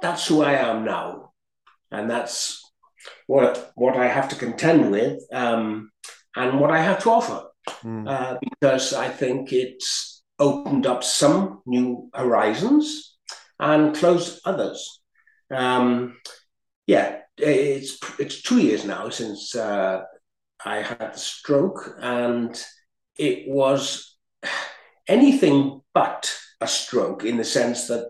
that's 0.02 0.28
who 0.28 0.44
i 0.44 0.54
am 0.54 0.86
now 0.86 1.32
and 1.90 2.10
that's 2.10 2.67
what 3.28 3.72
what 3.76 3.98
i 3.98 4.08
have 4.08 4.30
to 4.30 4.36
contend 4.36 4.92
with 4.92 5.22
um, 5.34 5.90
and 6.38 6.60
what 6.60 6.72
I 6.72 6.80
have 6.80 7.02
to 7.04 7.10
offer. 7.10 7.48
Mm. 7.84 8.08
Uh, 8.08 8.38
because 8.42 8.94
I 8.94 9.10
think 9.10 9.52
it's 9.52 10.24
opened 10.40 10.86
up 10.86 11.04
some 11.04 11.62
new 11.66 12.10
horizons 12.14 13.18
and 13.60 13.96
closed 13.96 14.40
others. 14.46 15.02
Um, 15.52 16.18
yeah, 16.86 17.18
it's 17.38 18.00
it's 18.20 18.42
two 18.42 18.60
years 18.60 18.86
now 18.86 19.10
since 19.10 19.56
uh, 19.56 20.04
I 20.64 20.78
had 20.78 21.14
the 21.14 21.20
stroke, 21.20 21.98
and 22.00 22.64
it 23.18 23.50
was 23.50 24.16
anything 25.08 25.82
but 25.94 26.34
a 26.62 26.68
stroke 26.68 27.26
in 27.26 27.38
the 27.38 27.44
sense 27.44 27.88
that 27.88 28.10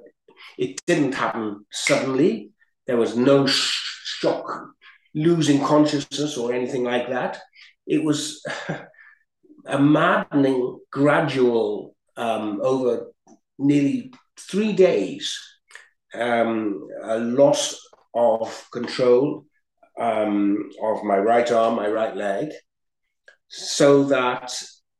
it 0.57 0.81
didn't 0.85 1.15
happen 1.15 1.65
suddenly. 1.71 2.51
There 2.85 2.97
was 2.97 3.17
no 3.17 3.47
shock, 3.47 4.69
losing 5.17 5.63
consciousness, 5.63 6.37
or 6.37 6.53
anything 6.53 6.83
like 6.83 7.09
that 7.09 7.39
it 7.87 8.03
was 8.03 8.45
a 9.65 9.79
maddening, 9.79 10.79
gradual, 10.91 11.95
um, 12.17 12.59
over 12.61 13.07
nearly 13.57 14.13
three 14.37 14.73
days, 14.73 15.39
um, 16.13 16.87
a 17.03 17.17
loss 17.19 17.79
of 18.13 18.67
control 18.71 19.45
um, 19.99 20.69
of 20.83 21.03
my 21.03 21.17
right 21.17 21.51
arm, 21.51 21.75
my 21.75 21.87
right 21.87 22.15
leg, 22.15 22.51
so 23.47 24.03
that 24.05 24.51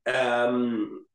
um, 0.08 1.06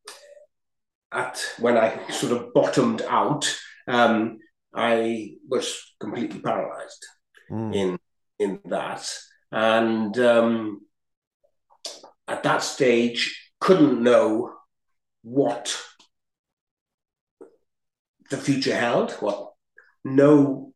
at 1.12 1.42
when 1.58 1.76
I 1.76 2.08
sort 2.10 2.32
of 2.32 2.52
bottomed 2.52 3.02
out, 3.08 3.48
um, 3.88 4.38
I 4.74 5.36
was 5.48 5.94
completely 6.00 6.40
paralyzed 6.40 7.06
mm. 7.50 7.74
in 7.74 7.98
in 8.38 8.60
that, 8.66 9.08
and 9.50 10.18
um, 10.18 10.80
at 12.26 12.42
that 12.42 12.62
stage 12.62 13.50
couldn't 13.60 14.02
know 14.02 14.52
what 15.22 15.76
the 18.30 18.36
future 18.36 18.74
held, 18.74 19.12
what 19.20 19.52
no 20.04 20.72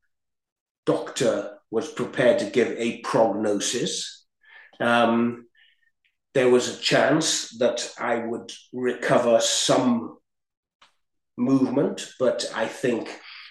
doctor 0.84 1.58
was 1.70 1.90
prepared 1.90 2.38
to 2.38 2.50
give 2.50 2.68
a 2.78 3.00
prognosis. 3.00 4.24
Um, 4.78 5.46
there 6.34 6.50
was 6.50 6.68
a 6.68 6.80
chance 6.80 7.58
that 7.58 7.90
I 7.98 8.18
would 8.18 8.52
recover 8.72 9.40
some 9.40 10.18
movement, 11.36 12.08
but 12.20 12.44
I 12.54 12.66
think 12.66 13.08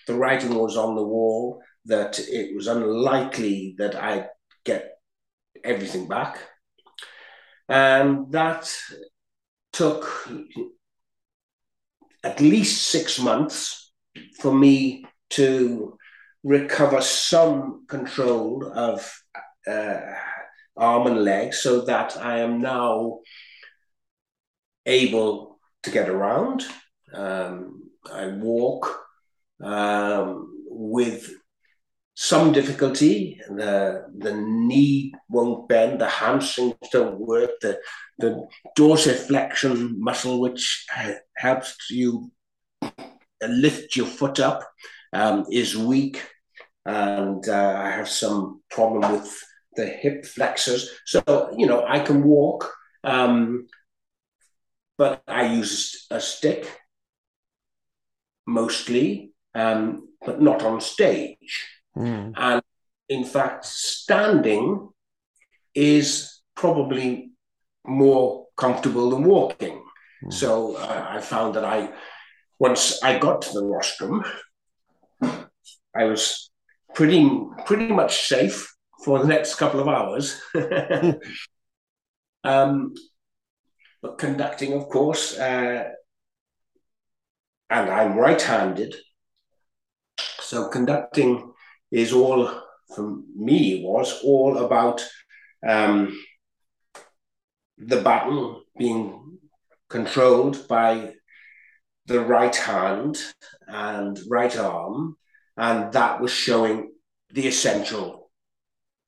the 0.08 0.14
writing 0.14 0.56
was 0.56 0.78
on 0.78 0.96
the 0.96 1.04
wall 1.04 1.62
that 1.86 2.20
it 2.20 2.56
was 2.56 2.68
unlikely 2.68 3.76
that 3.78 3.96
I'd 3.96 4.30
get 4.64 4.98
everything 5.64 6.08
back. 6.08 6.40
And 7.68 8.32
that 8.32 8.72
took 9.74 10.30
at 12.24 12.40
least 12.40 12.88
six 12.88 13.20
months 13.20 13.92
for 14.40 14.54
me 14.54 15.06
to 15.32 15.98
recover 16.44 17.02
some 17.02 17.86
control 17.88 18.72
of 18.74 19.22
uh, 19.68 20.00
arm 20.78 21.08
and 21.08 21.24
leg 21.24 21.54
so 21.54 21.82
that 21.82 22.18
I 22.18 22.40
am 22.40 22.62
now 22.62 23.20
able 24.86 25.60
to 25.84 25.92
get 25.92 26.10
around. 26.10 26.64
Um, 27.14 27.90
I 28.12 28.28
walk 28.28 29.00
um, 29.62 30.52
with 30.68 31.32
some 32.16 32.54
difficulty. 32.54 33.40
The 33.48 34.06
the 34.18 34.34
knee 34.34 35.14
won't 35.30 35.68
bend, 35.68 36.00
the 36.00 36.10
hamstrings 36.10 36.76
don't 36.92 37.20
work, 37.20 37.52
the 37.62 37.80
the 38.18 38.48
dorsiflexion 38.78 39.98
muscle, 39.98 40.40
which 40.40 40.86
helps 41.38 41.76
you 41.92 42.32
lift 43.42 43.96
your 43.96 44.08
foot 44.08 44.40
up, 44.40 44.64
um, 45.14 45.46
is 45.52 45.78
weak, 45.78 46.26
and 46.86 47.48
uh, 47.48 47.76
I 47.78 47.92
have 47.92 48.10
some 48.10 48.62
problem 48.72 49.12
with 49.12 49.44
the 49.76 49.86
hip 49.86 50.26
flexors. 50.26 50.90
So 51.06 51.22
you 51.58 51.68
know 51.68 51.86
I 51.86 52.00
can 52.00 52.24
walk, 52.24 52.74
um, 53.04 53.68
but 54.98 55.22
I 55.28 55.54
use 55.54 56.08
a 56.10 56.22
stick 56.22 56.66
mostly, 58.48 59.34
um, 59.54 60.08
but 60.26 60.42
not 60.42 60.64
on 60.64 60.80
stage. 60.80 61.68
Mm. 61.98 62.34
And 62.36 62.62
in 63.10 63.24
fact, 63.24 63.66
standing 63.66 64.90
is 65.74 66.42
probably 66.56 67.32
more 67.86 68.48
comfortable 68.58 69.10
than 69.10 69.24
walking. 69.24 69.84
Mm. 70.24 70.34
So 70.34 70.76
uh, 70.76 71.08
I 71.10 71.22
found 71.22 71.56
that 71.56 71.66
I, 71.66 71.90
once 72.60 73.02
I 73.04 73.20
got 73.20 73.42
to 73.44 73.54
the 73.54 73.64
rostrum, 73.64 74.24
I 75.96 76.04
was 76.04 76.50
pretty 76.94 77.30
pretty 77.66 77.88
much 77.88 78.28
safe 78.28 78.74
for 79.04 79.20
the 79.20 79.28
next 79.28 79.56
couple 79.56 79.80
of 79.80 79.88
hours. 79.88 80.42
um, 82.44 82.94
but 84.02 84.18
conducting, 84.18 84.74
of 84.74 84.90
course, 84.90 85.38
uh, 85.38 85.92
and 87.70 87.90
I'm 87.90 88.18
right-handed, 88.18 88.96
so 90.40 90.70
conducting 90.70 91.54
is 91.92 92.14
all 92.14 92.50
for 92.94 93.18
me 93.36 93.84
was 93.84 94.22
all 94.24 94.58
about 94.60 95.06
um, 95.68 96.18
the 97.78 98.02
baton 98.02 98.62
being 98.78 99.38
controlled 99.90 100.68
by 100.68 101.14
the 102.06 102.20
right 102.20 102.56
hand 102.56 103.18
and 103.68 104.20
right 104.30 104.56
arm, 104.58 105.18
and 105.58 105.92
that 105.94 106.22
was 106.22 106.32
showing 106.32 106.92
the 107.32 107.48
essential 107.48 108.30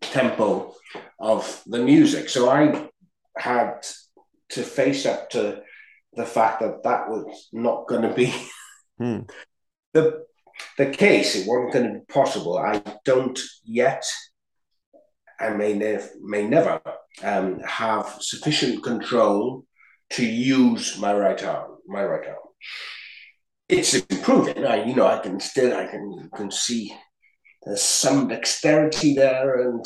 tempo 0.01 0.73
of 1.19 1.61
the 1.67 1.80
music. 1.80 2.30
So 2.30 2.49
I 2.49 2.89
had 3.38 3.86
to 4.49 4.63
face 4.63 5.05
up 5.05 5.30
to 5.32 5.61
the 6.13 6.25
fact 6.25 6.61
that 6.61 6.84
that 6.84 7.09
was 7.09 7.49
not 7.53 7.88
going 7.88 8.01
to 8.01 8.13
be 8.13 8.34
hmm. 8.97 9.19
the 9.93 10.25
the 10.78 10.88
case. 10.88 11.36
It 11.36 11.47
wasn't 11.47 11.74
going 11.74 11.88
to 11.88 11.99
be 11.99 12.05
possible. 12.05 12.58
I 12.58 12.82
don't 13.05 13.39
yet, 13.64 14.05
I 15.39 15.49
may, 15.49 15.74
ne- 15.74 16.08
may 16.22 16.47
never 16.47 16.82
um, 17.24 17.60
have 17.60 18.18
sufficient 18.20 18.84
control 18.84 19.66
to 20.12 20.26
use 20.26 20.97
my 20.99 21.16
right 21.16 21.41
arm. 21.43 21.78
My 21.88 22.03
right 22.03 22.28
arm. 22.28 22.38
It's 23.70 23.93
improving. 23.93 24.66
I, 24.66 24.86
you 24.86 24.95
know, 24.95 25.08
I 25.08 25.20
can 25.20 25.39
still, 25.39 25.76
I 25.76 25.88
can, 25.88 26.30
can 26.36 26.51
see 26.51 26.95
there's 27.64 27.82
some 27.82 28.30
dexterity 28.30 29.14
there, 29.14 29.68
and 29.68 29.86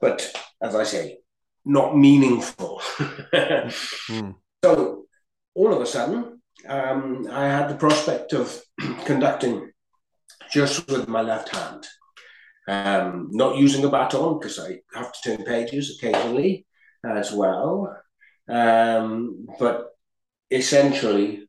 but 0.00 0.32
as 0.60 0.74
I 0.74 0.82
say, 0.82 1.18
not 1.64 1.96
meaningful. 1.96 2.80
mm. 3.00 4.34
So 4.64 5.04
all 5.54 5.74
of 5.74 5.82
a 5.82 5.86
sudden, 5.86 6.40
um, 6.66 7.28
I 7.30 7.44
had 7.44 7.68
the 7.68 7.74
prospect 7.74 8.32
of 8.32 8.62
conducting 9.04 9.70
just 10.50 10.88
with 10.90 11.08
my 11.08 11.22
left 11.22 11.54
hand, 11.54 11.86
um, 12.68 13.28
not 13.30 13.56
using 13.56 13.84
a 13.84 13.88
baton 13.88 14.38
because 14.38 14.58
I 14.58 14.80
have 14.94 15.12
to 15.12 15.36
turn 15.36 15.44
pages 15.44 15.98
occasionally 15.98 16.66
as 17.04 17.32
well. 17.32 17.96
Um, 18.48 19.46
but 19.58 19.90
essentially, 20.50 21.48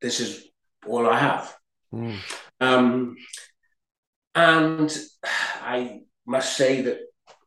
this 0.00 0.20
is 0.20 0.48
all 0.86 1.08
I 1.08 1.18
have. 1.18 1.56
Mm. 1.92 2.16
Um, 2.60 3.16
and 4.34 4.96
I 5.62 6.00
must 6.26 6.56
say 6.56 6.82
that 6.82 6.98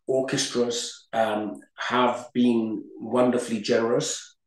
orchestras 0.08 1.08
um, 1.14 1.60
have 1.78 2.30
been 2.34 2.84
wonderfully 2.98 3.62
generous 3.62 4.38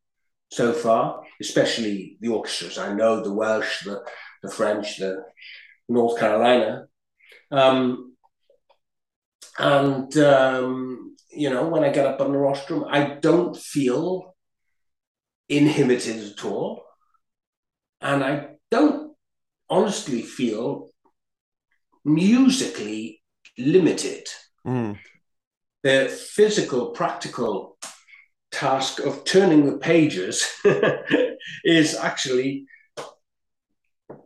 so 0.51 0.73
far, 0.73 1.23
especially 1.41 2.19
the 2.21 2.29
orchestras. 2.29 2.79
I 2.79 2.93
know 2.93 3.23
the 3.23 3.33
Welsh, 3.33 3.85
the, 3.85 4.05
the 4.43 4.51
French, 4.51 4.99
the 4.99 5.25
North 5.89 6.19
Carolina. 6.19 6.87
Um, 7.51 8.15
and, 9.59 10.17
um, 10.17 11.17
you 11.31 11.51
know, 11.51 11.69
when 11.69 11.85
I 11.85 11.91
get 11.91 12.07
up 12.07 12.21
on 12.21 12.33
the 12.33 12.39
rostrum, 12.39 12.85
I 12.89 13.19
don't 13.21 13.57
feel 13.57 14.35
inhibited 15.49 16.33
at 16.33 16.45
all. 16.45 16.85
And 18.01 18.25
I 18.25 18.49
don't 18.71 19.15
honestly 19.69 20.23
feel 20.23 20.91
musically 22.05 23.23
limited. 23.59 24.27
Mm. 24.67 24.99
The 25.83 26.09
physical, 26.09 26.91
practical 26.91 27.79
task 28.51 29.01
of 29.01 29.25
turning 29.25 29.67
the 29.67 29.79
pages 29.79 30.47
is 31.65 31.97
actually 31.97 32.67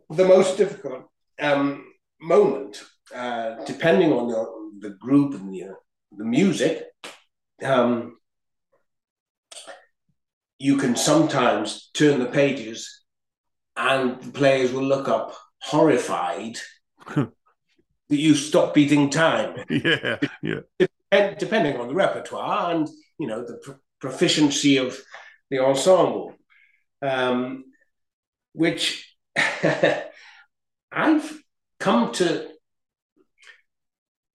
the 0.09 0.25
most 0.25 0.57
difficult 0.57 1.09
um, 1.39 1.85
moment, 2.19 2.81
uh, 3.13 3.63
depending 3.65 4.11
on 4.11 4.27
the, 4.27 4.89
the 4.89 4.95
group 4.95 5.33
and 5.33 5.53
the, 5.53 5.75
the 6.17 6.25
music. 6.25 6.83
Um, 7.63 8.17
you 10.59 10.77
can 10.77 10.95
sometimes 10.95 11.89
turn 11.93 12.19
the 12.19 12.25
pages 12.25 13.03
and 13.75 14.21
the 14.21 14.31
players 14.31 14.71
will 14.71 14.83
look 14.83 15.07
up 15.07 15.35
horrified 15.61 16.57
that 17.15 17.31
you 18.09 18.35
stop 18.35 18.73
beating 18.73 19.09
time. 19.09 19.63
Yeah, 19.69 20.17
yeah. 20.41 21.33
depending 21.37 21.77
on 21.77 21.87
the 21.87 21.93
repertoire 21.93 22.73
and 22.73 22.89
you 23.19 23.27
know 23.27 23.45
the 23.45 23.77
proficiency 23.99 24.77
of 24.77 24.97
the 25.49 25.59
ensemble, 25.59 26.33
um, 27.01 27.65
which 28.53 29.15
I've 30.91 31.41
come 31.79 32.11
to 32.13 32.49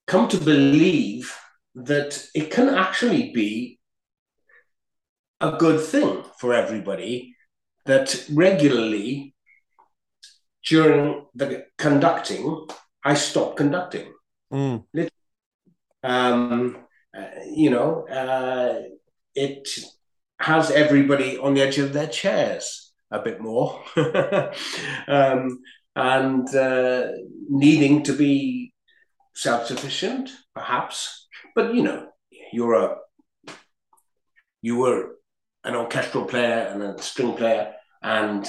come 0.06 0.28
to 0.28 0.38
believe 0.38 1.34
that 1.74 2.26
it 2.34 2.50
can 2.50 2.68
actually 2.68 3.32
be 3.32 3.78
a 5.40 5.52
good 5.52 5.80
thing 5.80 6.22
for 6.38 6.52
everybody 6.54 7.34
that 7.86 8.26
regularly 8.30 9.34
during 10.64 11.26
the 11.34 11.64
conducting, 11.78 12.66
I 13.04 13.14
stop 13.14 13.56
conducting. 13.56 14.12
Mm. 14.52 14.84
Um, 16.04 16.76
uh, 17.16 17.26
you 17.50 17.70
know, 17.70 18.06
uh, 18.06 18.82
it 19.34 19.68
has 20.38 20.70
everybody 20.70 21.38
on 21.38 21.54
the 21.54 21.62
edge 21.62 21.78
of 21.78 21.92
their 21.92 22.06
chairs 22.06 22.92
a 23.10 23.20
bit 23.20 23.40
more 23.40 23.82
um, 25.08 25.60
and 25.94 26.54
uh, 26.54 27.08
needing 27.48 28.02
to 28.04 28.12
be 28.12 28.72
self 29.34 29.66
sufficient, 29.66 30.30
perhaps. 30.54 31.28
But 31.54 31.74
you 31.74 31.82
know, 31.82 32.08
you're 32.52 32.74
a 32.74 32.96
you 34.62 34.76
were 34.76 35.16
an 35.64 35.74
orchestral 35.74 36.24
player 36.24 36.68
and 36.72 36.82
a 36.82 37.02
string 37.02 37.34
player, 37.34 37.74
and 38.02 38.46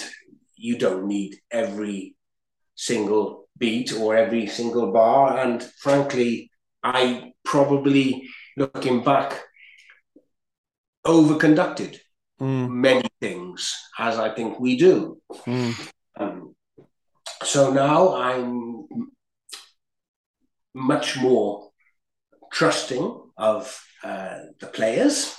you 0.56 0.78
don't 0.78 1.08
need 1.08 1.36
every 1.52 2.16
single 2.76 3.50
beat 3.58 3.94
or 3.94 4.16
every 4.16 4.48
single 4.48 4.92
bar. 4.92 5.38
And 5.40 5.62
frankly, 5.62 6.52
I 6.84 7.34
probably, 7.44 8.28
looking 8.58 9.04
back, 9.04 9.42
overconducted 11.06 11.98
mm. 12.40 12.70
many 12.70 13.08
things, 13.22 13.76
as 13.98 14.18
I 14.18 14.34
think 14.34 14.60
we 14.60 14.78
do. 14.78 15.20
Mm. 15.46 15.92
So 17.44 17.72
now 17.72 18.16
I'm 18.16 18.88
much 20.74 21.18
more 21.18 21.70
trusting 22.52 23.22
of 23.38 23.80
uh, 24.04 24.40
the 24.60 24.68
players 24.68 25.36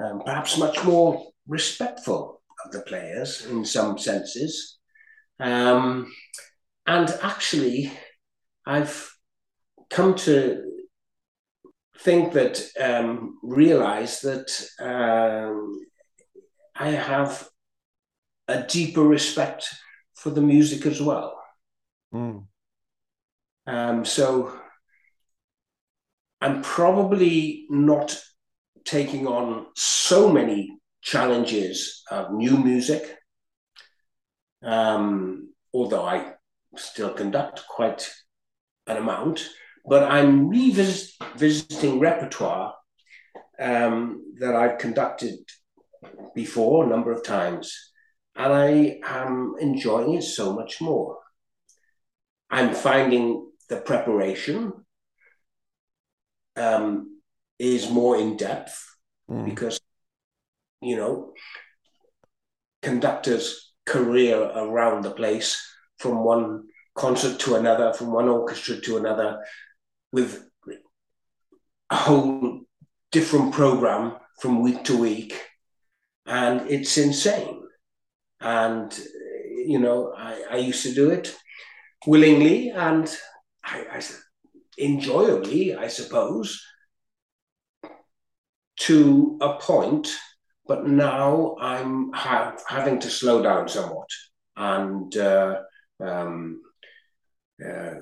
um, 0.00 0.22
perhaps 0.24 0.58
much 0.58 0.82
more 0.84 1.26
respectful 1.46 2.42
of 2.64 2.72
the 2.72 2.80
players 2.80 3.46
in 3.46 3.64
some 3.64 3.98
senses. 3.98 4.78
Um, 5.38 6.12
and 6.86 7.10
actually, 7.22 7.92
I've 8.66 9.10
come 9.90 10.14
to 10.16 10.64
think 11.98 12.32
that, 12.32 12.62
um, 12.80 13.38
realize 13.42 14.20
that 14.22 14.50
um, 14.80 15.80
I 16.74 16.90
have 16.90 17.48
a 18.48 18.62
deeper 18.62 19.02
respect 19.02 19.68
for 20.20 20.28
the 20.28 20.42
music 20.42 20.84
as 20.84 21.00
well. 21.00 21.42
Mm. 22.12 22.44
Um, 23.66 24.04
so 24.04 24.52
I'm 26.42 26.60
probably 26.60 27.66
not 27.70 28.20
taking 28.84 29.26
on 29.26 29.66
so 29.74 30.30
many 30.30 30.78
challenges 31.00 32.02
of 32.10 32.32
new 32.32 32.58
music. 32.58 33.16
Um, 34.62 35.54
although 35.72 36.04
I 36.04 36.34
still 36.76 37.14
conduct 37.14 37.64
quite 37.66 38.12
an 38.86 38.98
amount, 38.98 39.48
but 39.86 40.02
I'm 40.02 40.50
revisiting 40.50 41.98
repertoire 41.98 42.74
um, 43.58 44.34
that 44.38 44.54
I've 44.54 44.76
conducted 44.76 45.38
before 46.34 46.84
a 46.84 46.88
number 46.88 47.10
of 47.10 47.24
times, 47.24 47.89
and 48.40 48.54
I 48.54 48.98
am 49.04 49.54
enjoying 49.60 50.14
it 50.14 50.22
so 50.22 50.54
much 50.54 50.80
more. 50.80 51.18
I'm 52.48 52.74
finding 52.74 53.50
the 53.68 53.76
preparation 53.76 54.72
um, 56.56 57.20
is 57.58 57.90
more 57.90 58.16
in 58.16 58.38
depth 58.38 58.96
mm. 59.30 59.44
because 59.44 59.78
you 60.80 60.96
know 60.96 61.34
conductors 62.80 63.74
career 63.84 64.40
around 64.40 65.04
the 65.04 65.10
place 65.10 65.62
from 65.98 66.24
one 66.24 66.64
concert 66.94 67.38
to 67.40 67.56
another 67.56 67.92
from 67.92 68.10
one 68.10 68.28
orchestra 68.28 68.80
to 68.80 68.96
another 68.96 69.38
with 70.12 70.42
a 71.90 71.96
whole 71.96 72.60
different 73.12 73.52
program 73.52 74.14
from 74.40 74.62
week 74.62 74.82
to 74.84 74.96
week 74.96 75.38
and 76.26 76.68
it's 76.70 76.96
insane 76.96 77.59
and 78.40 78.98
you 79.66 79.78
know 79.78 80.12
i, 80.16 80.42
I 80.50 80.56
used 80.56 80.82
to 80.84 80.94
do 80.94 81.10
it 81.10 81.34
willingly 82.06 82.70
and 82.70 83.14
I, 83.64 83.84
I 83.92 84.02
enjoyably 84.78 85.74
i 85.74 85.88
suppose 85.88 86.62
to 88.80 89.36
a 89.42 89.54
point, 89.58 90.08
but 90.66 90.86
now 90.86 91.54
I'm 91.60 92.12
ha- 92.12 92.56
having 92.66 92.98
to 93.00 93.10
slow 93.10 93.42
down 93.42 93.68
somewhat. 93.68 94.08
And 94.56 95.14
uh, 95.16 95.60
um, 96.00 96.62
uh, 97.64 97.94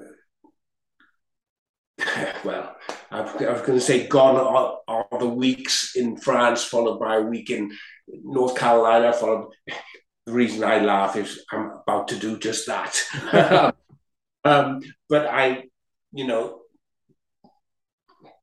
well, 2.45 2.77
I 3.11 3.23
was 3.23 3.63
going 3.63 3.79
to 3.79 3.81
say 3.81 4.07
gone 4.07 4.37
are, 4.37 4.79
are, 4.87 5.19
the 5.19 5.29
weeks 5.29 5.97
in 5.97 6.17
France, 6.17 6.63
followed 6.65 7.01
by 7.01 7.17
a 7.17 7.23
week 7.23 7.51
in 7.51 7.73
North 8.07 8.57
Carolina. 8.57 9.13
Followed. 9.13 9.51
The 10.29 10.35
reason 10.35 10.63
I 10.63 10.81
laugh 10.81 11.17
is 11.17 11.43
I'm 11.51 11.71
about 11.71 12.09
to 12.09 12.17
do 12.17 12.39
just 12.39 12.67
that. 12.67 12.95
um, 14.45 14.83
but 15.09 15.27
I, 15.27 15.65
you 16.13 16.27
know, 16.27 16.61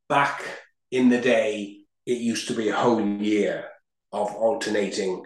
back 0.09 0.43
in 0.89 1.09
the 1.09 1.21
day, 1.21 1.81
it 2.07 2.17
used 2.17 2.47
to 2.47 2.55
be 2.55 2.69
a 2.69 2.75
whole 2.75 2.99
year 2.99 3.65
of 4.11 4.33
alternating 4.33 5.25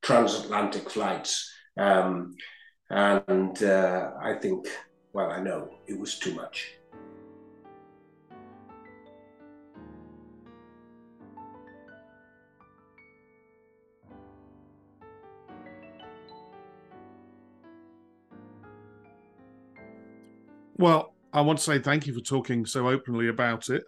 transatlantic 0.00 0.88
flights. 0.88 1.52
Um, 1.76 2.36
and 2.88 3.60
uh, 3.60 4.12
I 4.22 4.34
think, 4.34 4.68
well, 5.12 5.32
I 5.32 5.40
know 5.40 5.70
it 5.88 5.98
was 5.98 6.20
too 6.20 6.36
much. 6.36 6.79
Well, 20.80 21.12
I 21.30 21.42
want 21.42 21.58
to 21.58 21.64
say 21.64 21.78
thank 21.78 22.06
you 22.06 22.14
for 22.14 22.22
talking 22.22 22.64
so 22.64 22.88
openly 22.88 23.28
about 23.28 23.68
it. 23.68 23.82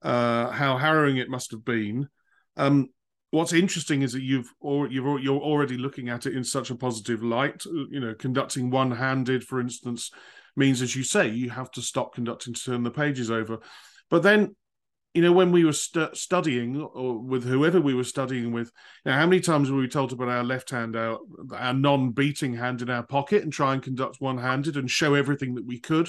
Uh, 0.00 0.48
how 0.48 0.78
harrowing 0.78 1.18
it 1.18 1.28
must 1.28 1.50
have 1.50 1.62
been. 1.62 2.08
Um, 2.56 2.88
what's 3.32 3.52
interesting 3.52 4.00
is 4.00 4.14
that 4.14 4.22
you've 4.22 4.50
or 4.58 4.88
you've 4.88 5.22
you're 5.22 5.42
already 5.42 5.76
looking 5.76 6.08
at 6.08 6.24
it 6.24 6.34
in 6.34 6.42
such 6.42 6.70
a 6.70 6.74
positive 6.74 7.22
light. 7.22 7.66
You 7.66 8.00
know, 8.00 8.14
conducting 8.14 8.70
one-handed, 8.70 9.44
for 9.44 9.60
instance, 9.60 10.10
means, 10.56 10.80
as 10.80 10.96
you 10.96 11.02
say, 11.02 11.28
you 11.28 11.50
have 11.50 11.70
to 11.72 11.82
stop 11.82 12.14
conducting 12.14 12.54
to 12.54 12.64
turn 12.64 12.82
the 12.82 12.90
pages 12.90 13.30
over. 13.30 13.58
But 14.08 14.22
then, 14.22 14.56
you 15.12 15.20
know, 15.20 15.32
when 15.32 15.52
we 15.52 15.66
were 15.66 15.74
st- 15.74 16.16
studying 16.16 16.80
or 16.80 17.18
with 17.18 17.44
whoever 17.44 17.78
we 17.78 17.92
were 17.92 18.04
studying 18.04 18.52
with, 18.52 18.72
you 19.04 19.10
know, 19.10 19.18
how 19.18 19.26
many 19.26 19.42
times 19.42 19.70
were 19.70 19.80
we 19.80 19.86
told 19.86 20.08
to 20.10 20.16
put 20.16 20.30
our 20.30 20.44
left 20.44 20.70
hand 20.70 20.96
out, 20.96 21.20
our 21.52 21.74
non-beating 21.74 22.54
hand 22.54 22.80
in 22.80 22.88
our 22.88 23.02
pocket, 23.02 23.42
and 23.42 23.52
try 23.52 23.74
and 23.74 23.82
conduct 23.82 24.16
one-handed 24.18 24.78
and 24.78 24.90
show 24.90 25.12
everything 25.12 25.54
that 25.56 25.66
we 25.66 25.78
could? 25.78 26.08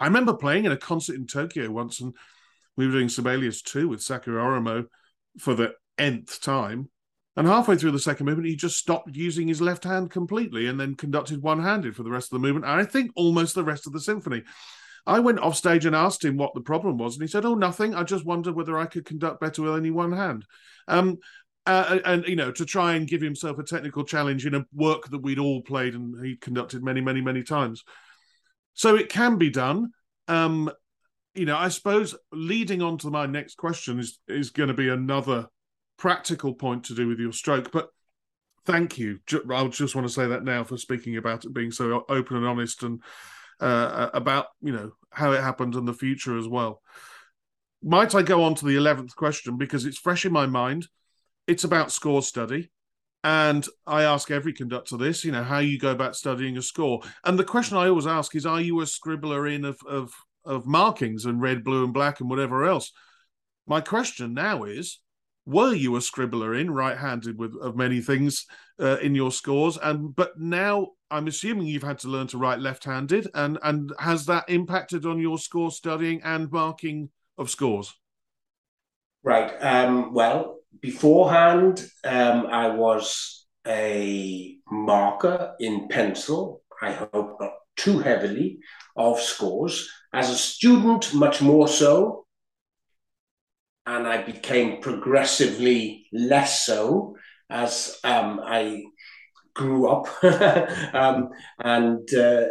I 0.00 0.06
remember 0.06 0.32
playing 0.32 0.64
in 0.64 0.72
a 0.72 0.76
concert 0.76 1.16
in 1.16 1.26
Tokyo 1.26 1.70
once, 1.70 2.00
and 2.00 2.14
we 2.76 2.86
were 2.86 2.92
doing 2.92 3.10
Sibelius 3.10 3.60
2 3.62 3.88
with 3.88 4.02
Sakari 4.02 4.36
Oramo 4.36 4.86
for 5.38 5.54
the 5.54 5.74
nth 5.98 6.40
time. 6.40 6.88
And 7.36 7.46
halfway 7.46 7.76
through 7.76 7.92
the 7.92 7.98
second 7.98 8.26
movement, 8.26 8.48
he 8.48 8.56
just 8.56 8.78
stopped 8.78 9.14
using 9.14 9.46
his 9.46 9.60
left 9.60 9.84
hand 9.84 10.10
completely 10.10 10.66
and 10.66 10.80
then 10.80 10.94
conducted 10.94 11.42
one 11.42 11.62
handed 11.62 11.94
for 11.94 12.02
the 12.02 12.10
rest 12.10 12.32
of 12.32 12.40
the 12.40 12.46
movement. 12.46 12.64
And 12.64 12.80
I 12.80 12.84
think 12.84 13.12
almost 13.14 13.54
the 13.54 13.62
rest 13.62 13.86
of 13.86 13.92
the 13.92 14.00
symphony. 14.00 14.42
I 15.06 15.20
went 15.20 15.38
off 15.38 15.56
stage 15.56 15.86
and 15.86 15.96
asked 15.96 16.24
him 16.24 16.36
what 16.36 16.52
the 16.54 16.60
problem 16.60 16.98
was, 16.98 17.14
and 17.14 17.22
he 17.22 17.28
said, 17.28 17.46
"Oh, 17.46 17.54
nothing. 17.54 17.94
I 17.94 18.02
just 18.02 18.26
wondered 18.26 18.54
whether 18.54 18.76
I 18.76 18.84
could 18.84 19.06
conduct 19.06 19.40
better 19.40 19.62
with 19.62 19.72
only 19.72 19.90
one 19.90 20.12
hand." 20.12 20.44
Um, 20.88 21.18
uh, 21.66 21.98
and 22.04 22.26
you 22.26 22.36
know, 22.36 22.50
to 22.52 22.66
try 22.66 22.94
and 22.94 23.06
give 23.06 23.22
himself 23.22 23.58
a 23.58 23.62
technical 23.62 24.04
challenge 24.04 24.44
in 24.44 24.54
a 24.54 24.66
work 24.74 25.08
that 25.08 25.22
we'd 25.22 25.38
all 25.38 25.62
played 25.62 25.94
and 25.94 26.24
he 26.24 26.36
conducted 26.36 26.82
many, 26.82 27.00
many, 27.00 27.20
many 27.20 27.42
times. 27.42 27.84
So 28.80 28.96
it 28.96 29.10
can 29.10 29.36
be 29.36 29.50
done. 29.50 29.90
Um, 30.26 30.70
you 31.34 31.44
know, 31.44 31.54
I 31.54 31.68
suppose 31.68 32.16
leading 32.32 32.80
on 32.80 32.96
to 32.96 33.10
my 33.10 33.26
next 33.26 33.58
question 33.58 33.98
is 33.98 34.18
is 34.26 34.48
going 34.48 34.68
to 34.68 34.74
be 34.74 34.88
another 34.88 35.48
practical 35.98 36.54
point 36.54 36.84
to 36.84 36.94
do 36.94 37.06
with 37.06 37.18
your 37.18 37.34
stroke, 37.34 37.72
but 37.72 37.90
thank 38.64 38.96
you. 38.96 39.18
I 39.50 39.68
just 39.68 39.94
want 39.94 40.06
to 40.06 40.12
say 40.12 40.28
that 40.28 40.44
now 40.44 40.64
for 40.64 40.78
speaking 40.78 41.18
about 41.18 41.44
it 41.44 41.52
being 41.52 41.72
so 41.72 42.06
open 42.08 42.38
and 42.38 42.46
honest 42.46 42.82
and 42.82 43.02
uh, 43.60 44.08
about 44.14 44.46
you 44.62 44.72
know 44.72 44.92
how 45.10 45.32
it 45.32 45.42
happened 45.42 45.74
and 45.74 45.86
the 45.86 45.92
future 45.92 46.38
as 46.38 46.48
well. 46.48 46.80
Might 47.82 48.14
I 48.14 48.22
go 48.22 48.44
on 48.44 48.54
to 48.54 48.64
the 48.64 48.76
eleventh 48.76 49.14
question 49.14 49.58
because 49.58 49.84
it's 49.84 49.98
fresh 49.98 50.24
in 50.24 50.32
my 50.32 50.46
mind? 50.46 50.88
It's 51.46 51.64
about 51.64 51.92
score 51.92 52.22
study. 52.22 52.70
And 53.22 53.66
I 53.86 54.04
ask 54.04 54.30
every 54.30 54.52
conductor 54.52 54.96
this, 54.96 55.24
you 55.24 55.32
know, 55.32 55.44
how 55.44 55.58
you 55.58 55.78
go 55.78 55.90
about 55.90 56.16
studying 56.16 56.56
a 56.56 56.62
score. 56.62 57.02
And 57.24 57.38
the 57.38 57.44
question 57.44 57.76
I 57.76 57.88
always 57.88 58.06
ask 58.06 58.34
is, 58.34 58.46
are 58.46 58.60
you 58.60 58.80
a 58.80 58.84
scribbler 58.84 59.54
in 59.54 59.64
of, 59.64 59.78
of, 59.86 60.12
of 60.44 60.66
markings 60.66 61.26
and 61.26 61.40
red, 61.40 61.62
blue, 61.62 61.84
and 61.84 61.92
black 61.92 62.20
and 62.20 62.30
whatever 62.30 62.64
else? 62.64 62.92
My 63.66 63.82
question 63.82 64.32
now 64.32 64.64
is, 64.64 65.00
were 65.46 65.74
you 65.74 65.96
a 65.96 66.00
scribbler 66.00 66.58
in 66.58 66.70
right-handed 66.70 67.38
with 67.38 67.54
of 67.60 67.76
many 67.76 68.00
things 68.00 68.46
uh, 68.78 68.98
in 68.98 69.14
your 69.14 69.32
scores 69.32 69.78
and 69.82 70.14
but 70.14 70.38
now 70.38 70.88
i'm 71.10 71.26
assuming 71.26 71.66
you've 71.66 71.82
had 71.82 71.98
to 71.98 72.08
learn 72.08 72.26
to 72.26 72.38
write 72.38 72.60
left-handed 72.60 73.26
and 73.34 73.58
and 73.62 73.92
has 73.98 74.26
that 74.26 74.48
impacted 74.48 75.06
on 75.06 75.18
your 75.18 75.38
score 75.38 75.70
studying 75.70 76.20
and 76.22 76.50
marking 76.52 77.08
of 77.38 77.50
scores 77.50 77.94
right 79.22 79.52
um, 79.60 80.12
well 80.12 80.59
beforehand 80.80 81.84
um, 82.04 82.46
i 82.46 82.68
was 82.68 83.46
a 83.66 84.56
marker 84.70 85.54
in 85.60 85.88
pencil 85.88 86.62
i 86.82 86.92
hope 86.92 87.36
not 87.40 87.52
too 87.76 87.98
heavily 87.98 88.58
of 88.96 89.20
scores 89.20 89.88
as 90.12 90.30
a 90.30 90.36
student 90.36 91.14
much 91.14 91.40
more 91.40 91.68
so 91.68 92.26
and 93.86 94.06
I 94.06 94.22
became 94.22 94.80
progressively 94.80 96.06
less 96.12 96.64
so 96.64 97.16
as 97.48 97.98
um, 98.04 98.40
I 98.44 98.84
grew 99.54 99.88
up 99.88 100.06
um, 100.94 101.30
and 101.58 102.14
uh, 102.14 102.44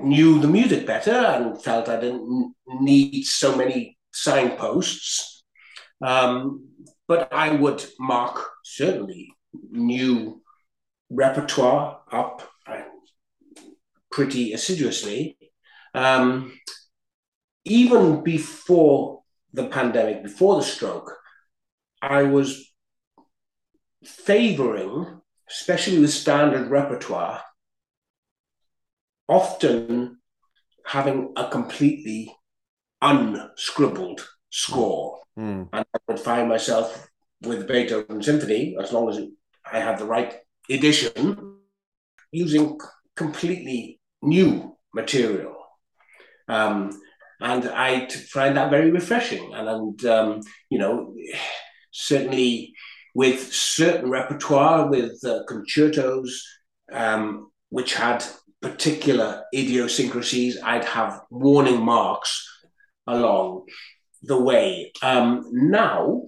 knew 0.00 0.38
the 0.38 0.48
music 0.48 0.86
better 0.86 1.10
and 1.10 1.62
felt 1.62 1.88
I 1.88 1.98
didn't 1.98 2.54
need 2.80 3.24
so 3.24 3.56
many 3.56 3.98
signposts. 4.12 5.44
Um, 6.00 6.68
but 7.06 7.32
I 7.32 7.50
would 7.50 7.84
mark 7.98 8.40
certainly 8.64 9.34
new 9.70 10.42
repertoire 11.10 12.00
up 12.10 12.50
pretty 14.14 14.52
assiduously. 14.52 15.36
Um, 15.92 16.56
even 17.64 18.22
before 18.22 19.22
the 19.52 19.66
pandemic, 19.66 20.22
before 20.22 20.56
the 20.56 20.62
stroke, 20.62 21.12
I 22.00 22.22
was 22.22 22.72
favoring, 24.04 25.20
especially 25.50 25.98
with 25.98 26.10
standard 26.10 26.70
repertoire, 26.70 27.42
often 29.28 30.18
having 30.86 31.32
a 31.36 31.48
completely 31.48 32.32
unscribbled 33.02 34.24
score. 34.54 35.18
Mm. 35.36 35.68
And 35.72 35.84
I 35.94 35.98
would 36.06 36.20
find 36.20 36.48
myself 36.48 37.08
with 37.42 37.66
Beethoven 37.66 38.22
Symphony, 38.22 38.76
as 38.80 38.92
long 38.92 39.08
as 39.08 39.18
I 39.70 39.80
had 39.80 39.98
the 39.98 40.04
right 40.04 40.32
edition, 40.70 41.56
using 42.30 42.78
completely 43.16 43.98
new 44.22 44.76
material. 44.94 45.56
Um, 46.46 47.02
and 47.40 47.68
I 47.68 48.08
find 48.08 48.56
that 48.56 48.70
very 48.70 48.92
refreshing. 48.92 49.52
And, 49.54 49.68
and 49.68 50.04
um, 50.06 50.40
you 50.70 50.78
know, 50.78 51.14
certainly 51.90 52.74
with 53.12 53.52
certain 53.52 54.08
repertoire, 54.08 54.88
with 54.88 55.22
uh, 55.24 55.42
concertos, 55.48 56.42
um, 56.92 57.50
which 57.70 57.94
had 57.94 58.24
particular 58.62 59.44
idiosyncrasies, 59.52 60.58
I'd 60.62 60.84
have 60.84 61.22
warning 61.28 61.82
marks 61.82 62.48
along 63.06 63.66
the 64.24 64.40
way. 64.40 64.92
Um, 65.02 65.48
now, 65.52 66.22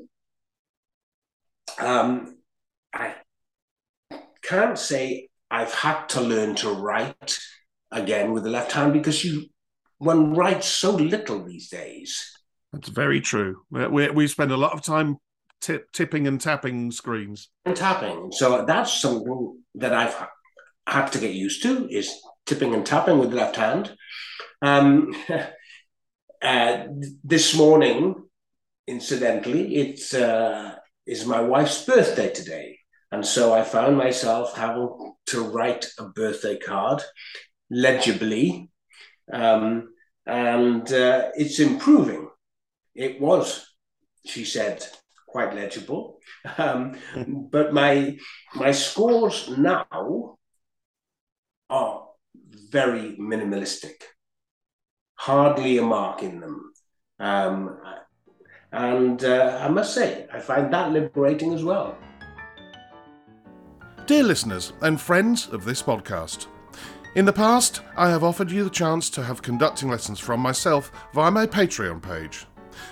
um, 1.78 2.36
I 2.92 3.14
can't 4.42 4.78
say 4.78 5.28
I've 5.50 5.74
had 5.74 6.08
to 6.10 6.20
learn 6.20 6.54
to 6.56 6.70
write 6.70 7.38
again 7.90 8.32
with 8.32 8.44
the 8.44 8.50
left 8.50 8.72
hand 8.72 8.92
because 8.92 9.24
you 9.24 9.46
one 9.98 10.34
writes 10.34 10.66
so 10.66 10.90
little 10.90 11.42
these 11.42 11.70
days. 11.70 12.32
That's 12.72 12.88
very 12.88 13.20
true. 13.20 13.62
We, 13.70 14.10
we 14.10 14.26
spend 14.26 14.52
a 14.52 14.56
lot 14.56 14.72
of 14.72 14.82
time 14.82 15.16
tip, 15.60 15.90
tipping 15.92 16.26
and 16.26 16.38
tapping 16.38 16.90
screens. 16.90 17.48
And 17.64 17.74
tapping. 17.74 18.30
So 18.32 18.64
that's 18.66 19.00
something 19.00 19.62
that 19.76 19.94
I've 19.94 20.26
had 20.86 21.06
to 21.12 21.18
get 21.18 21.32
used 21.32 21.62
to 21.62 21.88
is 21.88 22.12
tipping 22.44 22.74
and 22.74 22.84
tapping 22.84 23.18
with 23.18 23.30
the 23.30 23.36
left 23.36 23.56
hand. 23.56 23.96
Um, 24.60 25.14
uh, 26.46 26.86
this 27.24 27.56
morning, 27.56 28.14
incidentally, 28.86 29.74
it's 29.76 30.14
uh, 30.14 30.76
is 31.04 31.26
my 31.26 31.40
wife's 31.40 31.84
birthday 31.84 32.32
today. 32.32 32.78
And 33.10 33.26
so 33.26 33.52
I 33.52 33.62
found 33.62 33.96
myself 33.96 34.56
having 34.56 35.14
to 35.26 35.40
write 35.40 35.86
a 35.98 36.04
birthday 36.04 36.56
card 36.58 37.02
legibly 37.68 38.70
um, 39.32 39.88
and 40.24 40.92
uh, 40.92 41.30
it's 41.34 41.58
improving. 41.58 42.28
It 42.94 43.20
was, 43.20 43.66
she 44.24 44.44
said, 44.44 44.84
quite 45.28 45.54
legible. 45.54 46.18
Um, 46.58 46.96
but 47.50 47.72
my 47.72 48.16
my 48.54 48.70
scores 48.70 49.48
now 49.58 50.36
are 51.68 52.06
very 52.70 53.16
minimalistic. 53.18 53.96
Hardly 55.16 55.78
a 55.78 55.82
mark 55.82 56.22
in 56.22 56.40
them. 56.40 56.72
Um, 57.18 57.78
and 58.72 59.24
uh, 59.24 59.58
I 59.62 59.68
must 59.68 59.94
say, 59.94 60.26
I 60.32 60.40
find 60.40 60.72
that 60.72 60.92
liberating 60.92 61.52
as 61.54 61.64
well. 61.64 61.96
Dear 64.06 64.22
listeners 64.22 64.72
and 64.82 65.00
friends 65.00 65.48
of 65.48 65.64
this 65.64 65.82
podcast, 65.82 66.46
in 67.16 67.24
the 67.24 67.32
past, 67.32 67.80
I 67.96 68.10
have 68.10 68.22
offered 68.22 68.50
you 68.50 68.62
the 68.62 68.70
chance 68.70 69.08
to 69.10 69.22
have 69.22 69.40
conducting 69.40 69.88
lessons 69.88 70.20
from 70.20 70.38
myself 70.38 70.92
via 71.14 71.30
my 71.30 71.46
Patreon 71.46 72.02
page. 72.02 72.44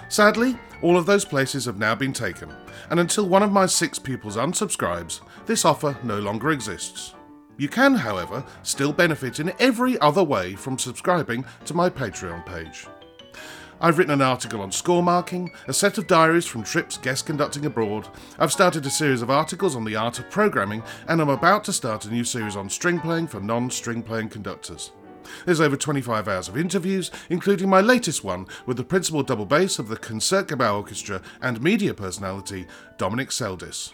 Sadly, 0.08 0.58
all 0.80 0.96
of 0.96 1.04
those 1.04 1.26
places 1.26 1.66
have 1.66 1.78
now 1.78 1.94
been 1.94 2.14
taken, 2.14 2.50
and 2.88 2.98
until 2.98 3.28
one 3.28 3.42
of 3.42 3.52
my 3.52 3.66
six 3.66 3.98
pupils 3.98 4.36
unsubscribes, 4.36 5.20
this 5.44 5.64
offer 5.64 5.96
no 6.02 6.18
longer 6.18 6.50
exists. 6.50 7.13
You 7.56 7.68
can, 7.68 7.94
however, 7.94 8.44
still 8.62 8.92
benefit 8.92 9.38
in 9.38 9.52
every 9.58 9.98
other 10.00 10.24
way 10.24 10.54
from 10.54 10.78
subscribing 10.78 11.44
to 11.66 11.74
my 11.74 11.88
Patreon 11.88 12.44
page. 12.44 12.86
I've 13.80 13.98
written 13.98 14.14
an 14.14 14.22
article 14.22 14.60
on 14.60 14.72
score 14.72 15.02
marking, 15.02 15.52
a 15.68 15.72
set 15.72 15.98
of 15.98 16.06
diaries 16.06 16.46
from 16.46 16.62
trips 16.62 16.96
guest 16.96 17.26
conducting 17.26 17.66
abroad. 17.66 18.08
I've 18.38 18.52
started 18.52 18.86
a 18.86 18.90
series 18.90 19.22
of 19.22 19.30
articles 19.30 19.76
on 19.76 19.84
the 19.84 19.96
art 19.96 20.18
of 20.18 20.30
programming, 20.30 20.82
and 21.08 21.20
I'm 21.20 21.28
about 21.28 21.64
to 21.64 21.72
start 21.72 22.04
a 22.04 22.10
new 22.10 22.24
series 22.24 22.56
on 22.56 22.70
string 22.70 22.98
playing 22.98 23.26
for 23.26 23.40
non 23.40 23.70
string 23.70 24.02
playing 24.02 24.30
conductors. 24.30 24.92
There's 25.44 25.60
over 25.60 25.76
25 25.76 26.28
hours 26.28 26.48
of 26.48 26.56
interviews, 26.56 27.10
including 27.30 27.68
my 27.68 27.80
latest 27.80 28.24
one 28.24 28.46
with 28.66 28.76
the 28.76 28.84
principal 28.84 29.22
double 29.22 29.46
bass 29.46 29.78
of 29.78 29.88
the 29.88 29.96
Concertgebouw 29.96 30.76
Orchestra 30.76 31.22
and 31.40 31.62
media 31.62 31.94
personality 31.94 32.66
Dominic 32.98 33.32
Seldis. 33.32 33.92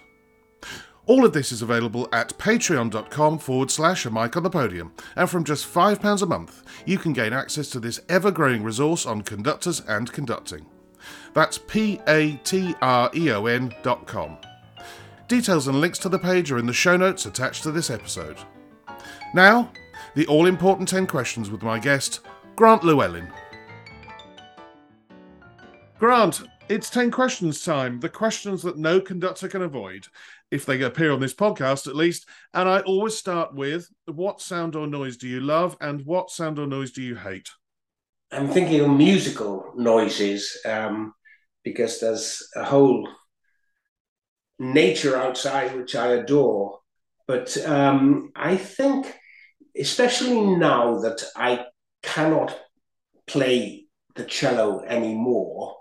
All 1.10 1.24
of 1.24 1.32
this 1.32 1.50
is 1.50 1.60
available 1.60 2.08
at 2.12 2.38
patreon.com 2.38 3.40
forward 3.40 3.72
slash 3.72 4.06
a 4.06 4.10
mic 4.12 4.36
on 4.36 4.44
the 4.44 4.48
podium, 4.48 4.92
and 5.16 5.28
from 5.28 5.42
just 5.42 5.66
£5 5.66 6.22
a 6.22 6.26
month, 6.26 6.62
you 6.86 6.98
can 6.98 7.12
gain 7.12 7.32
access 7.32 7.68
to 7.70 7.80
this 7.80 7.98
ever 8.08 8.30
growing 8.30 8.62
resource 8.62 9.06
on 9.06 9.22
conductors 9.22 9.80
and 9.88 10.12
conducting. 10.12 10.66
That's 11.34 11.58
P 11.58 12.00
A 12.06 12.36
T 12.44 12.76
R 12.80 13.10
E 13.12 13.32
O 13.32 13.46
N 13.46 13.74
dot 13.82 14.06
com. 14.06 14.38
Details 15.26 15.66
and 15.66 15.80
links 15.80 15.98
to 15.98 16.08
the 16.08 16.16
page 16.16 16.52
are 16.52 16.58
in 16.58 16.66
the 16.66 16.72
show 16.72 16.96
notes 16.96 17.26
attached 17.26 17.64
to 17.64 17.72
this 17.72 17.90
episode. 17.90 18.36
Now, 19.34 19.72
the 20.14 20.28
all 20.28 20.46
important 20.46 20.88
10 20.88 21.08
questions 21.08 21.50
with 21.50 21.64
my 21.64 21.80
guest, 21.80 22.20
Grant 22.54 22.84
Llewellyn. 22.84 23.32
Grant, 25.98 26.42
it's 26.68 26.88
10 26.88 27.10
questions 27.10 27.64
time, 27.64 27.98
the 27.98 28.08
questions 28.08 28.62
that 28.62 28.78
no 28.78 29.00
conductor 29.00 29.48
can 29.48 29.62
avoid, 29.62 30.06
if 30.50 30.66
they 30.66 30.80
appear 30.82 31.12
on 31.12 31.20
this 31.20 31.34
podcast 31.34 31.86
at 31.86 31.96
least. 31.96 32.26
And 32.54 32.68
I 32.68 32.80
always 32.80 33.16
start 33.16 33.54
with 33.54 33.88
what 34.06 34.40
sound 34.40 34.76
or 34.76 34.86
noise 34.86 35.16
do 35.16 35.28
you 35.28 35.40
love 35.40 35.76
and 35.80 36.04
what 36.04 36.30
sound 36.30 36.58
or 36.58 36.66
noise 36.66 36.92
do 36.92 37.02
you 37.02 37.16
hate? 37.16 37.48
I'm 38.32 38.48
thinking 38.48 38.80
of 38.80 38.90
musical 38.90 39.72
noises 39.76 40.58
um, 40.64 41.14
because 41.64 42.00
there's 42.00 42.46
a 42.54 42.64
whole 42.64 43.08
nature 44.58 45.16
outside 45.16 45.74
which 45.76 45.96
I 45.96 46.12
adore. 46.12 46.78
But 47.26 47.56
um, 47.66 48.30
I 48.36 48.56
think, 48.56 49.12
especially 49.76 50.40
now 50.56 51.00
that 51.00 51.24
I 51.36 51.66
cannot 52.02 52.56
play 53.26 53.86
the 54.14 54.24
cello 54.24 54.80
anymore, 54.82 55.76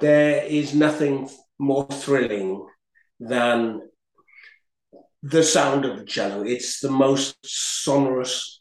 there 0.00 0.44
is 0.44 0.74
nothing 0.74 1.28
more 1.58 1.86
thrilling 1.86 2.66
than 3.20 3.82
the 5.22 5.42
sound 5.42 5.84
of 5.84 5.98
the 5.98 6.04
cello. 6.04 6.42
It's 6.42 6.80
the 6.80 6.90
most 6.90 7.36
sonorous, 7.44 8.60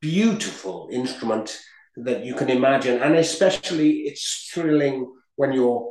beautiful 0.00 0.88
instrument 0.90 1.58
that 1.96 2.24
you 2.24 2.34
can 2.34 2.50
imagine. 2.50 3.00
And 3.02 3.16
especially 3.16 3.90
it's 4.00 4.50
thrilling 4.52 5.12
when 5.36 5.52
you're 5.52 5.90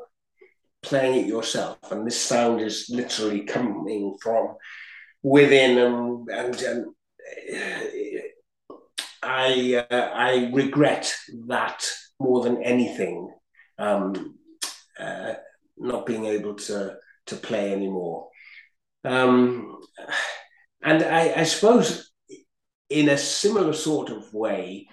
playing 0.82 1.24
it 1.24 1.28
yourself. 1.28 1.78
And 1.91 2.05
this 2.05 2.20
sound 2.20 2.61
is 2.61 2.89
literally 2.89 3.41
coming 3.41 4.18
from 4.22 4.55
within 5.22 5.78
and, 5.78 6.30
and, 6.30 6.61
and 6.61 6.86
I, 9.24 9.86
uh, 9.89 9.95
I 10.14 10.49
regret 10.53 11.14
that 11.47 11.86
more 12.20 12.43
than 12.43 12.61
anything. 12.61 13.34
Um, 13.80 14.38
uh, 14.99 15.34
not 15.78 16.05
being 16.05 16.26
able 16.26 16.55
to 16.55 16.97
to 17.26 17.36
play 17.36 17.71
anymore. 17.71 18.28
Um, 19.05 19.80
and 20.82 21.03
I, 21.03 21.34
I 21.38 21.43
suppose 21.43 22.11
in 22.89 23.09
a 23.09 23.17
similar 23.17 23.74
sort 23.74 24.09
of 24.09 24.34
way, 24.34 24.88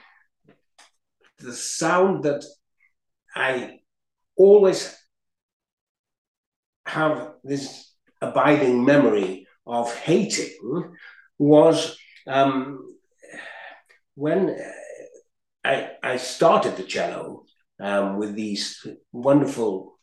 the 1.38 1.52
sound 1.52 2.24
that 2.24 2.44
I 3.34 3.80
always 4.36 4.96
have 6.86 7.32
this 7.44 7.92
abiding 8.20 8.84
memory 8.84 9.46
of 9.66 9.94
hating 9.94 10.94
was 11.38 11.96
um, 12.26 12.96
when 14.14 14.56
I, 15.64 15.90
I 16.02 16.16
started 16.16 16.76
the 16.76 16.84
cello 16.84 17.44
um, 17.78 18.18
with 18.18 18.34
these 18.34 18.86
wonderful 19.12 19.98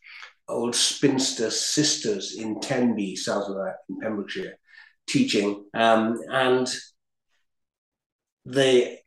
old 0.47 0.75
spinster 0.75 1.49
sisters 1.49 2.35
in 2.35 2.59
Tenby, 2.59 3.15
south 3.15 3.49
of 3.49 3.55
that, 3.55 3.77
in 3.89 3.99
Pembrokeshire, 3.99 4.57
teaching. 5.07 5.65
Um, 5.73 6.19
and 6.29 6.67
the 8.45 8.97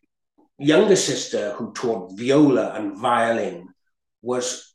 younger 0.58 0.96
sister 0.96 1.52
who 1.54 1.72
taught 1.72 2.16
viola 2.16 2.74
and 2.74 2.98
violin 2.98 3.68
was 4.22 4.74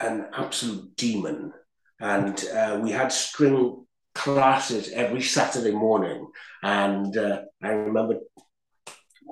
an 0.00 0.28
absolute 0.34 0.96
demon. 0.96 1.52
And 2.00 2.42
uh, 2.54 2.80
we 2.82 2.90
had 2.90 3.12
string 3.12 3.84
classes 4.14 4.90
every 4.90 5.22
Saturday 5.22 5.72
morning. 5.72 6.26
And 6.62 7.16
uh, 7.16 7.42
I 7.62 7.68
remember 7.68 8.20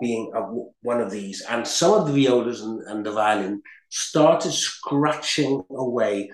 being 0.00 0.30
one 0.82 1.00
of 1.00 1.10
these. 1.10 1.42
And 1.42 1.66
some 1.66 1.92
of 1.94 2.06
the 2.06 2.12
violas 2.12 2.60
and, 2.60 2.82
and 2.82 3.06
the 3.06 3.12
violin 3.12 3.62
started 3.88 4.52
scratching 4.52 5.62
away 5.70 6.30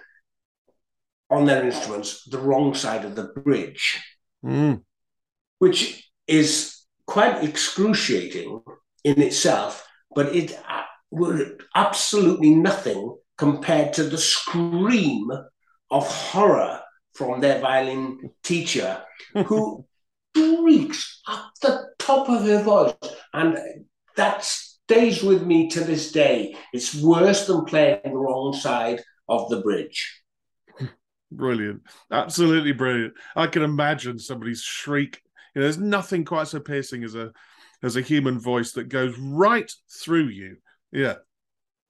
on 1.33 1.47
their 1.47 1.65
instruments 1.65 2.25
the 2.25 2.39
wrong 2.39 2.75
side 2.75 3.05
of 3.05 3.17
the 3.17 3.25
bridge, 3.25 4.01
mm. 4.45 4.81
which 5.59 6.11
is 6.27 6.83
quite 7.07 7.43
excruciating 7.43 8.63
in 9.03 9.21
itself, 9.21 9.87
but 10.15 10.35
it 10.35 10.53
uh, 10.69 10.83
was 11.11 11.43
absolutely 11.75 12.55
nothing 12.55 13.17
compared 13.39 13.93
to 13.95 14.05
the 14.05 14.19
scream 14.19 15.31
of 15.91 16.07
horror 16.07 16.81
from 17.15 17.41
their 17.41 17.61
violin 17.61 18.31
teacher, 18.43 19.03
who 19.47 19.85
shrieks 20.37 21.23
up 21.27 21.51
the 21.63 21.89
top 21.99 22.29
of 22.29 22.45
her 22.45 22.63
voice. 22.63 22.95
And 23.33 23.59
that 24.17 24.45
stays 24.45 25.23
with 25.23 25.43
me 25.45 25.69
to 25.71 25.81
this 25.81 26.13
day. 26.13 26.57
It's 26.73 26.95
worse 26.95 27.47
than 27.47 27.65
playing 27.65 28.01
the 28.05 28.11
wrong 28.11 28.53
side 28.53 29.01
of 29.29 29.49
the 29.49 29.61
bridge. 29.61 30.22
Brilliant. 31.37 31.83
Absolutely 32.11 32.73
brilliant. 32.73 33.15
I 33.35 33.47
can 33.47 33.63
imagine 33.63 34.19
somebody's 34.19 34.63
shriek. 34.63 35.23
You 35.55 35.61
know, 35.61 35.67
there's 35.67 35.79
nothing 35.79 36.25
quite 36.25 36.49
so 36.49 36.61
piercing 36.61 37.05
as 37.05 37.15
a 37.15 37.33
as 37.83 37.97
a 37.97 38.01
human 38.01 38.39
voice 38.39 38.73
that 38.73 38.89
goes 38.89 39.17
right 39.19 39.71
through 39.91 40.29
you. 40.29 40.57
Yeah. 40.93 41.17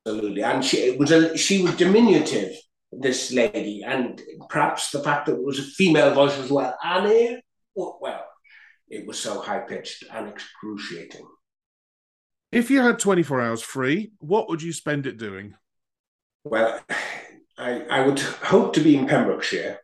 Absolutely. 0.06 0.42
And 0.42 0.64
she 0.64 0.78
it 0.78 0.98
was 0.98 1.10
a 1.10 1.36
she 1.36 1.62
was 1.62 1.76
diminutive, 1.76 2.52
this 2.92 3.32
lady, 3.32 3.82
and 3.84 4.20
perhaps 4.48 4.90
the 4.90 5.00
fact 5.00 5.26
that 5.26 5.34
it 5.34 5.44
was 5.44 5.58
a 5.58 5.62
female 5.62 6.14
voice 6.14 6.38
as 6.38 6.50
well. 6.50 6.76
And 6.82 7.06
it, 7.06 7.44
oh, 7.78 7.98
well, 8.00 8.24
it 8.88 9.06
was 9.06 9.18
so 9.18 9.40
high 9.40 9.60
pitched 9.60 10.04
and 10.12 10.28
excruciating. 10.28 11.26
If 12.50 12.70
you 12.70 12.82
had 12.82 12.98
24 12.98 13.40
hours 13.40 13.62
free, 13.62 14.12
what 14.18 14.48
would 14.48 14.62
you 14.62 14.72
spend 14.72 15.06
it 15.06 15.16
doing? 15.16 15.54
Well, 16.44 16.80
I, 17.62 17.82
I 17.88 18.00
would 18.04 18.18
hope 18.18 18.74
to 18.74 18.80
be 18.80 18.96
in 18.96 19.06
Pembrokeshire, 19.06 19.78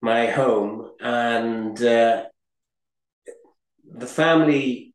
my 0.00 0.26
home, 0.26 0.90
and 0.98 1.80
uh, 1.82 2.24
the 3.84 4.06
family 4.06 4.94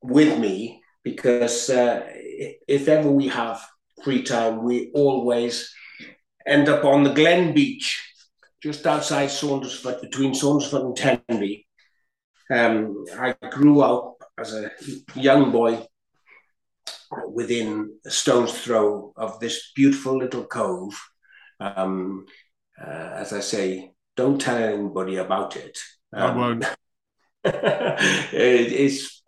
with 0.00 0.38
me 0.38 0.80
because 1.02 1.70
uh, 1.70 2.06
if 2.12 2.86
ever 2.86 3.10
we 3.10 3.26
have 3.26 3.66
free 4.04 4.22
time, 4.22 4.62
we 4.62 4.92
always 4.94 5.74
end 6.46 6.68
up 6.68 6.84
on 6.84 7.02
the 7.02 7.14
Glen 7.14 7.52
Beach, 7.52 7.88
just 8.62 8.86
outside 8.86 9.28
Saundersfoot, 9.28 10.00
between 10.00 10.34
Saundersfoot 10.34 10.86
and 10.86 10.96
Tenby. 11.28 11.66
Um, 12.48 13.06
I 13.18 13.34
grew 13.50 13.80
up 13.80 14.18
as 14.38 14.54
a 14.54 14.70
young 15.16 15.50
boy 15.50 15.84
within 17.28 17.98
a 18.04 18.10
stone's 18.10 18.52
throw 18.52 19.12
of 19.16 19.38
this 19.40 19.72
beautiful 19.74 20.18
little 20.18 20.44
cove. 20.44 20.94
Um, 21.60 22.26
uh, 22.80 23.10
as 23.14 23.32
I 23.32 23.40
say, 23.40 23.92
don't 24.16 24.40
tell 24.40 24.56
anybody 24.56 25.16
about 25.16 25.56
it. 25.56 25.78
Um, 26.12 26.30
I 26.30 26.36
won't. 26.36 26.64
it 27.44 28.72
is 28.72 29.20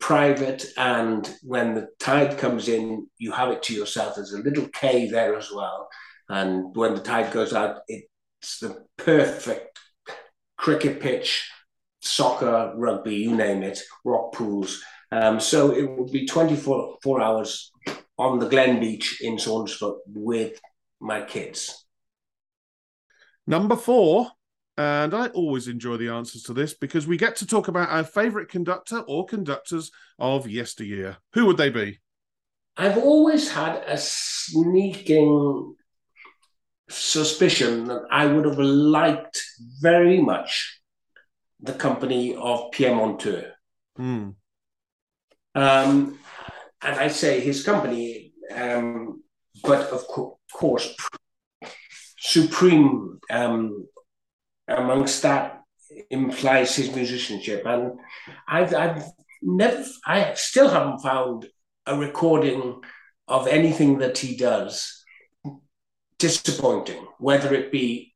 private, 0.00 0.66
and 0.76 1.28
when 1.42 1.74
the 1.74 1.88
tide 1.98 2.38
comes 2.38 2.68
in, 2.68 3.06
you 3.18 3.32
have 3.32 3.50
it 3.50 3.62
to 3.64 3.74
yourself. 3.74 4.14
There's 4.16 4.32
a 4.32 4.38
little 4.38 4.68
cave 4.68 5.10
there 5.10 5.36
as 5.36 5.50
well, 5.52 5.88
and 6.28 6.74
when 6.76 6.94
the 6.94 7.00
tide 7.00 7.32
goes 7.32 7.52
out, 7.52 7.80
it's 7.88 8.60
the 8.60 8.84
perfect 8.96 9.78
cricket 10.56 11.00
pitch, 11.00 11.50
soccer, 12.00 12.72
rugby, 12.76 13.14
you 13.14 13.34
name 13.34 13.62
it, 13.62 13.80
rock 14.04 14.32
pools. 14.34 14.82
Um, 15.10 15.40
so 15.40 15.72
it 15.72 15.88
would 15.88 16.12
be 16.12 16.26
24 16.26 16.98
four 17.02 17.22
hours 17.22 17.72
on 18.18 18.38
the 18.38 18.48
Glen 18.48 18.80
Beach 18.80 19.20
in 19.20 19.36
Saundersfoot 19.36 19.98
with 20.06 20.60
my 21.00 21.22
kids. 21.22 21.86
Number 23.46 23.76
four, 23.76 24.30
and 24.76 25.14
I 25.14 25.28
always 25.28 25.68
enjoy 25.68 25.96
the 25.96 26.10
answers 26.10 26.42
to 26.44 26.52
this 26.52 26.74
because 26.74 27.06
we 27.06 27.16
get 27.16 27.36
to 27.36 27.46
talk 27.46 27.68
about 27.68 27.88
our 27.88 28.04
favourite 28.04 28.48
conductor 28.48 29.00
or 29.08 29.24
conductors 29.24 29.90
of 30.18 30.48
yesteryear. 30.48 31.16
Who 31.32 31.46
would 31.46 31.56
they 31.56 31.70
be? 31.70 32.00
I've 32.76 32.98
always 32.98 33.50
had 33.50 33.82
a 33.86 33.96
sneaking 33.98 35.74
suspicion 36.88 37.86
that 37.86 38.02
I 38.10 38.26
would 38.26 38.44
have 38.44 38.58
liked 38.58 39.42
very 39.80 40.20
much 40.20 40.80
the 41.60 41.72
company 41.72 42.36
of 42.36 42.70
Pierre 42.70 42.94
Monteux. 42.94 43.50
Mm. 43.98 44.34
Um, 45.58 46.18
and 46.82 46.96
I 46.96 47.08
say 47.08 47.40
his 47.40 47.64
company, 47.64 48.32
um, 48.54 49.22
but 49.62 49.88
of 49.88 50.06
co- 50.06 50.38
course, 50.52 50.94
supreme 52.18 53.18
um, 53.30 53.86
amongst 54.68 55.22
that 55.22 55.62
implies 56.10 56.76
his 56.76 56.94
musicianship. 56.94 57.64
And 57.66 57.98
I've, 58.46 58.74
I've 58.74 59.02
never, 59.42 59.84
I 60.06 60.34
still 60.34 60.68
haven't 60.68 61.00
found 61.00 61.46
a 61.86 61.98
recording 61.98 62.80
of 63.26 63.48
anything 63.48 63.98
that 63.98 64.18
he 64.18 64.36
does 64.36 65.04
disappointing, 66.18 67.04
whether 67.18 67.52
it 67.54 67.72
be 67.72 68.14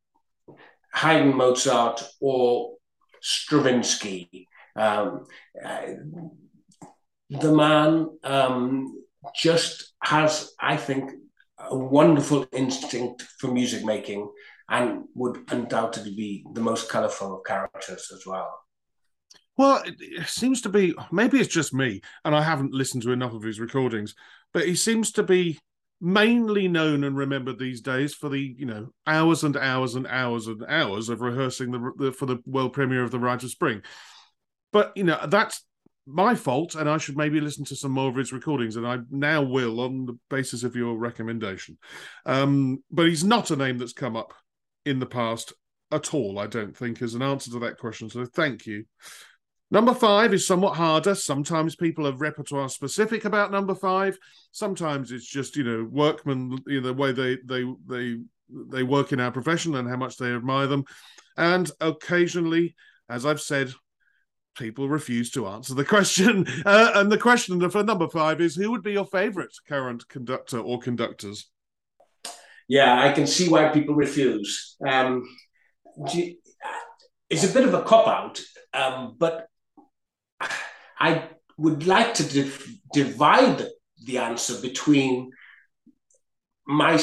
Haydn, 0.94 1.36
Mozart, 1.36 2.04
or 2.20 2.74
Stravinsky. 3.20 4.48
Um, 4.76 5.26
the 7.40 7.52
man 7.52 8.08
um, 8.24 9.02
just 9.34 9.92
has, 10.02 10.52
I 10.60 10.76
think, 10.76 11.10
a 11.58 11.76
wonderful 11.76 12.46
instinct 12.52 13.22
for 13.38 13.48
music 13.48 13.84
making 13.84 14.30
and 14.68 15.04
would 15.14 15.38
undoubtedly 15.48 16.14
be 16.14 16.44
the 16.54 16.60
most 16.60 16.88
colourful 16.88 17.36
of 17.36 17.44
characters 17.44 18.10
as 18.12 18.26
well. 18.26 18.58
Well, 19.56 19.82
it 19.84 20.28
seems 20.28 20.62
to 20.62 20.68
be 20.68 20.94
maybe 21.10 21.38
it's 21.38 21.52
just 21.52 21.74
me, 21.74 22.00
and 22.24 22.34
I 22.34 22.42
haven't 22.42 22.72
listened 22.72 23.02
to 23.02 23.12
enough 23.12 23.34
of 23.34 23.42
his 23.42 23.60
recordings, 23.60 24.14
but 24.52 24.66
he 24.66 24.74
seems 24.74 25.12
to 25.12 25.22
be 25.22 25.58
mainly 26.00 26.66
known 26.68 27.04
and 27.04 27.16
remembered 27.16 27.58
these 27.58 27.80
days 27.80 28.14
for 28.14 28.28
the 28.28 28.40
you 28.40 28.64
know 28.64 28.88
hours 29.06 29.44
and 29.44 29.56
hours 29.56 29.94
and 29.94 30.06
hours 30.06 30.46
and 30.46 30.64
hours 30.66 31.10
of 31.10 31.20
rehearsing 31.20 31.70
the, 31.70 31.92
the 31.98 32.12
for 32.12 32.26
the 32.26 32.38
world 32.46 32.72
premiere 32.72 33.04
of 33.04 33.10
the 33.10 33.18
Rite 33.18 33.44
of 33.44 33.50
Spring. 33.50 33.82
But 34.72 34.92
you 34.96 35.04
know 35.04 35.18
that's 35.26 35.62
my 36.06 36.34
fault, 36.34 36.74
and 36.74 36.88
I 36.88 36.98
should 36.98 37.16
maybe 37.16 37.40
listen 37.40 37.64
to 37.66 37.76
some 37.76 37.92
more 37.92 38.08
of 38.08 38.16
his 38.16 38.32
recordings, 38.32 38.76
and 38.76 38.86
I 38.86 38.98
now 39.10 39.42
will 39.42 39.80
on 39.80 40.06
the 40.06 40.18
basis 40.30 40.64
of 40.64 40.74
your 40.74 40.96
recommendation. 40.96 41.78
Um, 42.26 42.82
but 42.90 43.06
he's 43.06 43.24
not 43.24 43.50
a 43.50 43.56
name 43.56 43.78
that's 43.78 43.92
come 43.92 44.16
up 44.16 44.34
in 44.84 44.98
the 44.98 45.06
past 45.06 45.52
at 45.92 46.12
all, 46.14 46.38
I 46.38 46.46
don't 46.46 46.76
think, 46.76 47.02
as 47.02 47.14
an 47.14 47.22
answer 47.22 47.50
to 47.52 47.58
that 47.60 47.78
question. 47.78 48.08
So 48.08 48.24
thank 48.24 48.66
you. 48.66 48.84
Number 49.70 49.94
five 49.94 50.34
is 50.34 50.46
somewhat 50.46 50.76
harder. 50.76 51.14
Sometimes 51.14 51.76
people 51.76 52.06
are 52.06 52.12
repertoire 52.12 52.68
specific 52.68 53.24
about 53.24 53.52
number 53.52 53.74
five. 53.74 54.18
Sometimes 54.50 55.12
it's 55.12 55.26
just 55.26 55.56
you 55.56 55.64
know 55.64 55.88
workmen, 55.90 56.58
you 56.66 56.80
know, 56.80 56.88
the 56.88 56.94
way 56.94 57.12
they 57.12 57.38
they 57.44 57.64
they 57.86 58.16
they 58.50 58.82
work 58.82 59.12
in 59.12 59.20
our 59.20 59.30
profession 59.30 59.74
and 59.76 59.88
how 59.88 59.96
much 59.96 60.18
they 60.18 60.34
admire 60.34 60.66
them. 60.66 60.84
And 61.38 61.70
occasionally, 61.80 62.74
as 63.08 63.24
I've 63.24 63.40
said, 63.40 63.72
people 64.56 64.88
refuse 64.88 65.30
to 65.32 65.46
answer 65.46 65.74
the 65.74 65.84
question. 65.84 66.46
Uh, 66.64 66.92
and 66.94 67.10
the 67.10 67.18
question 67.18 67.68
for 67.70 67.82
number 67.82 68.08
five 68.08 68.40
is 68.40 68.54
who 68.54 68.70
would 68.70 68.82
be 68.82 68.92
your 68.92 69.06
favorite 69.06 69.54
current 69.68 70.06
conductor 70.08 70.58
or 70.58 70.78
conductors? 70.78 71.50
Yeah, 72.68 73.02
I 73.02 73.12
can 73.12 73.26
see 73.26 73.48
why 73.48 73.68
people 73.68 73.94
refuse. 73.94 74.76
Um, 74.86 75.24
it's 77.28 77.44
a 77.44 77.52
bit 77.52 77.66
of 77.66 77.74
a 77.74 77.82
cop 77.82 78.06
out, 78.06 78.40
um, 78.72 79.16
but 79.18 79.48
I 80.98 81.28
would 81.58 81.86
like 81.86 82.14
to 82.14 82.24
div- 82.24 82.78
divide 82.92 83.66
the 84.04 84.18
answer 84.18 84.60
between 84.60 85.30
my 86.66 87.02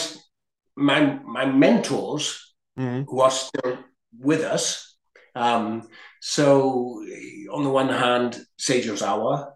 my 0.76 1.20
my 1.26 1.46
mentors 1.46 2.56
mm-hmm. 2.78 3.04
who 3.10 3.20
are 3.20 3.32
still 3.32 3.78
with 4.18 4.42
us. 4.42 4.96
Um, 5.36 5.88
so 6.20 7.04
on 7.52 7.64
the 7.64 7.70
one 7.70 7.90
hand, 7.90 8.40
Seiji 8.60 8.90
Ozawa, 8.90 9.52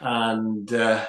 and 0.00 0.72
uh, 0.72 1.06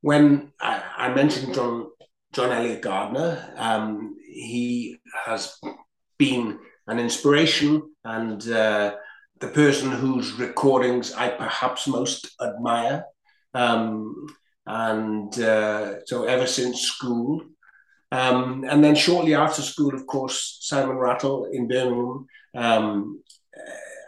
when 0.00 0.52
I, 0.60 0.82
I, 0.96 1.14
mentioned 1.14 1.54
John 1.54 1.88
John 2.32 2.50
Eliot 2.50 2.82
Gardiner, 2.82 3.52
um, 3.56 4.16
he 4.24 4.98
has 5.24 5.56
been 6.18 6.58
an 6.86 6.98
inspiration 6.98 7.82
and 8.04 8.48
uh, 8.48 8.94
the 9.40 9.48
person 9.48 9.90
whose 9.90 10.32
recordings 10.34 11.12
I 11.12 11.28
perhaps 11.28 11.86
most 11.86 12.30
admire. 12.40 13.04
Um, 13.54 14.26
and 14.66 15.38
uh, 15.40 16.04
so 16.06 16.24
ever 16.24 16.46
since 16.46 16.82
school. 16.82 17.42
Um, 18.12 18.64
and 18.68 18.84
then 18.84 18.94
shortly 18.94 19.34
after 19.34 19.62
school, 19.62 19.94
of 19.94 20.06
course, 20.06 20.58
Simon 20.60 20.96
Rattle 20.96 21.46
in 21.52 21.66
Birmingham. 21.66 22.26
Um, 22.54 23.22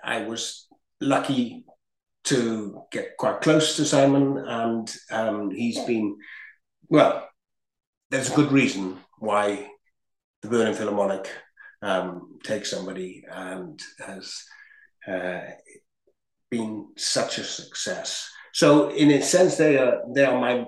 I 0.04 0.24
was 0.24 0.66
lucky 1.00 1.64
to 2.24 2.82
get 2.90 3.16
quite 3.18 3.40
close 3.40 3.76
to 3.76 3.84
Simon, 3.84 4.38
and 4.38 4.94
um, 5.10 5.50
he's 5.50 5.78
been, 5.80 6.16
well, 6.88 7.28
there's 8.10 8.30
a 8.30 8.36
good 8.36 8.52
reason 8.52 8.98
why 9.18 9.68
the 10.42 10.48
Berlin 10.48 10.74
Philharmonic 10.74 11.30
um, 11.82 12.38
takes 12.42 12.70
somebody 12.70 13.24
and 13.30 13.80
has 13.98 14.42
uh, 15.06 15.40
been 16.50 16.88
such 16.96 17.38
a 17.38 17.44
success. 17.44 18.28
So, 18.52 18.90
in 18.90 19.10
a 19.10 19.22
sense, 19.22 19.56
they 19.56 19.76
are 19.78 20.02
they 20.14 20.24
are 20.24 20.40
my 20.40 20.66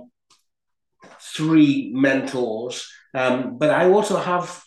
three 1.21 1.93
mentors. 1.95 2.91
Um, 3.15 3.57
but 3.59 3.71
I 3.71 3.91
also 3.91 4.19
have 4.19 4.63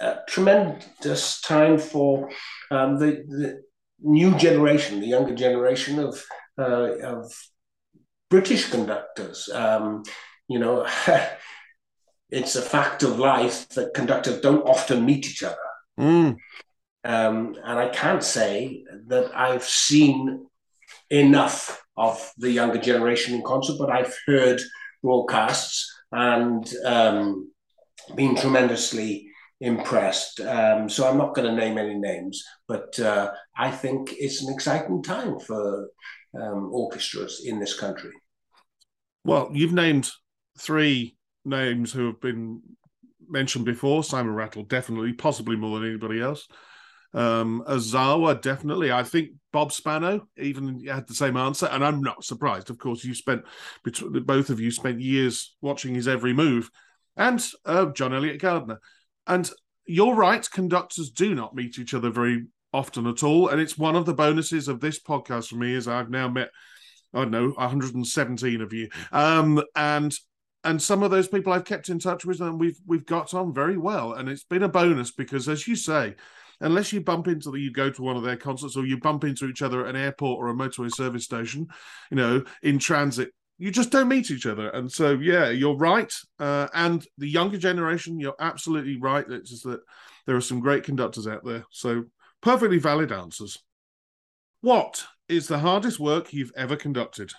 a 0.00 0.16
tremendous 0.28 1.40
time 1.42 1.78
for 1.78 2.30
um, 2.70 2.98
the, 2.98 3.24
the 3.28 3.62
new 4.02 4.36
generation, 4.36 5.00
the 5.00 5.06
younger 5.06 5.34
generation 5.34 5.98
of 5.98 6.22
uh, 6.58 6.98
of 7.02 7.32
British 8.30 8.70
conductors. 8.70 9.48
Um, 9.52 10.02
you 10.48 10.58
know, 10.58 10.86
it's 12.30 12.56
a 12.56 12.62
fact 12.62 13.02
of 13.02 13.18
life 13.18 13.68
that 13.70 13.94
conductors 13.94 14.40
don't 14.40 14.66
often 14.66 15.04
meet 15.04 15.26
each 15.26 15.42
other. 15.42 15.56
Mm. 15.98 16.36
Um, 17.04 17.56
and 17.64 17.78
I 17.78 17.88
can't 17.88 18.22
say 18.22 18.84
that 19.08 19.36
I've 19.36 19.64
seen 19.64 20.46
enough 21.10 21.82
of 21.96 22.32
the 22.38 22.50
younger 22.50 22.78
generation 22.78 23.34
in 23.34 23.42
concert, 23.42 23.76
but 23.78 23.90
I've 23.90 24.16
heard 24.26 24.60
broadcasts 25.02 25.92
and 26.10 26.70
um, 26.84 27.50
been 28.14 28.36
tremendously 28.36 29.31
impressed. 29.62 30.40
Um, 30.40 30.88
so 30.88 31.08
I'm 31.08 31.16
not 31.16 31.34
going 31.34 31.48
to 31.48 31.54
name 31.54 31.78
any 31.78 31.94
names, 31.94 32.42
but 32.66 32.98
uh, 32.98 33.30
I 33.56 33.70
think 33.70 34.12
it's 34.18 34.42
an 34.42 34.52
exciting 34.52 35.02
time 35.02 35.38
for 35.38 35.88
um, 36.34 36.70
orchestras 36.72 37.42
in 37.44 37.60
this 37.60 37.78
country. 37.78 38.10
Well, 39.24 39.50
you've 39.52 39.72
named 39.72 40.10
three 40.58 41.16
names 41.44 41.92
who 41.92 42.06
have 42.06 42.20
been 42.20 42.60
mentioned 43.28 43.64
before. 43.64 44.02
Simon 44.02 44.34
Rattle, 44.34 44.64
definitely, 44.64 45.12
possibly 45.12 45.54
more 45.54 45.78
than 45.78 45.88
anybody 45.88 46.20
else. 46.20 46.48
Um, 47.14 47.62
Ozawa, 47.68 48.42
definitely. 48.42 48.90
I 48.90 49.04
think 49.04 49.30
Bob 49.52 49.70
Spano 49.70 50.26
even 50.38 50.84
had 50.86 51.06
the 51.06 51.14
same 51.14 51.36
answer, 51.36 51.66
and 51.66 51.84
I'm 51.84 52.00
not 52.02 52.24
surprised. 52.24 52.68
Of 52.68 52.78
course, 52.78 53.04
you 53.04 53.14
spent 53.14 53.42
both 53.84 54.50
of 54.50 54.58
you 54.58 54.72
spent 54.72 55.00
years 55.00 55.54
watching 55.60 55.94
his 55.94 56.08
every 56.08 56.32
move, 56.32 56.68
and 57.16 57.46
uh, 57.64 57.86
John 57.92 58.12
Eliot 58.12 58.40
Gardiner. 58.40 58.80
And 59.26 59.50
you're 59.86 60.14
right, 60.14 60.48
conductors 60.50 61.10
do 61.10 61.34
not 61.34 61.54
meet 61.54 61.78
each 61.78 61.94
other 61.94 62.10
very 62.10 62.46
often 62.72 63.06
at 63.06 63.22
all, 63.22 63.48
and 63.48 63.60
it's 63.60 63.76
one 63.76 63.96
of 63.96 64.06
the 64.06 64.14
bonuses 64.14 64.68
of 64.68 64.80
this 64.80 65.00
podcast 65.00 65.48
for 65.48 65.56
me 65.56 65.74
is 65.74 65.86
I've 65.86 66.10
now 66.10 66.28
met 66.28 66.50
I 67.14 67.18
don't 67.20 67.30
know 67.30 67.48
117 67.50 68.62
of 68.62 68.72
you, 68.72 68.88
um, 69.12 69.62
and 69.76 70.14
and 70.64 70.80
some 70.80 71.02
of 71.02 71.10
those 71.10 71.28
people 71.28 71.52
I've 71.52 71.64
kept 71.64 71.88
in 71.88 71.98
touch 71.98 72.24
with, 72.24 72.40
and 72.40 72.58
we've 72.58 72.78
we've 72.86 73.04
got 73.04 73.34
on 73.34 73.52
very 73.52 73.76
well, 73.76 74.14
and 74.14 74.28
it's 74.28 74.44
been 74.44 74.62
a 74.62 74.68
bonus 74.68 75.10
because, 75.10 75.48
as 75.48 75.68
you 75.68 75.76
say, 75.76 76.14
unless 76.60 76.92
you 76.92 77.00
bump 77.00 77.28
into 77.28 77.50
the, 77.50 77.60
you 77.60 77.72
go 77.72 77.90
to 77.90 78.02
one 78.02 78.16
of 78.16 78.22
their 78.22 78.36
concerts 78.36 78.76
or 78.76 78.86
you 78.86 78.96
bump 78.96 79.24
into 79.24 79.46
each 79.46 79.62
other 79.62 79.82
at 79.82 79.94
an 79.94 80.00
airport 80.00 80.38
or 80.38 80.48
a 80.48 80.54
motorway 80.54 80.90
service 80.94 81.24
station, 81.24 81.66
you 82.10 82.16
know, 82.16 82.42
in 82.62 82.78
transit, 82.78 83.30
you 83.62 83.70
just 83.70 83.90
don't 83.90 84.08
meet 84.08 84.28
each 84.32 84.44
other. 84.44 84.70
And 84.70 84.90
so, 84.90 85.12
yeah, 85.12 85.50
you're 85.50 85.76
right. 85.76 86.12
Uh, 86.40 86.66
and 86.74 87.06
the 87.16 87.28
younger 87.28 87.58
generation, 87.58 88.18
you're 88.18 88.34
absolutely 88.40 88.98
right. 88.98 89.24
It's 89.28 89.50
just 89.50 89.62
that 89.62 89.82
there 90.26 90.34
are 90.34 90.40
some 90.40 90.58
great 90.58 90.82
conductors 90.82 91.28
out 91.28 91.44
there. 91.44 91.64
So, 91.70 92.06
perfectly 92.40 92.78
valid 92.78 93.12
answers. 93.12 93.62
What 94.62 95.04
is 95.28 95.46
the 95.46 95.60
hardest 95.60 96.00
work 96.00 96.32
you've 96.32 96.50
ever 96.56 96.74
conducted? 96.74 97.30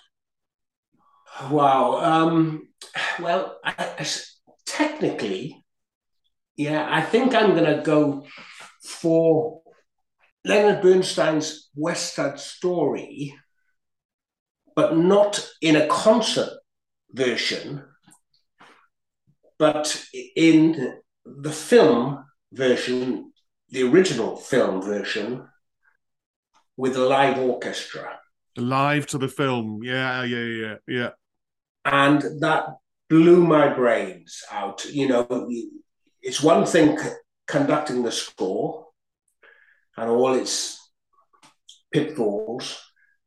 Wow. 1.50 1.98
Um, 2.02 2.68
well, 3.20 3.58
I, 3.62 3.74
I, 3.98 4.06
technically, 4.64 5.62
yeah, 6.56 6.88
I 6.90 7.02
think 7.02 7.34
I'm 7.34 7.50
going 7.50 7.76
to 7.76 7.82
go 7.82 8.24
for 8.82 9.60
Leonard 10.42 10.80
Bernstein's 10.80 11.68
West 11.74 12.14
Side 12.14 12.40
Story, 12.40 13.34
but 14.76 14.96
not 14.96 15.48
in 15.60 15.76
a 15.76 15.86
concert 15.86 16.50
version, 17.12 17.84
but 19.58 20.04
in 20.36 20.98
the 21.24 21.52
film 21.52 22.24
version, 22.52 23.32
the 23.70 23.82
original 23.84 24.36
film 24.36 24.82
version, 24.82 25.46
with 26.76 26.96
a 26.96 27.04
live 27.04 27.38
orchestra. 27.38 28.18
Live 28.56 29.06
to 29.08 29.18
the 29.18 29.28
film. 29.28 29.80
Yeah, 29.82 30.24
yeah, 30.24 30.44
yeah, 30.44 30.74
yeah. 30.86 31.10
And 31.84 32.22
that 32.40 32.66
blew 33.08 33.44
my 33.44 33.72
brains 33.72 34.42
out. 34.50 34.84
You 34.86 35.08
know, 35.08 35.48
it's 36.22 36.42
one 36.42 36.66
thing 36.66 36.98
conducting 37.46 38.02
the 38.02 38.12
score 38.12 38.86
and 39.96 40.10
all 40.10 40.34
its 40.34 40.80
pitfalls, 41.92 42.80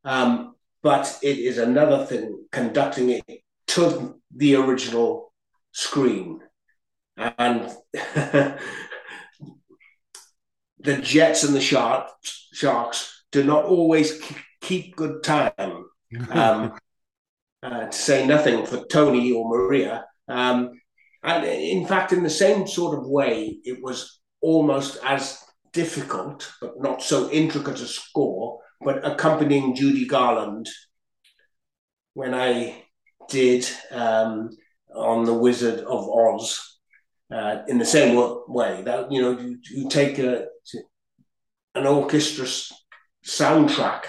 um, 0.04 0.56
but 0.88 1.20
it 1.22 1.38
is 1.38 1.58
another 1.58 2.06
thing 2.06 2.46
conducting 2.50 3.10
it 3.10 3.42
to 3.68 4.16
the 4.34 4.56
original 4.56 5.34
screen. 5.74 6.40
And 7.18 7.70
the 7.92 8.58
Jets 11.02 11.44
and 11.44 11.54
the 11.54 11.60
Sharks, 11.60 12.48
Sharks 12.54 13.26
do 13.34 13.44
not 13.44 13.66
always 13.66 14.22
keep 14.62 14.96
good 14.96 15.24
time. 15.24 15.84
Um, 16.30 16.80
uh, 17.62 17.88
to 17.88 17.92
say 17.92 18.26
nothing 18.26 18.66
for 18.66 18.86
Tony 18.86 19.34
or 19.34 19.50
Maria. 19.50 20.06
Um, 20.30 20.80
and 21.22 21.44
in 21.44 21.86
fact, 21.86 22.14
in 22.14 22.24
the 22.24 22.30
same 22.30 22.66
sort 22.66 22.98
of 22.98 23.06
way, 23.06 23.60
it 23.66 23.84
was 23.84 24.22
almost 24.40 25.00
as 25.04 25.44
difficult, 25.74 26.50
but 26.62 26.80
not 26.80 27.02
so 27.04 27.30
intricate 27.30 27.82
a 27.82 27.88
score, 27.88 28.62
but 28.82 29.06
accompanying 29.06 29.76
Judy 29.76 30.06
Garland 30.06 30.68
when 32.14 32.34
I 32.34 32.84
did 33.30 33.68
um, 33.92 34.50
on 34.96 35.26
The 35.26 35.34
Wizard 35.34 35.80
of 35.82 36.10
Oz 36.10 36.80
uh, 37.32 37.60
in 37.68 37.78
the 37.78 37.86
same 37.86 38.16
way. 38.48 38.82
That 38.84 39.12
you 39.12 39.22
know, 39.22 39.40
you, 39.40 39.60
you 39.72 39.90
take 39.90 40.20
a, 40.20 40.48
an 41.76 41.86
orchestra 41.86 42.46
soundtrack 43.26 44.04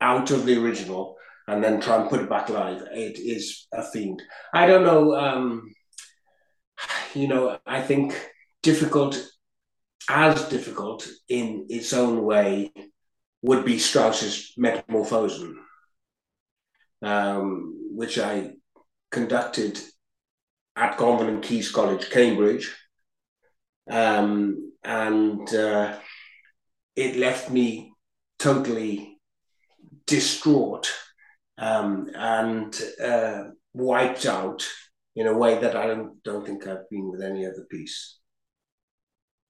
out 0.00 0.30
of 0.30 0.46
the 0.46 0.62
original 0.62 1.16
and 1.48 1.62
then 1.62 1.80
try 1.80 1.96
and 2.00 2.10
put 2.10 2.20
it 2.20 2.28
back 2.28 2.48
live. 2.48 2.82
It 2.92 3.18
is 3.18 3.66
a 3.72 3.82
fiend. 3.82 4.22
I 4.52 4.66
don't 4.66 4.84
know. 4.84 5.14
Um, 5.14 5.70
you 7.14 7.28
know, 7.28 7.58
I 7.66 7.80
think 7.80 8.14
difficult, 8.62 9.20
as 10.08 10.48
difficult 10.48 11.08
in 11.28 11.66
its 11.70 11.92
own 11.92 12.24
way, 12.24 12.72
would 13.46 13.64
be 13.64 13.78
Strauss's 13.78 14.52
Metamorphosen, 14.58 15.54
um, 17.00 17.74
which 17.92 18.18
I 18.18 18.54
conducted 19.12 19.78
at 20.74 20.98
Gonville 20.98 21.28
and 21.28 21.42
Caius 21.42 21.70
College, 21.70 22.10
Cambridge. 22.10 22.74
Um, 23.88 24.72
and 24.82 25.54
uh, 25.54 25.96
it 26.96 27.16
left 27.16 27.48
me 27.48 27.92
totally 28.40 29.16
distraught 30.06 30.92
um, 31.56 32.10
and 32.16 32.76
uh, 33.00 33.44
wiped 33.74 34.26
out 34.26 34.66
in 35.14 35.28
a 35.28 35.38
way 35.38 35.56
that 35.60 35.76
I 35.76 35.86
don't, 35.86 36.20
don't 36.24 36.44
think 36.44 36.66
I've 36.66 36.90
been 36.90 37.12
with 37.12 37.22
any 37.22 37.46
other 37.46 37.64
piece. 37.70 38.18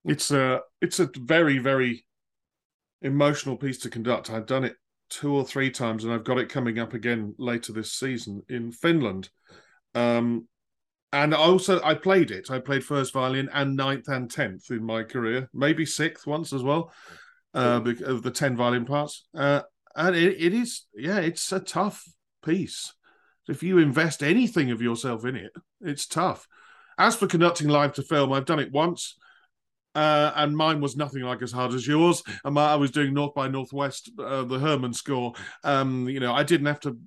It's 0.05 0.31
a 0.31 0.61
it's 0.81 1.01
a 1.01 1.11
very 1.17 1.59
very 1.59 2.06
emotional 3.07 3.57
piece 3.57 3.79
to 3.79 3.91
conduct. 3.91 4.31
I've 4.31 4.47
done 4.47 4.65
it 4.65 4.77
two 5.09 5.33
or 5.33 5.45
three 5.45 5.71
times, 5.71 6.05
and 6.05 6.13
I've 6.13 6.25
got 6.25 6.39
it 6.39 6.49
coming 6.49 6.79
up 6.79 6.93
again 6.93 7.35
later 7.39 7.73
this 7.73 7.93
season 7.93 8.43
in 8.49 8.73
Finland. 8.73 9.31
Um, 9.95 10.49
and 11.13 11.33
also 11.33 11.81
I 11.83 11.95
played 11.95 12.31
it. 12.31 12.51
I 12.51 12.59
played 12.59 12.85
first 12.85 13.13
violin 13.13 13.49
and 13.55 13.77
ninth 13.77 14.09
and 14.09 14.31
tenth 14.31 14.71
in 14.71 14.85
my 14.85 15.03
career, 15.03 15.49
maybe 15.55 15.87
sixth 15.87 16.27
once 16.27 16.53
as 16.53 16.63
well, 16.63 16.93
uh, 17.55 17.81
of 18.05 18.23
the 18.23 18.31
ten 18.31 18.57
violin 18.57 18.85
parts. 18.85 19.27
Uh, 19.35 19.63
and 19.97 20.15
it, 20.15 20.37
it 20.39 20.55
is 20.55 20.85
yeah 20.95 21.19
it's 21.19 21.51
a 21.51 21.59
tough 21.59 22.05
piece 22.45 22.93
if 23.49 23.63
you 23.63 23.79
invest 23.79 24.23
anything 24.23 24.71
of 24.71 24.83
yourself 24.83 25.25
in 25.25 25.35
it 25.35 25.51
it's 25.81 26.07
tough 26.07 26.47
as 26.99 27.17
for 27.17 27.27
conducting 27.27 27.69
live 27.69 27.93
to 27.93 28.03
film 28.03 28.33
i've 28.33 28.45
done 28.45 28.61
it 28.61 28.71
once 28.71 29.17
uh, 29.97 30.33
and 30.37 30.55
mine 30.55 30.81
was 30.81 30.95
nothing 30.95 31.23
like 31.23 31.41
as 31.41 31.53
hard 31.53 31.73
as 31.73 31.87
yours. 31.87 32.23
And 32.45 32.59
I 32.59 32.77
was 32.77 32.91
doing 32.91 33.15
North 33.15 33.35
by 33.35 33.49
Northwest, 33.49 34.11
uh, 34.19 34.45
the 34.45 34.59
Herrmann 34.59 34.93
score. 34.93 35.33
Um, 35.65 36.07
you 36.07 36.21
know, 36.21 36.35
I 36.35 36.43
didn't 36.43 36.67
have 36.67 36.81
to 36.81 36.99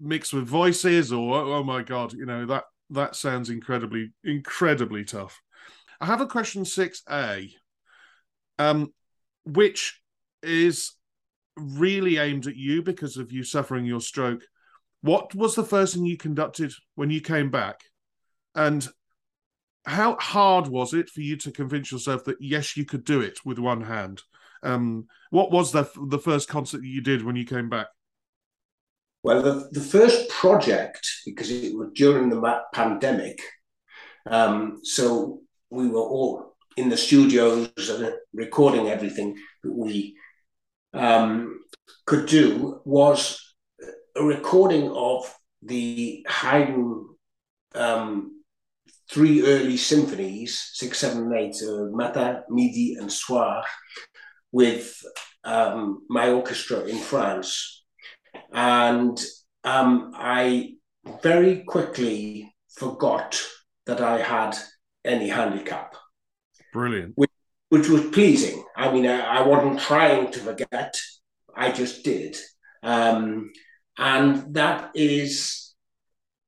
mix 0.00 0.32
with 0.32 0.46
voices, 0.46 1.12
or 1.12 1.34
oh 1.36 1.62
my 1.62 1.82
god, 1.82 2.14
you 2.14 2.24
know 2.24 2.46
that 2.46 2.64
that 2.90 3.16
sounds 3.16 3.50
incredibly, 3.50 4.12
incredibly 4.24 5.04
tough. 5.04 5.38
I 6.00 6.06
have 6.06 6.22
a 6.22 6.26
question 6.26 6.64
six 6.64 7.02
A, 7.10 7.50
um, 8.58 8.94
which 9.44 10.00
is 10.42 10.92
really 11.54 12.16
aimed 12.16 12.46
at 12.46 12.56
you 12.56 12.82
because 12.82 13.18
of 13.18 13.30
you 13.30 13.44
suffering 13.44 13.84
your 13.84 14.00
stroke. 14.00 14.42
What 15.02 15.34
was 15.34 15.54
the 15.54 15.64
first 15.64 15.94
thing 15.94 16.06
you 16.06 16.16
conducted 16.16 16.72
when 16.94 17.10
you 17.10 17.20
came 17.20 17.50
back? 17.50 17.82
And 18.54 18.88
how 19.88 20.16
hard 20.20 20.68
was 20.68 20.92
it 20.92 21.08
for 21.08 21.22
you 21.22 21.36
to 21.38 21.50
convince 21.50 21.90
yourself 21.90 22.24
that 22.24 22.36
yes, 22.40 22.76
you 22.76 22.84
could 22.84 23.04
do 23.04 23.22
it 23.22 23.38
with 23.44 23.58
one 23.58 23.80
hand? 23.80 24.22
Um, 24.62 25.06
what 25.30 25.50
was 25.50 25.72
the 25.72 25.90
the 26.08 26.18
first 26.18 26.48
concert 26.48 26.82
you 26.84 27.00
did 27.00 27.24
when 27.24 27.36
you 27.36 27.46
came 27.46 27.68
back? 27.70 27.86
Well, 29.22 29.42
the, 29.42 29.68
the 29.72 29.80
first 29.80 30.28
project, 30.28 31.08
because 31.24 31.50
it 31.50 31.74
was 31.76 31.88
during 31.94 32.28
the 32.28 32.60
pandemic, 32.72 33.40
um, 34.26 34.80
so 34.84 35.40
we 35.70 35.88
were 35.88 36.00
all 36.00 36.56
in 36.76 36.88
the 36.88 36.96
studios 36.96 37.70
and 37.88 38.12
recording 38.34 38.88
everything. 38.88 39.36
That 39.62 39.74
we 39.74 40.16
um, 40.92 41.60
could 42.06 42.26
do 42.26 42.80
was 42.84 43.54
a 44.16 44.22
recording 44.22 44.90
of 44.90 45.34
the 45.62 46.26
Haydn 46.28 47.06
um, 47.74 48.37
three 49.10 49.44
early 49.44 49.76
symphonies, 49.76 50.70
six, 50.74 50.98
seven, 50.98 51.32
eight, 51.34 51.56
uh, 51.62 51.86
Matin, 51.90 52.42
Midi, 52.50 52.96
and 53.00 53.10
Soir, 53.10 53.64
with 54.52 55.00
um, 55.44 56.02
my 56.08 56.30
orchestra 56.30 56.80
in 56.80 56.98
France. 56.98 57.84
And 58.52 59.18
um, 59.64 60.12
I 60.14 60.74
very 61.22 61.64
quickly 61.64 62.54
forgot 62.76 63.40
that 63.86 64.00
I 64.00 64.20
had 64.20 64.56
any 65.04 65.28
handicap. 65.28 65.94
Brilliant. 66.72 67.12
Which 67.16 67.30
which 67.70 67.88
was 67.88 68.06
pleasing. 68.06 68.64
I 68.76 68.90
mean, 68.90 69.06
I, 69.06 69.20
I 69.20 69.46
wasn't 69.46 69.80
trying 69.80 70.30
to 70.32 70.38
forget, 70.40 70.94
I 71.54 71.70
just 71.70 72.02
did. 72.02 72.36
Um, 72.82 73.50
and 73.98 74.54
that 74.54 74.92
is 74.94 75.74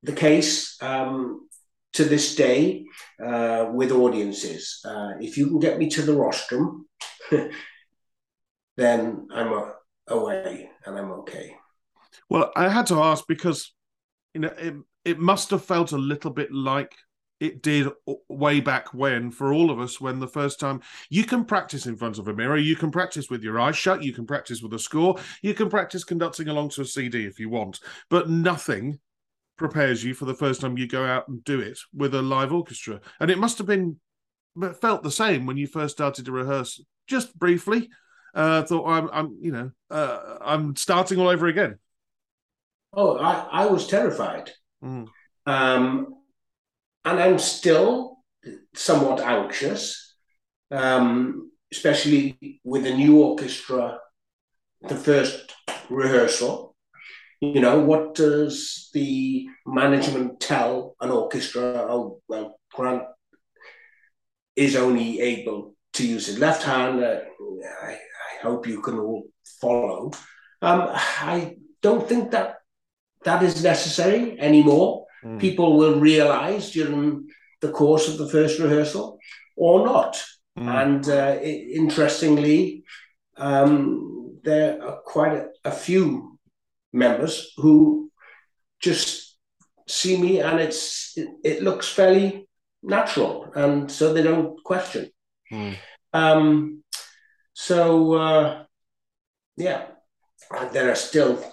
the 0.03 0.12
case 0.12 0.82
um, 0.82 1.49
to 1.92 2.04
this 2.04 2.34
day 2.36 2.84
uh, 3.24 3.68
with 3.72 3.90
audiences. 3.92 4.80
Uh, 4.84 5.12
if 5.20 5.36
you 5.36 5.46
can 5.46 5.58
get 5.58 5.78
me 5.78 5.88
to 5.90 6.02
the 6.02 6.14
rostrum, 6.14 6.86
then 8.76 9.28
I'm 9.32 9.52
uh, 9.52 9.70
away 10.08 10.70
and 10.84 10.98
I'm 10.98 11.10
okay. 11.12 11.56
Well, 12.28 12.52
I 12.56 12.68
had 12.68 12.86
to 12.86 13.02
ask 13.02 13.24
because 13.26 13.72
you 14.34 14.40
know 14.40 14.52
it, 14.58 14.74
it 15.04 15.18
must 15.18 15.50
have 15.50 15.64
felt 15.64 15.92
a 15.92 15.98
little 15.98 16.30
bit 16.30 16.52
like 16.52 16.94
it 17.40 17.62
did 17.62 17.88
way 18.28 18.60
back 18.60 18.92
when 18.92 19.30
for 19.30 19.52
all 19.52 19.70
of 19.70 19.80
us 19.80 20.00
when 20.00 20.20
the 20.20 20.28
first 20.28 20.60
time 20.60 20.80
you 21.08 21.24
can 21.24 21.44
practice 21.44 21.86
in 21.86 21.96
front 21.96 22.18
of 22.18 22.28
a 22.28 22.34
mirror 22.34 22.58
you 22.58 22.76
can 22.76 22.90
practice 22.90 23.30
with 23.30 23.42
your 23.42 23.58
eyes 23.58 23.76
shut 23.76 24.02
you 24.02 24.12
can 24.12 24.26
practice 24.26 24.62
with 24.62 24.74
a 24.74 24.78
score 24.78 25.16
you 25.42 25.54
can 25.54 25.70
practice 25.70 26.04
conducting 26.04 26.48
along 26.48 26.68
to 26.68 26.82
a 26.82 26.84
cd 26.84 27.24
if 27.24 27.40
you 27.40 27.48
want 27.48 27.80
but 28.10 28.28
nothing 28.28 28.98
prepares 29.61 30.03
you 30.03 30.15
for 30.15 30.24
the 30.24 30.35
first 30.35 30.61
time 30.61 30.77
you 30.77 30.89
go 30.89 31.05
out 31.05 31.28
and 31.28 31.45
do 31.45 31.61
it 31.61 31.78
with 31.95 32.15
a 32.15 32.23
live 32.23 32.53
orchestra 32.53 33.01
and 33.20 33.31
it 33.31 33.39
must 33.39 33.59
have 33.59 33.66
been 33.66 33.97
felt 34.81 35.05
the 35.05 35.11
same 35.11 35.47
when 35.47 35.57
you 35.57 35.66
first 35.66 35.95
started 35.95 36.24
to 36.24 36.32
rehearse 36.32 36.82
just 37.07 37.39
briefly 37.39 37.89
uh 38.35 38.62
thought 38.62 38.89
i'm 38.89 39.09
i'm 39.12 39.39
you 39.41 39.53
know 39.53 39.70
uh, 39.91 40.39
i'm 40.41 40.74
starting 40.74 41.19
all 41.20 41.28
over 41.28 41.47
again 41.47 41.78
oh 42.95 43.16
i 43.19 43.62
i 43.62 43.66
was 43.66 43.87
terrified 43.87 44.51
mm. 44.82 45.07
um 45.47 46.20
and 47.05 47.19
I'm 47.19 47.39
still 47.39 48.19
somewhat 48.74 49.20
anxious, 49.20 50.15
um, 50.70 51.51
especially 51.73 52.61
with 52.65 52.87
a 52.87 52.95
new 52.95 53.23
orchestra, 53.23 53.99
the 54.82 54.97
first 54.97 55.55
rehearsal. 55.89 56.69
You 57.40 57.60
know, 57.60 57.80
what 57.80 58.14
does 58.14 58.90
the 58.92 59.48
management 59.66 60.40
tell 60.40 60.94
an 61.00 61.10
orchestra? 61.10 61.86
Oh, 61.88 62.20
well, 62.28 62.58
Grant 62.72 63.04
is 64.56 64.76
only 64.76 65.20
able 65.20 65.74
to 65.94 66.06
use 66.06 66.26
his 66.26 66.38
left 66.38 66.62
hand. 66.62 67.02
Uh, 67.02 67.20
I, 67.82 67.92
I, 67.92 68.42
hope 68.42 68.66
you 68.66 68.80
can 68.82 68.98
all 68.98 69.24
follow. 69.60 70.10
Um, 70.60 70.88
I 70.92 71.56
don't 71.80 72.06
think 72.06 72.30
that 72.32 72.56
that 73.24 73.42
is 73.42 73.62
necessary 73.62 74.38
anymore 74.38 75.06
mm. 75.24 75.40
people 75.40 75.76
will 75.76 76.00
realize 76.00 76.70
during 76.70 77.28
the 77.60 77.70
course 77.70 78.08
of 78.08 78.18
the 78.18 78.28
first 78.28 78.58
rehearsal 78.58 79.18
or 79.56 79.84
not. 79.84 80.22
Mm. 80.58 80.82
And 80.82 81.08
uh, 81.08 81.38
it, 81.40 81.76
interestingly, 81.76 82.84
um, 83.36 84.38
there 84.42 84.82
are 84.82 85.00
quite 85.04 85.32
a, 85.32 85.48
a, 85.64 85.70
few 85.70 86.38
members 86.92 87.52
who 87.56 88.10
just 88.80 89.36
see 89.86 90.16
me 90.16 90.40
and 90.40 90.60
it's 90.60 91.12
it, 91.16 91.28
it 91.44 91.62
looks 91.62 91.88
fairly 91.88 92.48
natural, 92.82 93.50
and 93.54 93.90
so 93.90 94.12
they 94.12 94.22
don't 94.22 94.62
question. 94.64 95.10
Mm. 95.52 95.76
Um, 96.12 96.82
so 97.52 98.14
uh, 98.14 98.64
yeah, 99.56 99.86
there 100.72 100.90
are 100.90 100.96
still 100.96 101.44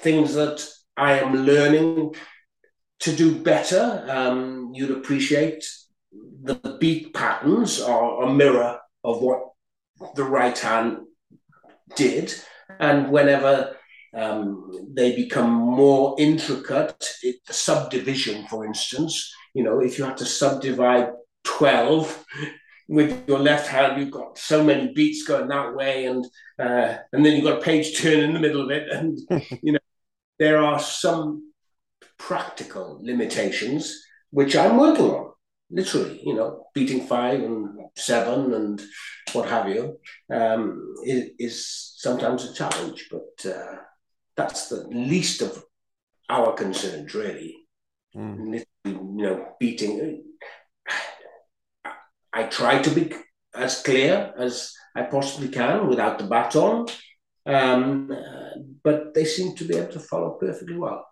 things 0.00 0.34
that 0.34 0.66
I 0.96 1.18
am 1.20 1.34
learning 1.34 2.14
to 3.00 3.16
do 3.16 3.42
better. 3.42 4.04
Um, 4.08 4.72
you'd 4.74 4.90
appreciate 4.90 5.64
the 6.42 6.54
beat 6.80 7.14
patterns 7.14 7.80
are 7.80 8.22
a 8.22 8.32
mirror 8.32 8.78
of 9.04 9.22
what 9.22 9.40
the 10.14 10.24
right 10.24 10.58
hand 10.58 10.98
did, 11.96 12.34
and 12.78 13.10
whenever 13.10 13.76
um, 14.14 14.70
they 14.92 15.14
become 15.14 15.50
more 15.50 16.16
intricate, 16.18 17.04
it, 17.22 17.36
the 17.46 17.52
subdivision, 17.52 18.46
for 18.48 18.64
instance, 18.64 19.32
you 19.54 19.62
know, 19.62 19.80
if 19.80 19.98
you 19.98 20.04
had 20.04 20.16
to 20.18 20.26
subdivide 20.26 21.10
12 21.44 22.24
with 22.88 23.28
your 23.28 23.38
left 23.38 23.68
hand, 23.68 24.00
you've 24.00 24.10
got 24.10 24.36
so 24.36 24.64
many 24.64 24.92
beats 24.92 25.22
going 25.26 25.48
that 25.48 25.74
way, 25.74 26.06
and 26.06 26.24
uh, 26.58 26.96
and 27.12 27.24
then 27.24 27.34
you've 27.34 27.44
got 27.44 27.58
a 27.58 27.62
page 27.62 27.98
turn 28.00 28.20
in 28.20 28.34
the 28.34 28.40
middle 28.40 28.62
of 28.62 28.70
it, 28.70 28.90
and 28.90 29.18
you 29.62 29.72
know, 29.72 29.78
there 30.38 30.58
are 30.58 30.78
some 30.80 31.52
practical 32.18 32.98
limitations 33.02 34.04
which 34.30 34.56
I'm 34.56 34.76
working 34.76 35.06
on. 35.06 35.32
Literally, 35.70 36.20
you 36.24 36.34
know, 36.34 36.66
beating 36.74 37.06
five 37.06 37.40
and 37.40 37.68
seven 37.96 38.54
and 38.54 38.82
what 39.32 39.48
have 39.48 39.68
you 39.68 39.98
um, 40.32 40.94
is, 41.04 41.30
is, 41.38 41.92
sometimes 41.96 42.44
a 42.44 42.52
challenge, 42.54 43.08
but 43.10 43.50
uh, 43.50 43.76
that's 44.40 44.68
the 44.68 44.88
least 44.88 45.42
of 45.42 45.62
our 46.30 46.54
concerns, 46.54 47.14
really. 47.14 47.56
Mm. 48.16 48.64
You 48.84 49.00
know, 49.12 49.48
beating. 49.60 50.24
I 52.32 52.44
try 52.44 52.80
to 52.80 52.90
be 52.90 53.12
as 53.54 53.82
clear 53.82 54.32
as 54.38 54.72
I 54.96 55.02
possibly 55.02 55.48
can 55.48 55.88
without 55.88 56.18
the 56.18 56.24
baton, 56.24 56.86
um, 57.44 58.10
but 58.82 59.14
they 59.14 59.24
seem 59.24 59.54
to 59.56 59.64
be 59.64 59.76
able 59.76 59.92
to 59.92 60.00
follow 60.00 60.30
perfectly 60.40 60.76
well. 60.76 61.06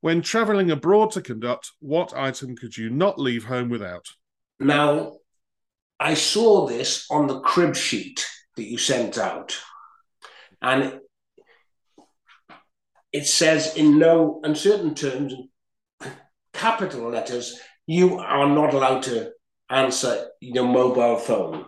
When 0.00 0.22
travelling 0.22 0.70
abroad 0.70 1.10
to 1.12 1.22
conduct, 1.22 1.72
what 1.80 2.16
item 2.16 2.56
could 2.56 2.76
you 2.76 2.90
not 2.90 3.18
leave 3.18 3.44
home 3.44 3.68
without? 3.68 4.06
Now, 4.58 5.16
I 5.98 6.14
saw 6.14 6.66
this 6.66 7.06
on 7.10 7.26
the 7.26 7.40
crib 7.40 7.74
sheet 7.74 8.24
that 8.56 8.64
you 8.64 8.78
sent 8.78 9.18
out, 9.18 9.58
and 10.62 11.00
it 13.12 13.26
says 13.26 13.76
in 13.76 13.98
no 13.98 14.40
uncertain 14.44 14.94
terms, 14.94 15.34
capital 16.52 17.10
letters, 17.10 17.58
you 17.86 18.18
are 18.18 18.48
not 18.48 18.74
allowed 18.74 19.02
to 19.04 19.32
answer 19.68 20.28
your 20.40 20.64
mobile 20.64 21.16
phone. 21.16 21.64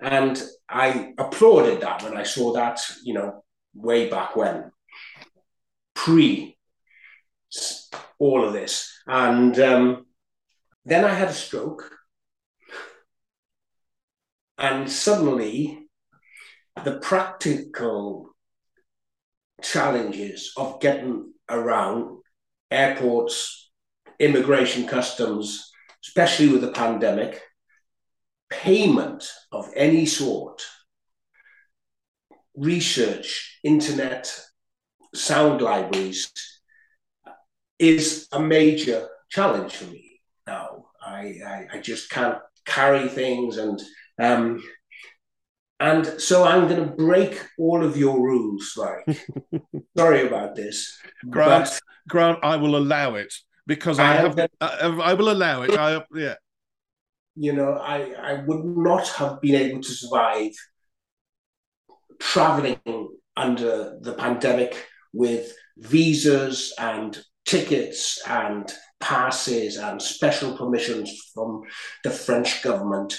And 0.00 0.42
I 0.68 1.12
applauded 1.18 1.82
that 1.82 2.02
when 2.02 2.16
I 2.16 2.22
saw 2.22 2.54
that, 2.54 2.80
you 3.04 3.14
know, 3.14 3.44
way 3.74 4.08
back 4.08 4.36
when, 4.36 4.72
pre 5.94 6.56
all 8.18 8.44
of 8.44 8.52
this. 8.52 8.92
And 9.06 9.58
um, 9.58 10.06
then 10.84 11.04
I 11.04 11.12
had 11.12 11.28
a 11.28 11.34
stroke. 11.34 11.90
And 14.56 14.90
suddenly, 14.90 15.88
the 16.84 16.98
practical 16.98 18.29
challenges 19.62 20.52
of 20.56 20.80
getting 20.80 21.32
around 21.48 22.18
airports, 22.70 23.70
immigration 24.18 24.86
customs, 24.86 25.70
especially 26.04 26.48
with 26.48 26.60
the 26.60 26.72
pandemic, 26.72 27.40
payment 28.48 29.24
of 29.52 29.68
any 29.74 30.06
sort, 30.06 30.62
research, 32.56 33.58
internet, 33.64 34.32
sound 35.14 35.60
libraries 35.60 36.30
is 37.78 38.28
a 38.32 38.40
major 38.40 39.08
challenge 39.30 39.74
for 39.74 39.86
me 39.86 40.20
now. 40.46 40.86
I, 41.00 41.34
I, 41.46 41.66
I 41.74 41.80
just 41.80 42.10
can't 42.10 42.38
carry 42.66 43.08
things 43.08 43.56
and 43.56 43.80
um, 44.20 44.62
and 45.80 46.06
so 46.20 46.44
I'm 46.44 46.68
going 46.68 46.84
to 46.84 46.94
break 46.94 47.42
all 47.58 47.82
of 47.82 47.96
your 47.96 48.20
rules. 48.20 48.74
Like, 48.76 49.18
sorry 49.96 50.26
about 50.26 50.54
this, 50.54 50.98
Grant. 51.28 51.80
Grant, 52.08 52.38
I 52.42 52.56
will 52.56 52.76
allow 52.76 53.14
it 53.14 53.32
because 53.66 53.98
I, 53.98 54.12
I 54.12 54.14
have. 54.16 54.36
Gonna, 54.36 54.48
I, 54.60 55.10
I, 55.10 55.14
will 55.14 55.30
allow 55.30 55.62
it. 55.62 55.76
I 55.76 56.04
yeah. 56.14 56.34
You 57.34 57.54
know, 57.54 57.72
I 57.72 58.12
I 58.12 58.34
would 58.46 58.64
not 58.64 59.08
have 59.08 59.40
been 59.40 59.54
able 59.54 59.80
to 59.80 59.92
survive 59.92 60.52
traveling 62.18 63.08
under 63.36 63.98
the 64.02 64.12
pandemic 64.18 64.86
with 65.14 65.52
visas 65.78 66.74
and 66.78 67.18
tickets 67.46 68.22
and 68.28 68.70
passes 69.00 69.78
and 69.78 70.02
special 70.02 70.56
permissions 70.56 71.30
from 71.32 71.62
the 72.04 72.10
French 72.10 72.62
government 72.62 73.18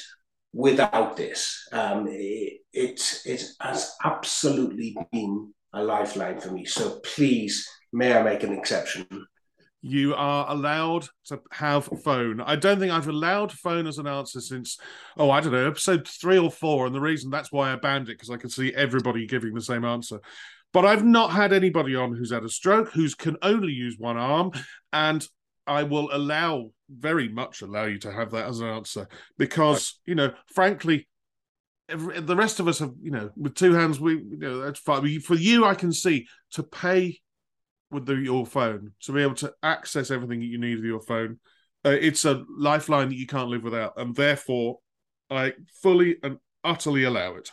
without 0.53 1.18
this. 1.18 1.68
Um, 1.72 2.07
it, 2.10 2.61
it, 2.73 3.22
it 3.26 3.44
has 3.61 3.95
absolutely 4.03 4.95
been 5.11 5.53
a 5.73 5.84
lifeline 5.84 6.40
for 6.40 6.52
me. 6.52 6.65
So 6.65 6.99
please, 7.03 7.68
may 7.94 8.15
I 8.18 8.22
make 8.22 8.44
an 8.44 8.53
exception? 8.53 9.07
You 9.84 10.14
are 10.14 10.45
allowed 10.48 11.07
to 11.26 11.41
have 11.52 11.90
phone. 12.03 12.40
I 12.40 12.56
don't 12.56 12.80
think 12.80 12.91
I've 12.91 13.07
allowed 13.07 13.52
phone 13.52 13.88
as 13.88 13.98
an 13.98 14.06
answer 14.06 14.40
since, 14.40 14.78
oh, 15.18 15.32
I 15.32 15.41
don't 15.41 15.53
know, 15.53 15.68
episode 15.68 16.07
three 16.07 16.38
or 16.38 16.52
four. 16.52 16.86
And 16.86 16.94
the 16.94 17.02
reason 17.02 17.32
that's 17.32 17.52
why 17.52 17.73
I 17.73 17.78
banned 17.78 18.07
it, 18.07 18.14
because 18.14 18.30
I 18.30 18.38
could 18.38 18.52
see 18.52 18.73
everybody 18.76 19.26
giving 19.26 19.56
the 19.56 19.61
same 19.61 19.84
answer. 19.84 20.19
But 20.72 20.86
I've 20.86 21.03
not 21.03 21.32
had 21.32 21.52
anybody 21.52 21.95
on 21.95 22.14
who's 22.14 22.32
had 22.32 22.44
a 22.44 22.49
stroke, 22.49 22.91
who's 22.91 23.15
can 23.15 23.38
only 23.41 23.73
use 23.73 23.95
one 23.98 24.18
arm, 24.18 24.52
and 24.94 25.28
I 25.68 25.84
will 25.84 26.10
allow 26.12 26.72
very 26.90 27.30
much 27.30 27.62
allow 27.62 27.86
you 27.86 27.98
to 28.00 28.12
have 28.12 28.32
that 28.32 28.48
as 28.48 28.60
an 28.60 28.68
answer 28.68 29.08
because 29.38 30.00
you 30.06 30.16
know, 30.16 30.34
frankly, 30.48 31.08
every, 31.90 32.20
the 32.20 32.36
rest 32.36 32.60
of 32.60 32.68
us 32.68 32.80
have 32.80 32.94
you 33.02 33.12
know 33.12 33.30
with 33.36 33.56
two 33.56 33.74
hands 33.74 34.00
we 34.00 34.14
you 34.14 34.38
know 34.38 34.60
that's 34.62 34.80
fine. 34.80 35.20
For 35.20 35.36
you, 35.36 35.66
I 35.66 35.76
can 35.76 35.94
see 35.94 36.28
to 36.52 36.64
pay 36.64 37.20
with 37.90 38.06
the, 38.06 38.16
your 38.16 38.46
phone 38.46 38.94
to 39.02 39.12
be 39.12 39.22
able 39.22 39.36
to 39.36 39.54
access 39.62 40.12
everything 40.12 40.40
that 40.40 40.46
you 40.46 40.58
need 40.58 40.76
with 40.76 40.86
your 40.86 41.02
phone. 41.02 41.40
Uh, 41.84 41.90
it's 41.90 42.26
a 42.26 42.44
lifeline 42.50 43.10
that 43.10 43.18
you 43.18 43.28
can't 43.28 43.50
live 43.50 43.64
without, 43.64 43.94
and 43.98 44.16
therefore, 44.16 44.80
I 45.30 45.54
fully 45.82 46.18
and 46.24 46.38
utterly 46.64 47.04
allow 47.04 47.36
it. 47.36 47.50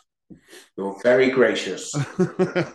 You're 0.77 0.99
very 1.03 1.31
gracious. 1.31 1.95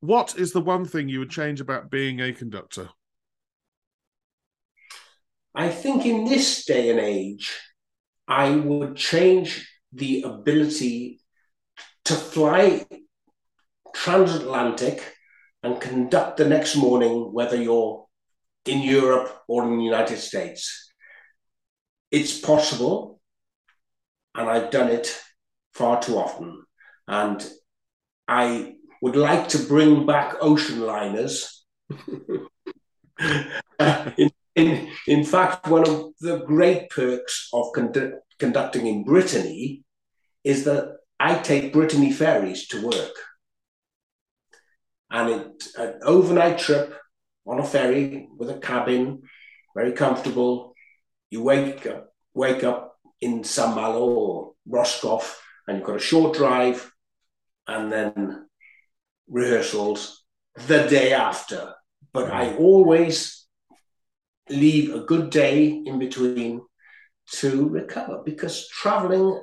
What 0.00 0.38
is 0.38 0.52
the 0.52 0.60
one 0.60 0.84
thing 0.84 1.08
you 1.08 1.18
would 1.20 1.30
change 1.30 1.60
about 1.60 1.90
being 1.90 2.20
a 2.20 2.32
conductor? 2.32 2.90
I 5.56 5.70
think 5.70 6.04
in 6.04 6.26
this 6.26 6.66
day 6.66 6.90
and 6.90 7.00
age, 7.00 7.58
I 8.28 8.50
would 8.50 8.94
change 8.94 9.66
the 9.90 10.22
ability 10.22 11.20
to 12.04 12.14
fly 12.14 12.84
transatlantic 13.94 15.16
and 15.62 15.80
conduct 15.80 16.36
the 16.36 16.46
next 16.46 16.76
morning, 16.76 17.32
whether 17.32 17.56
you're 17.56 18.06
in 18.66 18.82
Europe 18.82 19.44
or 19.48 19.64
in 19.64 19.78
the 19.78 19.84
United 19.84 20.18
States. 20.18 20.92
It's 22.10 22.38
possible, 22.38 23.18
and 24.34 24.50
I've 24.50 24.70
done 24.70 24.90
it 24.90 25.18
far 25.72 26.02
too 26.02 26.18
often. 26.18 26.64
And 27.08 27.42
I 28.28 28.74
would 29.00 29.16
like 29.16 29.48
to 29.48 29.58
bring 29.58 30.04
back 30.04 30.34
ocean 30.42 30.80
liners. 30.80 31.64
in, 34.18 34.30
in, 34.56 34.88
in, 35.06 35.24
fact, 35.24 35.68
one 35.68 35.88
of 35.88 36.12
the 36.20 36.38
great 36.38 36.90
perks 36.90 37.48
of 37.52 37.72
condu- 37.74 38.18
conducting 38.38 38.86
in 38.86 39.04
Brittany 39.04 39.84
is 40.42 40.64
that 40.64 40.96
I 41.20 41.38
take 41.38 41.72
Brittany 41.72 42.12
ferries 42.12 42.66
to 42.68 42.86
work. 42.86 43.14
And 45.10 45.30
it, 45.30 45.64
an 45.76 46.00
overnight 46.02 46.58
trip 46.58 46.94
on 47.46 47.60
a 47.60 47.64
ferry 47.64 48.28
with 48.36 48.50
a 48.50 48.58
cabin, 48.58 49.22
very 49.74 49.92
comfortable. 49.92 50.74
You 51.30 51.42
wake 51.42 51.86
up, 51.86 52.08
wake 52.34 52.64
up 52.64 52.96
in 53.20 53.44
Saint 53.44 53.76
Malo 53.76 54.08
or 54.08 54.52
Roscoff, 54.68 55.40
and 55.66 55.78
you've 55.78 55.86
got 55.86 55.96
a 55.96 56.00
short 56.00 56.36
drive, 56.36 56.90
and 57.68 57.92
then 57.92 58.46
rehearsals 59.28 60.24
the 60.66 60.86
day 60.88 61.12
after, 61.12 61.74
but 62.12 62.30
I 62.30 62.46
mm. 62.46 62.60
always 62.60 63.45
leave 64.48 64.94
a 64.94 65.00
good 65.00 65.30
day 65.30 65.66
in 65.68 65.98
between 65.98 66.62
to 67.32 67.68
recover 67.68 68.22
because 68.24 68.68
traveling 68.68 69.40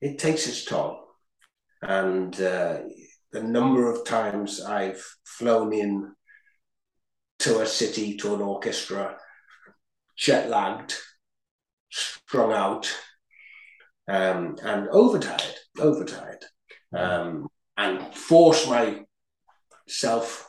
it 0.00 0.18
takes 0.18 0.46
its 0.46 0.64
toll, 0.64 1.04
and 1.82 2.40
uh, 2.40 2.78
the 3.32 3.42
number 3.42 3.90
of 3.90 4.04
times 4.04 4.62
I've 4.62 5.04
flown 5.24 5.72
in 5.74 6.12
to 7.40 7.60
a 7.60 7.66
city, 7.66 8.16
to 8.18 8.34
an 8.34 8.40
orchestra, 8.40 9.16
jet 10.16 10.48
lagged, 10.48 10.94
strung 11.90 12.52
out, 12.52 12.90
um, 14.08 14.56
and 14.62 14.88
overtired, 14.88 15.54
overtired, 15.78 16.44
um, 16.96 17.48
and 17.76 18.14
force 18.14 18.66
myself 19.88 20.48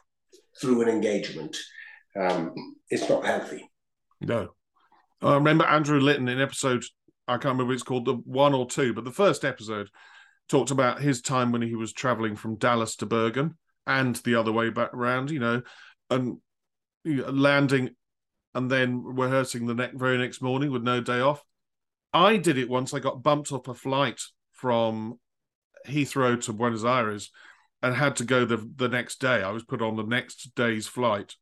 through 0.59 0.81
an 0.81 0.89
engagement. 0.89 1.57
Um, 2.19 2.53
it's 2.89 3.09
not 3.09 3.25
healthy. 3.25 3.69
No. 4.19 4.49
I 5.21 5.35
remember 5.35 5.65
Andrew 5.65 5.99
Litton 5.99 6.27
in 6.27 6.41
episode, 6.41 6.83
I 7.27 7.33
can't 7.33 7.53
remember 7.53 7.73
it's 7.73 7.83
called, 7.83 8.05
the 8.05 8.15
one 8.15 8.53
or 8.53 8.65
two, 8.65 8.93
but 8.93 9.03
the 9.03 9.11
first 9.11 9.45
episode 9.45 9.89
talked 10.49 10.71
about 10.71 11.01
his 11.01 11.21
time 11.21 11.51
when 11.51 11.61
he 11.61 11.75
was 11.75 11.93
traveling 11.93 12.35
from 12.35 12.57
Dallas 12.57 12.95
to 12.97 13.05
Bergen 13.05 13.57
and 13.87 14.15
the 14.17 14.35
other 14.35 14.51
way 14.51 14.69
back 14.69 14.93
around, 14.93 15.31
you 15.31 15.39
know, 15.39 15.61
and 16.09 16.37
landing 17.05 17.91
and 18.53 18.69
then 18.69 19.01
rehearsing 19.03 19.65
the 19.65 19.73
next 19.73 19.97
very 19.97 20.17
next 20.17 20.41
morning 20.41 20.71
with 20.71 20.83
no 20.83 21.01
day 21.01 21.19
off. 21.19 21.43
I 22.13 22.37
did 22.37 22.57
it 22.57 22.69
once. 22.69 22.93
I 22.93 22.99
got 22.99 23.23
bumped 23.23 23.51
off 23.51 23.67
a 23.67 23.73
flight 23.73 24.19
from 24.51 25.19
Heathrow 25.87 26.39
to 26.43 26.53
Buenos 26.53 26.83
Aires 26.83 27.31
and 27.81 27.95
had 27.95 28.17
to 28.17 28.25
go 28.25 28.45
the 28.45 28.69
the 28.75 28.89
next 28.89 29.21
day. 29.21 29.41
I 29.41 29.51
was 29.51 29.63
put 29.63 29.81
on 29.81 29.95
the 29.95 30.03
next 30.03 30.53
day's 30.55 30.87
flight, 30.87 31.35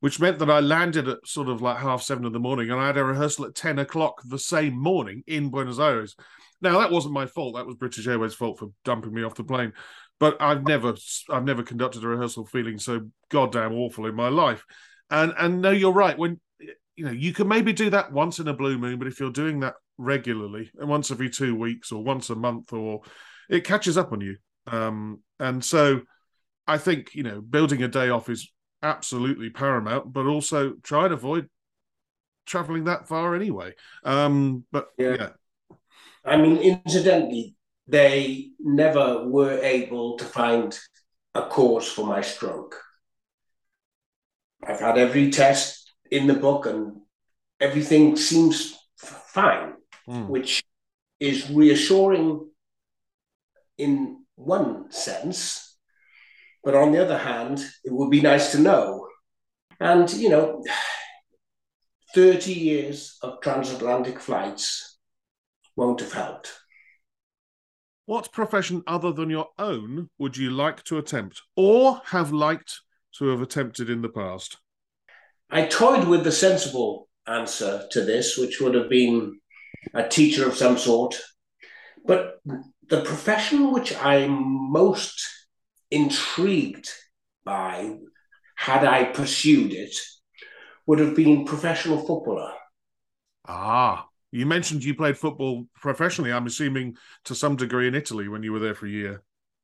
which 0.00 0.20
meant 0.20 0.38
that 0.38 0.50
I 0.50 0.60
landed 0.60 1.08
at 1.08 1.26
sort 1.26 1.48
of 1.48 1.62
like 1.62 1.78
half 1.78 2.02
seven 2.02 2.26
in 2.26 2.32
the 2.32 2.38
morning 2.38 2.70
and 2.70 2.80
I 2.80 2.86
had 2.86 2.98
a 2.98 3.04
rehearsal 3.04 3.46
at 3.46 3.54
10 3.54 3.78
o'clock 3.78 4.20
the 4.24 4.38
same 4.38 4.78
morning 4.78 5.22
in 5.26 5.50
Buenos 5.50 5.78
Aires. 5.78 6.16
Now 6.60 6.78
that 6.78 6.90
wasn't 6.90 7.14
my 7.14 7.26
fault. 7.26 7.56
That 7.56 7.66
was 7.66 7.76
British 7.76 8.06
Airways' 8.06 8.34
fault 8.34 8.58
for 8.58 8.68
dumping 8.84 9.12
me 9.12 9.22
off 9.22 9.34
the 9.34 9.44
plane. 9.44 9.72
But 10.18 10.40
I've 10.40 10.66
never 10.66 10.94
I've 11.30 11.44
never 11.44 11.62
conducted 11.62 12.02
a 12.02 12.08
rehearsal 12.08 12.46
feeling 12.46 12.78
so 12.78 13.02
goddamn 13.30 13.74
awful 13.74 14.06
in 14.06 14.14
my 14.14 14.28
life. 14.28 14.64
And 15.10 15.34
and 15.38 15.60
no, 15.60 15.70
you're 15.70 15.92
right. 15.92 16.16
When 16.16 16.40
you 16.96 17.04
know, 17.04 17.10
you 17.10 17.32
can 17.32 17.46
maybe 17.46 17.72
do 17.72 17.90
that 17.90 18.12
once 18.12 18.38
in 18.38 18.48
a 18.48 18.54
blue 18.54 18.78
moon, 18.78 18.98
but 18.98 19.08
if 19.08 19.20
you're 19.20 19.30
doing 19.30 19.60
that 19.60 19.74
regularly, 19.98 20.70
and 20.78 20.88
once 20.88 21.10
every 21.10 21.28
two 21.28 21.54
weeks 21.54 21.92
or 21.92 22.02
once 22.02 22.30
a 22.30 22.34
month, 22.34 22.72
or 22.72 23.02
it 23.48 23.64
catches 23.64 23.98
up 23.98 24.12
on 24.12 24.20
you. 24.20 24.36
Um, 24.66 25.20
and 25.38 25.64
so 25.64 26.00
I 26.66 26.78
think, 26.78 27.14
you 27.14 27.22
know, 27.22 27.40
building 27.40 27.82
a 27.82 27.88
day 27.88 28.08
off 28.08 28.28
is 28.28 28.50
absolutely 28.82 29.50
paramount, 29.50 30.12
but 30.12 30.26
also 30.26 30.74
try 30.82 31.04
and 31.04 31.14
avoid 31.14 31.48
traveling 32.46 32.84
that 32.84 33.08
far 33.08 33.34
anyway. 33.34 33.74
Um, 34.04 34.64
but 34.70 34.88
yeah. 34.98 35.16
yeah. 35.18 35.28
I 36.24 36.36
mean, 36.36 36.56
incidentally, 36.58 37.54
they 37.86 38.50
never 38.58 39.28
were 39.28 39.58
able 39.62 40.16
to 40.18 40.24
find 40.24 40.76
a 41.34 41.42
cause 41.42 41.88
for 41.88 42.06
my 42.06 42.20
stroke. 42.20 42.80
I've 44.66 44.80
had 44.80 44.98
every 44.98 45.30
test 45.30 45.92
in 46.10 46.26
the 46.26 46.34
book 46.34 46.66
and 46.66 47.00
everything 47.60 48.16
seems 48.16 48.76
fine, 48.96 49.74
mm. 50.08 50.28
which 50.28 50.64
is 51.20 51.48
reassuring 51.50 52.48
in 53.78 54.24
one 54.34 54.90
sense. 54.90 55.65
But 56.66 56.74
on 56.74 56.90
the 56.90 57.00
other 57.00 57.16
hand, 57.16 57.60
it 57.84 57.92
would 57.92 58.10
be 58.10 58.20
nice 58.20 58.50
to 58.50 58.58
know. 58.58 59.06
And, 59.78 60.12
you 60.12 60.28
know, 60.28 60.64
30 62.12 62.52
years 62.52 63.16
of 63.22 63.40
transatlantic 63.40 64.18
flights 64.18 64.98
won't 65.76 66.00
have 66.00 66.12
helped. 66.12 66.52
What 68.06 68.32
profession 68.32 68.82
other 68.84 69.12
than 69.12 69.30
your 69.30 69.46
own 69.60 70.10
would 70.18 70.36
you 70.36 70.50
like 70.50 70.82
to 70.84 70.98
attempt 70.98 71.40
or 71.54 72.02
have 72.06 72.32
liked 72.32 72.80
to 73.18 73.28
have 73.28 73.42
attempted 73.42 73.88
in 73.88 74.02
the 74.02 74.08
past? 74.08 74.56
I 75.48 75.66
toyed 75.66 76.08
with 76.08 76.24
the 76.24 76.32
sensible 76.32 77.08
answer 77.28 77.86
to 77.92 78.00
this, 78.04 78.36
which 78.36 78.60
would 78.60 78.74
have 78.74 78.90
been 78.90 79.38
a 79.94 80.08
teacher 80.08 80.48
of 80.48 80.56
some 80.56 80.78
sort. 80.78 81.14
But 82.04 82.40
the 82.88 83.02
profession 83.02 83.70
which 83.70 83.94
I'm 83.94 84.72
most 84.72 85.45
intrigued 85.90 86.88
by, 87.44 87.96
had 88.56 88.84
I 88.84 89.04
pursued 89.04 89.72
it, 89.72 89.94
would 90.86 90.98
have 90.98 91.14
been 91.14 91.44
professional 91.44 92.04
footballer. 92.06 92.52
Ah, 93.46 94.06
you 94.30 94.46
mentioned 94.46 94.84
you 94.84 94.94
played 94.94 95.18
football 95.18 95.66
professionally. 95.74 96.32
I'm 96.32 96.46
assuming 96.46 96.96
to 97.24 97.34
some 97.34 97.56
degree 97.56 97.88
in 97.88 97.94
Italy 97.94 98.28
when 98.28 98.42
you 98.42 98.52
were 98.52 98.58
there 98.58 98.74
for 98.74 98.86
a 98.86 98.90
year. 98.90 99.22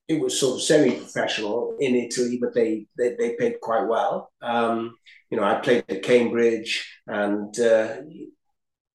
It 0.09 0.21
was 0.21 0.39
sort 0.39 0.57
of 0.57 0.63
semi-professional 0.63 1.77
in 1.81 1.95
Italy, 1.95 2.39
but 2.41 2.55
they 2.55 2.87
they, 2.99 3.15
they 3.17 3.37
paid 3.37 3.61
quite 3.61 3.87
well. 3.87 4.33
Um, 4.43 4.97
you 5.31 5.37
know, 5.37 5.45
I 5.45 5.55
played 5.57 5.85
at 5.89 6.03
Cambridge 6.03 7.01
and 7.07 7.59
uh, 7.59 7.97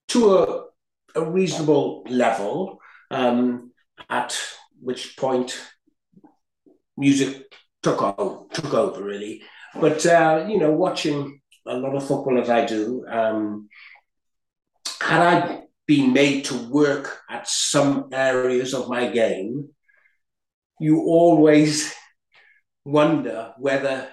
to 0.10 0.38
a, 0.38 0.66
a 1.16 1.24
reasonable 1.24 2.04
level. 2.10 2.80
Um, 3.10 3.72
at 4.10 4.38
which 4.82 5.18
point 5.18 5.60
music 6.98 7.54
took 7.84 8.02
over, 8.02 8.46
took 8.52 8.74
over 8.74 9.04
really. 9.04 9.44
But 9.80 10.06
uh, 10.06 10.46
you 10.50 10.58
know, 10.58 10.72
watching 10.72 11.42
a 11.66 11.76
lot 11.76 11.96
of 11.96 12.08
football 12.08 12.40
as 12.42 12.50
I 12.50 12.66
do, 12.66 13.06
um, 13.10 13.70
had 15.02 15.22
I 15.22 15.62
been 15.86 16.14
made 16.14 16.46
to 16.46 16.70
work 16.70 17.20
at 17.30 17.48
some 17.48 18.10
areas 18.12 18.74
of 18.74 18.90
my 18.90 19.08
game, 19.08 19.70
you 20.80 21.02
always 21.02 21.94
wonder 22.86 23.54
whether 23.58 24.10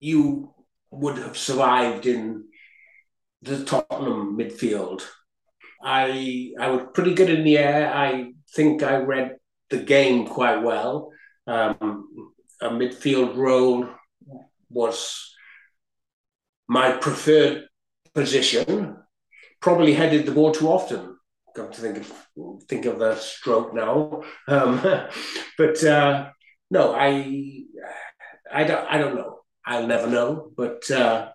you 0.00 0.54
would 0.90 1.18
have 1.18 1.36
survived 1.36 2.06
in 2.06 2.44
the 3.42 3.64
Tottenham 3.64 4.36
midfield 4.38 5.02
I 5.82 6.52
I 6.58 6.70
was 6.70 6.88
pretty 6.94 7.14
good 7.14 7.30
in 7.30 7.44
the 7.44 7.58
air. 7.58 7.92
I 7.92 8.32
think 8.54 8.82
I 8.82 8.96
read 8.96 9.36
the 9.70 9.78
game 9.78 10.26
quite 10.26 10.62
well. 10.62 11.10
Um, 11.46 12.32
a 12.60 12.68
midfield 12.68 13.36
role 13.36 13.88
was 14.70 15.34
my 16.68 16.92
preferred 16.92 17.66
position. 18.14 18.96
Probably 19.60 19.94
headed 19.94 20.26
the 20.26 20.32
ball 20.32 20.52
too 20.52 20.68
often. 20.68 21.16
Come 21.56 21.72
to 21.72 21.80
think 21.80 21.96
of 21.98 22.12
think 22.68 22.84
of 22.84 22.98
the 22.98 23.16
stroke 23.16 23.74
now, 23.74 24.22
um, 24.46 24.80
but 25.58 25.82
uh, 25.82 26.30
no, 26.70 26.94
I 26.94 27.64
I 28.52 28.64
don't 28.64 28.86
I 28.88 28.98
don't 28.98 29.16
know. 29.16 29.40
I'll 29.66 29.86
never 29.86 30.06
know. 30.06 30.52
But 30.56 30.88
uh, 30.90 31.30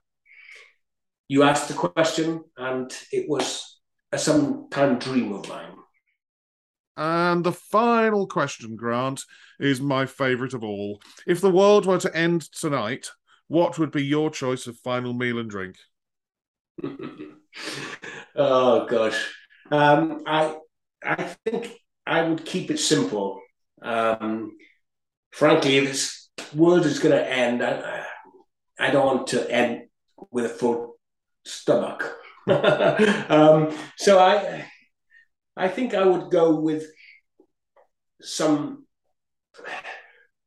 you 1.27 1.43
asked 1.43 1.67
the 1.67 1.73
question, 1.73 2.43
and 2.55 2.91
it 3.11 3.27
was 3.27 3.79
a 4.11 4.17
sometime 4.17 4.99
dream 4.99 5.33
of 5.33 5.49
mine. 5.49 5.75
And 6.95 7.43
the 7.43 7.51
final 7.51 8.27
question, 8.27 8.75
Grant, 8.75 9.23
is 9.59 9.81
my 9.81 10.05
favourite 10.05 10.53
of 10.53 10.63
all. 10.63 11.01
If 11.25 11.41
the 11.41 11.49
world 11.49 11.85
were 11.85 11.99
to 11.99 12.15
end 12.15 12.43
tonight, 12.51 13.09
what 13.47 13.79
would 13.79 13.91
be 13.91 14.03
your 14.03 14.29
choice 14.29 14.67
of 14.67 14.77
final 14.77 15.13
meal 15.13 15.39
and 15.39 15.49
drink? 15.49 15.77
oh 18.35 18.85
gosh, 18.85 19.33
um, 19.71 20.23
I 20.25 20.55
I 21.03 21.35
think 21.45 21.71
I 22.05 22.23
would 22.23 22.45
keep 22.45 22.71
it 22.71 22.79
simple. 22.79 23.41
Um, 23.81 24.57
frankly, 25.31 25.77
if 25.77 25.85
this 25.85 26.29
world 26.55 26.85
is 26.85 26.99
going 26.99 27.15
to 27.15 27.31
end, 27.31 27.63
I, 27.63 28.05
I 28.79 28.91
don't 28.91 29.05
want 29.05 29.27
to 29.27 29.49
end 29.51 29.83
with 30.31 30.45
a 30.45 30.49
full 30.49 30.95
stomach. 31.45 32.15
um, 32.47 33.75
so 33.97 34.19
I, 34.19 34.65
I 35.55 35.67
think 35.67 35.93
I 35.93 36.05
would 36.05 36.31
go 36.31 36.59
with 36.59 36.85
some 38.21 38.85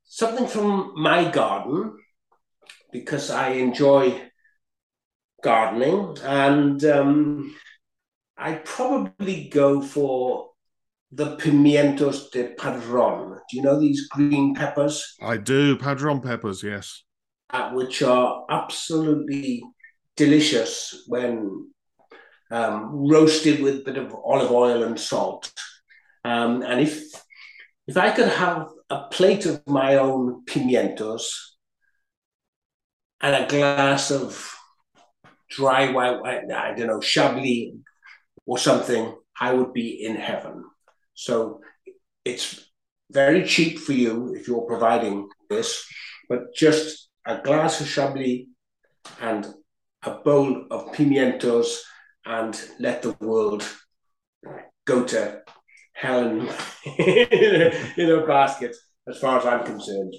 something 0.04 0.46
from 0.46 0.94
my 0.96 1.30
garden 1.30 1.96
because 2.90 3.30
I 3.30 3.50
enjoy 3.50 4.30
gardening, 5.42 6.16
and 6.22 6.82
um, 6.84 7.54
I'd 8.36 8.64
probably 8.64 9.48
go 9.48 9.80
for 9.82 10.50
the 11.12 11.36
pimientos 11.36 12.30
de 12.30 12.54
padron. 12.54 13.38
Do 13.48 13.56
you 13.56 13.62
know 13.62 13.78
these 13.78 14.08
green 14.08 14.54
peppers? 14.54 15.14
I 15.22 15.36
do, 15.36 15.76
padron 15.76 16.20
peppers, 16.20 16.62
yes. 16.62 17.04
Uh, 17.50 17.70
which 17.70 18.02
are 18.02 18.44
absolutely 18.50 19.62
delicious 20.16 21.04
when 21.06 21.70
um, 22.50 23.08
roasted 23.08 23.62
with 23.62 23.80
a 23.80 23.84
bit 23.84 23.98
of 23.98 24.14
olive 24.14 24.50
oil 24.50 24.82
and 24.82 24.98
salt. 24.98 25.52
Um, 26.24 26.62
and 26.62 26.80
if 26.80 27.02
if 27.86 27.96
I 27.96 28.10
could 28.10 28.28
have 28.28 28.68
a 28.90 29.04
plate 29.08 29.46
of 29.46 29.62
my 29.66 29.96
own 29.96 30.44
pimientos 30.44 31.56
and 33.20 33.44
a 33.44 33.48
glass 33.48 34.10
of 34.10 34.52
dry 35.48 35.92
white, 35.92 36.20
white 36.20 36.50
I 36.50 36.74
don't 36.74 36.88
know, 36.88 37.00
chablis 37.00 37.74
or 38.44 38.58
something, 38.58 39.14
I 39.40 39.52
would 39.52 39.72
be 39.72 40.04
in 40.04 40.16
heaven. 40.16 40.64
So 41.14 41.60
it's 42.24 42.68
very 43.10 43.44
cheap 43.44 43.78
for 43.78 43.92
you 43.92 44.34
if 44.34 44.48
you're 44.48 44.66
providing 44.66 45.28
this, 45.48 45.86
but 46.28 46.54
just 46.54 47.08
a 47.24 47.38
glass 47.38 47.80
of 47.80 47.88
Chablis 47.88 48.46
and 49.20 49.46
a 50.02 50.10
bowl 50.10 50.66
of 50.70 50.92
pimientos 50.92 51.80
and 52.26 52.60
let 52.78 53.02
the 53.02 53.12
world 53.20 53.66
go 54.84 55.04
to 55.04 55.40
hell 55.92 56.26
in, 56.26 56.48
in 57.96 58.10
a 58.10 58.26
basket 58.26 58.76
as 59.08 59.18
far 59.18 59.38
as 59.38 59.46
I'm 59.46 59.64
concerned. 59.64 60.14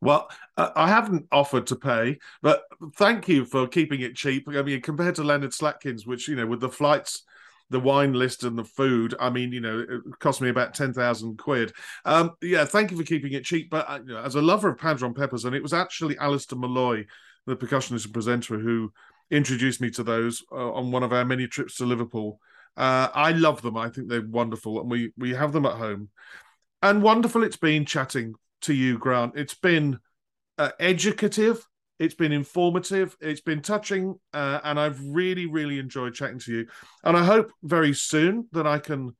Well, 0.00 0.28
I 0.56 0.88
haven't 0.88 1.26
offered 1.30 1.68
to 1.68 1.76
pay, 1.76 2.18
but 2.42 2.62
thank 2.96 3.28
you 3.28 3.44
for 3.44 3.68
keeping 3.68 4.00
it 4.00 4.16
cheap. 4.16 4.48
I 4.48 4.62
mean, 4.62 4.80
compared 4.80 5.14
to 5.16 5.24
Leonard 5.24 5.52
Slatkin's, 5.52 6.06
which, 6.06 6.28
you 6.28 6.34
know, 6.34 6.46
with 6.46 6.60
the 6.60 6.68
flights, 6.68 7.22
the 7.70 7.78
wine 7.80 8.12
list 8.12 8.42
and 8.42 8.58
the 8.58 8.64
food, 8.64 9.14
I 9.20 9.30
mean, 9.30 9.52
you 9.52 9.60
know, 9.60 9.78
it 9.78 10.18
cost 10.18 10.40
me 10.40 10.48
about 10.48 10.74
10,000 10.74 11.38
quid. 11.38 11.72
Um, 12.04 12.32
yeah, 12.42 12.64
thank 12.64 12.90
you 12.90 12.96
for 12.96 13.04
keeping 13.04 13.32
it 13.32 13.44
cheap. 13.44 13.70
But 13.70 13.88
uh, 13.88 14.16
as 14.16 14.34
a 14.34 14.42
lover 14.42 14.70
of 14.70 14.78
Padron 14.78 15.14
Peppers, 15.14 15.44
and 15.44 15.54
it 15.54 15.62
was 15.62 15.72
actually 15.72 16.16
Alasdair 16.16 16.58
Malloy, 16.58 17.06
the 17.46 17.56
percussionist 17.56 18.04
and 18.04 18.14
presenter, 18.14 18.58
who 18.58 18.92
introduced 19.32 19.80
me 19.80 19.90
to 19.90 20.04
those 20.04 20.44
uh, 20.52 20.72
on 20.72 20.92
one 20.92 21.02
of 21.02 21.12
our 21.12 21.24
many 21.24 21.48
trips 21.48 21.76
to 21.76 21.86
Liverpool. 21.86 22.38
Uh, 22.76 23.08
I 23.12 23.32
love 23.32 23.62
them. 23.62 23.76
I 23.76 23.88
think 23.88 24.08
they're 24.08 24.26
wonderful, 24.26 24.80
and 24.80 24.90
we 24.90 25.12
we 25.16 25.34
have 25.34 25.52
them 25.52 25.66
at 25.66 25.76
home. 25.76 26.10
And 26.82 27.02
wonderful 27.02 27.42
it's 27.42 27.56
been 27.56 27.84
chatting 27.84 28.34
to 28.62 28.74
you, 28.74 28.98
Grant. 28.98 29.32
It's 29.36 29.54
been 29.54 29.98
uh, 30.58 30.70
educative. 30.78 31.66
It's 31.98 32.14
been 32.14 32.32
informative. 32.32 33.16
It's 33.20 33.40
been 33.40 33.62
touching, 33.62 34.18
uh, 34.32 34.60
and 34.64 34.78
I've 34.78 35.00
really, 35.04 35.46
really 35.46 35.78
enjoyed 35.78 36.14
chatting 36.14 36.40
to 36.40 36.52
you. 36.52 36.66
And 37.04 37.16
I 37.16 37.24
hope 37.24 37.52
very 37.62 37.94
soon 37.94 38.48
that 38.52 38.66
I 38.66 38.78
can 38.78 39.14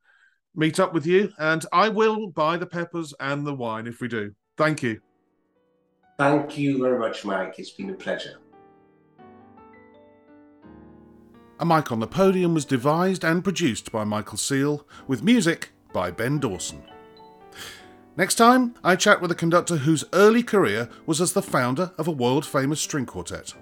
meet 0.55 0.81
up 0.81 0.93
with 0.93 1.07
you, 1.07 1.33
and 1.39 1.65
I 1.73 1.89
will 1.89 2.29
buy 2.29 2.57
the 2.57 2.67
peppers 2.67 3.15
and 3.21 3.47
the 3.47 3.55
wine 3.55 3.87
if 3.87 4.01
we 4.01 4.09
do. 4.09 4.33
Thank 4.57 4.83
you. 4.83 5.01
Thank 6.19 6.59
you 6.59 6.83
very 6.83 6.99
much, 6.99 7.25
Mike. 7.25 7.55
It's 7.59 7.71
been 7.71 7.91
a 7.91 7.95
pleasure. 7.95 8.39
A 11.63 11.65
Mic 11.65 11.93
on 11.93 12.01
the 12.01 12.09
Podium 12.09 12.55
was 12.55 12.65
devised 12.65 13.23
and 13.23 13.45
produced 13.45 13.93
by 13.93 14.03
Michael 14.03 14.37
Seal, 14.37 14.85
with 15.07 15.23
music 15.23 15.71
by 15.93 16.11
Ben 16.11 16.41
Dawson. 16.41 16.83
Next 18.17 18.35
time, 18.35 18.75
I 18.83 18.97
chat 18.97 19.21
with 19.21 19.31
a 19.31 19.37
conductor 19.37 19.77
whose 19.77 20.05
early 20.13 20.43
career 20.43 20.89
was 21.07 21.21
as 21.21 21.35
the 21.35 21.41
founder 21.41 21.93
of 21.97 22.09
a 22.09 22.11
world 22.11 22.45
famous 22.45 22.81
string 22.81 23.07
quartet. 23.07 23.55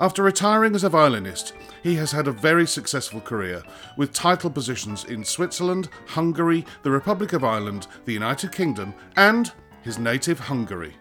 After 0.00 0.24
retiring 0.24 0.74
as 0.74 0.82
a 0.82 0.88
violinist, 0.88 1.52
he 1.84 1.94
has 1.94 2.10
had 2.10 2.26
a 2.26 2.32
very 2.32 2.66
successful 2.66 3.20
career, 3.20 3.62
with 3.96 4.12
title 4.12 4.50
positions 4.50 5.04
in 5.04 5.22
Switzerland, 5.22 5.90
Hungary, 6.08 6.66
the 6.82 6.90
Republic 6.90 7.32
of 7.32 7.44
Ireland, 7.44 7.86
the 8.06 8.12
United 8.12 8.50
Kingdom, 8.50 8.92
and 9.14 9.52
his 9.82 10.00
native 10.00 10.40
Hungary. 10.40 10.96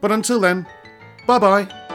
But 0.00 0.10
until 0.10 0.40
then, 0.40 0.66
bye 1.28 1.38
bye. 1.38 1.85